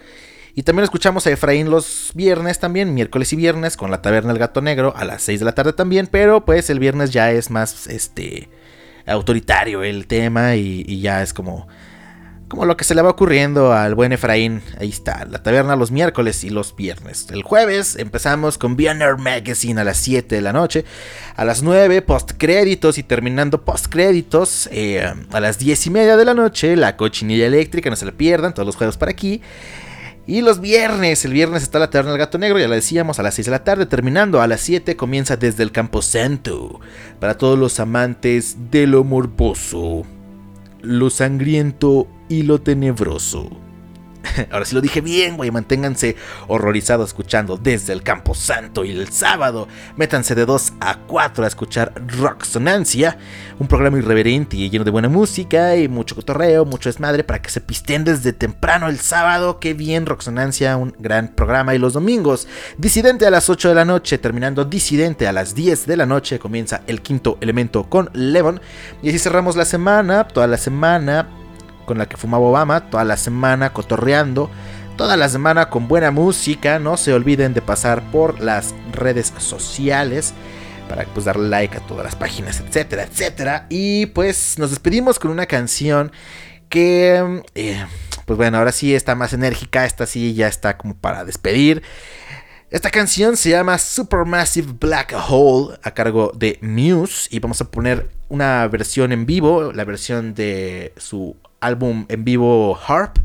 Y 0.54 0.62
también 0.62 0.84
escuchamos 0.84 1.26
a 1.26 1.30
Efraín 1.30 1.70
los 1.70 2.10
viernes 2.14 2.58
también, 2.58 2.92
miércoles 2.92 3.32
y 3.32 3.36
viernes, 3.36 3.76
con 3.76 3.90
la 3.90 4.02
taberna 4.02 4.32
del 4.32 4.40
gato 4.40 4.60
negro 4.60 4.92
a 4.96 5.04
las 5.04 5.22
6 5.22 5.40
de 5.40 5.44
la 5.46 5.52
tarde 5.52 5.72
también, 5.72 6.08
pero 6.10 6.44
pues 6.44 6.70
el 6.70 6.80
viernes 6.80 7.10
ya 7.10 7.30
es 7.30 7.50
más 7.50 7.86
este 7.86 8.48
autoritario 9.06 9.82
el 9.82 10.06
tema 10.06 10.56
y, 10.56 10.84
y 10.86 11.00
ya 11.00 11.22
es 11.22 11.32
como 11.32 11.68
como 12.50 12.64
lo 12.64 12.76
que 12.76 12.82
se 12.82 12.96
le 12.96 13.00
va 13.00 13.10
ocurriendo 13.10 13.72
al 13.72 13.94
buen 13.94 14.12
Efraín. 14.12 14.60
Ahí 14.80 14.88
está, 14.88 15.24
la 15.24 15.40
taberna 15.40 15.76
los 15.76 15.92
miércoles 15.92 16.42
y 16.42 16.50
los 16.50 16.74
viernes. 16.74 17.28
El 17.30 17.44
jueves 17.44 17.94
empezamos 17.94 18.58
con 18.58 18.74
Bionner 18.74 19.16
Magazine 19.18 19.80
a 19.80 19.84
las 19.84 19.98
7 19.98 20.34
de 20.34 20.40
la 20.40 20.52
noche. 20.52 20.84
A 21.36 21.44
las 21.44 21.62
9, 21.62 22.02
post 22.02 22.32
créditos 22.36 22.98
y 22.98 23.04
terminando 23.04 23.64
post 23.64 23.86
créditos. 23.86 24.68
Eh, 24.72 25.00
a 25.30 25.40
las 25.40 25.60
10 25.60 25.86
y 25.86 25.90
media 25.90 26.16
de 26.16 26.24
la 26.24 26.34
noche, 26.34 26.74
la 26.74 26.96
cochinilla 26.96 27.46
eléctrica, 27.46 27.88
no 27.88 27.94
se 27.94 28.04
la 28.04 28.12
pierdan, 28.12 28.52
todos 28.52 28.66
los 28.66 28.74
jueves 28.74 28.96
para 28.96 29.12
aquí. 29.12 29.40
Y 30.26 30.40
los 30.40 30.60
viernes, 30.60 31.24
el 31.24 31.32
viernes 31.32 31.62
está 31.62 31.78
la 31.78 31.88
taberna 31.88 32.10
del 32.10 32.18
gato 32.18 32.36
negro, 32.36 32.58
ya 32.58 32.66
la 32.66 32.74
decíamos, 32.74 33.20
a 33.20 33.22
las 33.22 33.34
6 33.34 33.46
de 33.46 33.52
la 33.52 33.62
tarde, 33.62 33.86
terminando 33.86 34.42
a 34.42 34.48
las 34.48 34.60
7 34.62 34.96
comienza 34.96 35.36
desde 35.36 35.62
el 35.62 35.70
Campo 35.70 36.02
Santo. 36.02 36.80
Para 37.20 37.38
todos 37.38 37.56
los 37.56 37.78
amantes 37.78 38.56
de 38.72 38.88
lo 38.88 39.04
morboso, 39.04 40.02
lo 40.82 41.10
sangriento 41.10 42.08
y 42.30 42.44
lo 42.44 42.62
tenebroso. 42.62 43.50
Ahora 44.50 44.64
sí 44.64 44.74
lo 44.74 44.80
dije 44.80 45.00
bien, 45.00 45.36
güey. 45.36 45.50
Manténganse 45.50 46.16
horrorizados 46.48 47.10
escuchando 47.10 47.56
desde 47.56 47.92
el 47.92 48.02
Campo 48.02 48.34
Santo 48.34 48.84
y 48.84 48.90
el 48.90 49.08
sábado. 49.08 49.68
Métanse 49.96 50.34
de 50.34 50.46
2 50.46 50.74
a 50.80 50.98
4 51.06 51.44
a 51.44 51.46
escuchar 51.46 51.92
Rocksonancia, 52.18 53.18
un 53.58 53.66
programa 53.66 53.98
irreverente 53.98 54.56
y 54.56 54.70
lleno 54.70 54.84
de 54.84 54.90
buena 54.90 55.08
música 55.08 55.76
y 55.76 55.88
mucho 55.88 56.14
cotorreo, 56.14 56.64
mucho 56.64 56.88
desmadre 56.88 57.24
para 57.24 57.42
que 57.42 57.50
se 57.50 57.60
pisten 57.60 58.04
desde 58.04 58.32
temprano 58.32 58.88
el 58.88 58.98
sábado. 58.98 59.58
Qué 59.58 59.74
bien, 59.74 60.06
Rocksonancia, 60.06 60.76
un 60.76 60.94
gran 60.98 61.28
programa. 61.28 61.74
Y 61.74 61.78
los 61.78 61.92
domingos, 61.92 62.46
Disidente 62.78 63.26
a 63.26 63.30
las 63.30 63.48
8 63.50 63.70
de 63.70 63.74
la 63.74 63.84
noche, 63.84 64.18
terminando 64.18 64.64
Disidente 64.64 65.26
a 65.26 65.32
las 65.32 65.54
10 65.54 65.86
de 65.86 65.96
la 65.96 66.06
noche, 66.06 66.38
comienza 66.38 66.82
el 66.86 67.02
quinto 67.02 67.38
elemento 67.40 67.84
con 67.84 68.10
Levon. 68.12 68.60
Y 69.02 69.08
así 69.08 69.18
cerramos 69.18 69.56
la 69.56 69.64
semana, 69.64 70.28
toda 70.28 70.46
la 70.46 70.58
semana 70.58 71.39
con 71.90 71.98
la 71.98 72.06
que 72.06 72.16
fumaba 72.16 72.44
Obama, 72.44 72.88
toda 72.88 73.02
la 73.02 73.16
semana 73.16 73.72
cotorreando, 73.72 74.48
toda 74.96 75.16
la 75.16 75.28
semana 75.28 75.70
con 75.70 75.88
buena 75.88 76.12
música. 76.12 76.78
No 76.78 76.96
se 76.96 77.12
olviden 77.12 77.52
de 77.52 77.62
pasar 77.62 78.12
por 78.12 78.38
las 78.38 78.76
redes 78.92 79.32
sociales 79.38 80.32
para 80.88 81.04
pues 81.06 81.24
darle 81.24 81.48
like 81.48 81.76
a 81.76 81.80
todas 81.80 82.04
las 82.04 82.14
páginas, 82.14 82.60
etcétera, 82.60 83.02
etcétera. 83.02 83.66
Y 83.70 84.06
pues 84.06 84.56
nos 84.56 84.70
despedimos 84.70 85.18
con 85.18 85.32
una 85.32 85.46
canción 85.46 86.12
que, 86.68 87.42
eh, 87.56 87.84
pues 88.24 88.36
bueno, 88.36 88.58
ahora 88.58 88.70
sí 88.70 88.94
está 88.94 89.16
más 89.16 89.32
enérgica, 89.32 89.84
esta 89.84 90.06
sí 90.06 90.34
ya 90.34 90.46
está 90.46 90.78
como 90.78 90.94
para 90.94 91.24
despedir. 91.24 91.82
Esta 92.70 92.92
canción 92.92 93.36
se 93.36 93.50
llama 93.50 93.78
Supermassive 93.78 94.74
Black 94.78 95.12
Hole 95.28 95.76
a 95.82 95.90
cargo 95.90 96.30
de 96.36 96.56
Muse 96.62 97.26
y 97.32 97.40
vamos 97.40 97.60
a 97.60 97.68
poner 97.68 98.10
una 98.28 98.68
versión 98.68 99.10
en 99.10 99.26
vivo, 99.26 99.72
la 99.72 99.84
versión 99.84 100.34
de 100.34 100.92
su 100.96 101.36
álbum 101.60 102.06
en 102.08 102.24
vivo 102.24 102.78
Harp. 102.86 103.18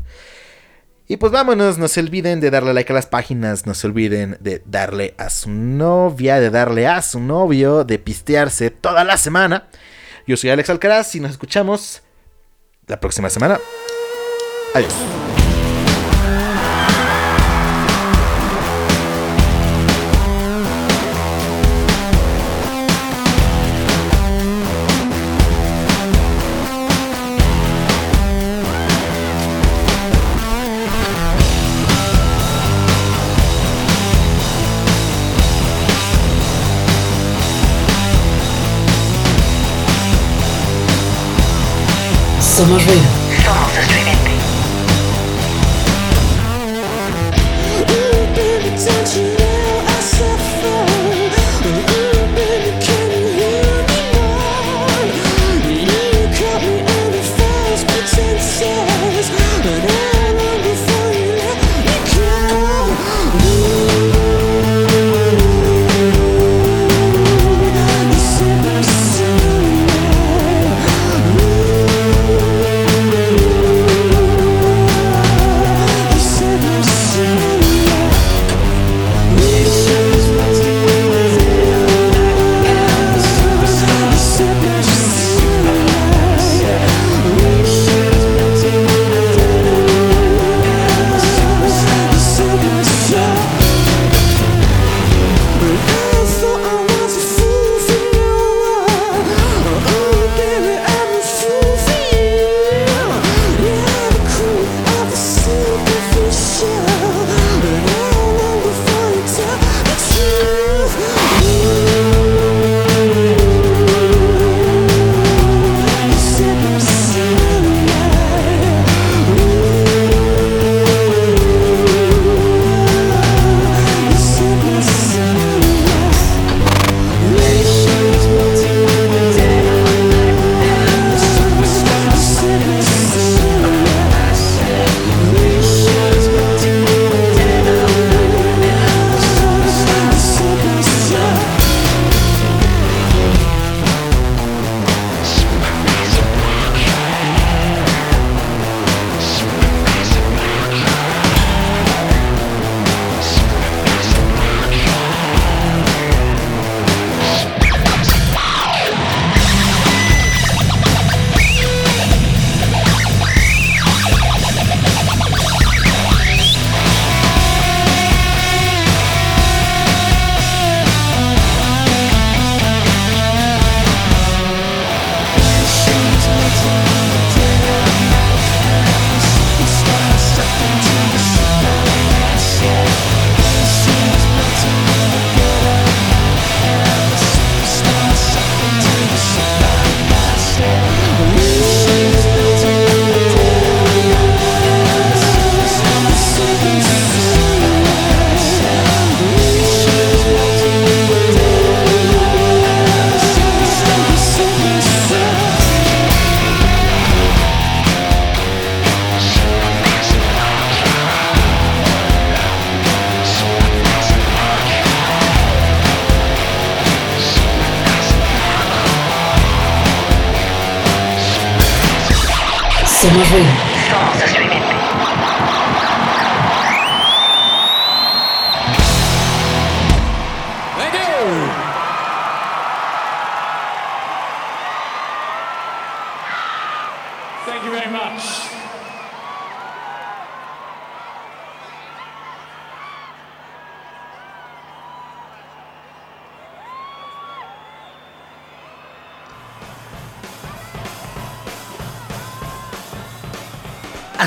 Y 1.08 1.18
pues 1.18 1.30
vámonos, 1.30 1.78
no 1.78 1.86
se 1.86 2.00
olviden 2.00 2.40
de 2.40 2.50
darle 2.50 2.74
like 2.74 2.92
a 2.92 2.94
las 2.94 3.06
páginas, 3.06 3.64
no 3.64 3.74
se 3.74 3.86
olviden 3.86 4.36
de 4.40 4.62
darle 4.66 5.14
a 5.18 5.30
su 5.30 5.50
novia, 5.50 6.40
de 6.40 6.50
darle 6.50 6.88
a 6.88 7.00
su 7.00 7.20
novio, 7.20 7.84
de 7.84 7.98
pistearse 7.98 8.70
toda 8.70 9.04
la 9.04 9.16
semana. 9.16 9.68
Yo 10.26 10.36
soy 10.36 10.50
Alex 10.50 10.68
Alcaraz 10.68 11.14
y 11.14 11.20
nos 11.20 11.30
escuchamos 11.30 12.02
la 12.88 12.98
próxima 12.98 13.30
semana. 13.30 13.60
Adiós. 14.74 15.25
Somos 42.56 42.82
ruido. 42.86 43.02
Somos 43.06 43.25